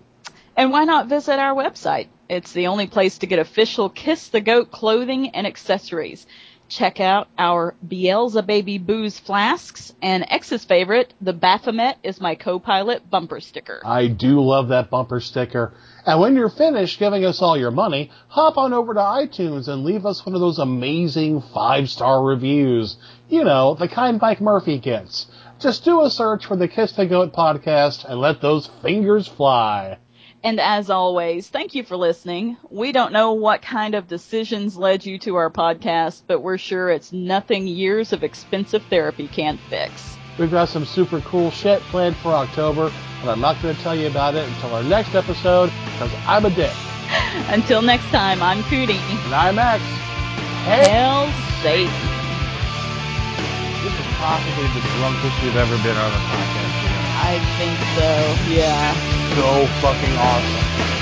And 0.56 0.72
why 0.72 0.86
not 0.86 1.08
visit 1.08 1.40
our 1.40 1.56
website? 1.56 2.08
It's 2.30 2.52
the 2.52 2.68
only 2.68 2.88
place 2.88 3.20
to 3.20 3.28
get 3.28 3.40
official 3.40 3.90
Kiss 3.90 4.30
the 4.30 4.41
Goat 4.41 4.72
clothing 4.72 5.30
and 5.30 5.45
accessories. 5.45 6.26
Check 6.69 6.99
out 6.99 7.27
our 7.38 7.76
Beelzebub 7.88 8.45
Baby 8.45 8.77
Booze 8.77 9.19
flasks 9.19 9.94
and 10.02 10.26
X's 10.30 10.65
favorite, 10.65 11.14
the 11.22 11.34
Baphomet 11.34 11.98
is 12.03 12.19
my 12.19 12.35
co-pilot 12.35 13.10
bumper 13.10 13.39
sticker. 13.39 13.81
I 13.85 14.07
do 14.07 14.41
love 14.41 14.69
that 14.69 14.89
bumper 14.89 15.19
sticker. 15.19 15.73
And 16.06 16.19
when 16.19 16.35
you're 16.35 16.49
finished 16.49 16.99
giving 16.99 17.26
us 17.26 17.41
all 17.41 17.57
your 17.57 17.72
money, 17.72 18.11
hop 18.27 18.57
on 18.57 18.73
over 18.73 18.94
to 18.94 18.99
iTunes 18.99 19.68
and 19.68 19.84
leave 19.84 20.06
us 20.06 20.26
one 20.26 20.35
of 20.35 20.41
those 20.41 20.60
amazing 20.60 21.41
five 21.53 21.89
star 21.89 22.23
reviews. 22.23 22.98
You 23.30 23.44
know, 23.44 23.76
the 23.76 23.88
kind 23.88 24.19
Mike 24.22 24.41
Murphy 24.41 24.77
gets. 24.80 25.27
Just 25.60 25.85
do 25.85 26.02
a 26.03 26.10
search 26.10 26.45
for 26.45 26.56
the 26.56 26.68
Kiss 26.68 26.91
the 26.91 27.06
Goat 27.06 27.34
podcast 27.34 28.06
and 28.06 28.19
let 28.19 28.41
those 28.41 28.69
fingers 28.81 29.27
fly. 29.27 29.98
And 30.48 30.61
as 30.61 30.90
always, 30.90 31.49
thank 31.49 31.76
you 31.76 31.84
for 31.84 31.98
listening. 31.98 32.56
We 32.69 32.94
don't 32.94 33.11
know 33.11 33.34
what 33.34 33.61
kind 33.61 33.95
of 33.95 34.07
decisions 34.07 34.78
led 34.78 35.06
you 35.06 35.19
to 35.19 35.36
our 35.36 35.49
podcast, 35.49 36.22
but 36.26 36.40
we're 36.40 36.57
sure 36.57 36.90
it's 36.90 37.11
nothing 37.11 37.68
years 37.68 38.14
of 38.14 38.24
expensive 38.24 38.82
therapy 38.90 39.28
can't 39.28 39.60
fix. 39.69 40.15
We've 40.40 40.49
got 40.49 40.69
some 40.69 40.86
super 40.86 41.19
cool 41.19 41.52
shit 41.52 41.82
planned 41.91 42.15
for 42.15 42.30
October, 42.30 42.94
but 43.22 43.30
I'm 43.30 43.41
not 43.41 43.61
going 43.61 43.76
to 43.76 43.82
tell 43.82 43.94
you 43.94 44.07
about 44.07 44.36
it 44.36 44.48
until 44.48 44.74
our 44.74 44.84
next 44.84 45.15
episode 45.15 45.69
because 45.91 46.14
I'm 46.26 46.45
a 46.45 46.49
dick. 46.49 46.72
Until 47.49 47.82
next 47.82 48.06
time, 48.06 48.41
I'm 48.41 48.64
Cootie. 48.64 48.99
And 48.99 49.34
I'm 49.34 49.60
X. 49.60 49.84
Hail 50.64 51.28
Satan. 51.61 51.91
This 53.84 53.94
is 53.99 54.07
possibly 54.15 54.68
the 54.80 54.88
drunkest 54.95 55.44
we've 55.44 55.57
ever 55.57 55.76
been 55.84 55.98
on 55.98 56.11
a 56.11 56.15
podcast. 56.15 56.97
I 57.19 57.39
think 57.57 57.80
so, 57.95 58.35
yeah. 58.48 58.94
So 59.34 59.65
fucking 59.81 60.15
awesome. 60.18 60.97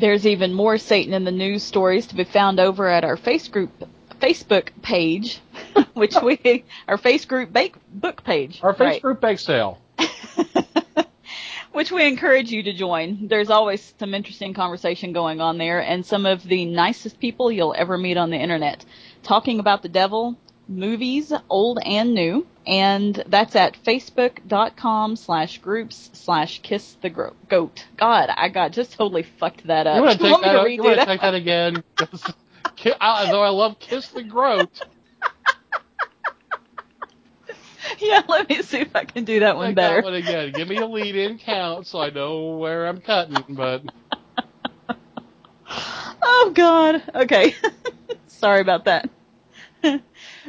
There's 0.00 0.26
even 0.26 0.54
more 0.54 0.78
Satan 0.78 1.12
in 1.12 1.24
the 1.24 1.30
News 1.30 1.62
stories 1.62 2.06
to 2.06 2.14
be 2.14 2.24
found 2.24 2.58
over 2.58 2.88
at 2.88 3.04
our 3.04 3.18
face 3.18 3.48
group, 3.48 3.70
Facebook 4.18 4.70
page, 4.80 5.40
which 5.92 6.14
we, 6.22 6.64
our 6.88 6.96
face 6.96 7.26
group 7.26 7.52
bake, 7.52 7.76
book 7.92 8.24
page. 8.24 8.60
Our 8.62 8.72
right, 8.72 9.02
Facebook 9.02 9.20
bake 9.20 9.38
sale. 9.38 9.78
which 11.72 11.92
we 11.92 12.06
encourage 12.06 12.50
you 12.50 12.62
to 12.62 12.72
join. 12.72 13.28
There's 13.28 13.50
always 13.50 13.94
some 13.98 14.14
interesting 14.14 14.54
conversation 14.54 15.12
going 15.12 15.42
on 15.42 15.58
there 15.58 15.80
and 15.80 16.04
some 16.04 16.24
of 16.24 16.42
the 16.44 16.64
nicest 16.64 17.20
people 17.20 17.52
you'll 17.52 17.74
ever 17.76 17.98
meet 17.98 18.16
on 18.16 18.30
the 18.30 18.38
internet. 18.38 18.84
Talking 19.22 19.60
about 19.60 19.82
the 19.82 19.90
devil, 19.90 20.38
movies, 20.66 21.30
old 21.50 21.78
and 21.84 22.14
new, 22.14 22.46
and 22.70 23.22
that's 23.26 23.56
at 23.56 23.76
facebook.com 23.84 25.16
slash 25.16 25.58
groups 25.58 26.08
slash 26.12 26.60
kiss 26.62 26.96
the 27.02 27.10
gro- 27.10 27.34
goat. 27.48 27.84
God, 27.96 28.30
I 28.34 28.48
got 28.48 28.72
just 28.72 28.92
totally 28.92 29.24
fucked 29.24 29.66
that 29.66 29.86
up. 29.86 29.96
You 29.96 30.02
want 30.02 30.18
to 30.20 30.24
take 30.24 30.40
that? 30.42 30.70
You 30.72 30.82
want 30.82 31.00
to 31.00 31.06
take 31.06 31.20
that 31.20 31.34
again? 31.34 31.82
I- 33.00 33.30
Though 33.30 33.42
I 33.42 33.48
love 33.48 33.78
Kiss 33.80 34.08
the 34.08 34.22
Groat. 34.22 34.82
Yeah, 37.98 38.22
let 38.28 38.48
me 38.48 38.62
see 38.62 38.78
if 38.78 38.94
I 38.94 39.04
can 39.04 39.24
do 39.24 39.40
that 39.40 39.56
one 39.56 39.74
better. 39.74 39.96
that 39.96 40.04
one 40.04 40.14
again. 40.14 40.54
Give 40.54 40.68
me 40.68 40.78
a 40.78 40.86
lead 40.86 41.16
in 41.16 41.38
count 41.38 41.86
so 41.86 42.00
I 42.00 42.10
know 42.10 42.56
where 42.58 42.86
I'm 42.86 43.00
cutting. 43.00 43.42
But 43.48 43.82
Oh 46.22 46.52
God. 46.54 47.02
Okay. 47.14 47.54
Sorry 48.28 48.60
about 48.60 48.84
that. 48.84 49.08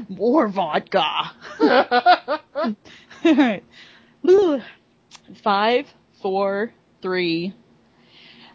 More 0.10 0.48
vodka. 0.48 1.32
All 1.60 2.76
right. 3.26 3.64
Five, 5.44 5.94
four, 6.22 6.74
three, 7.02 7.54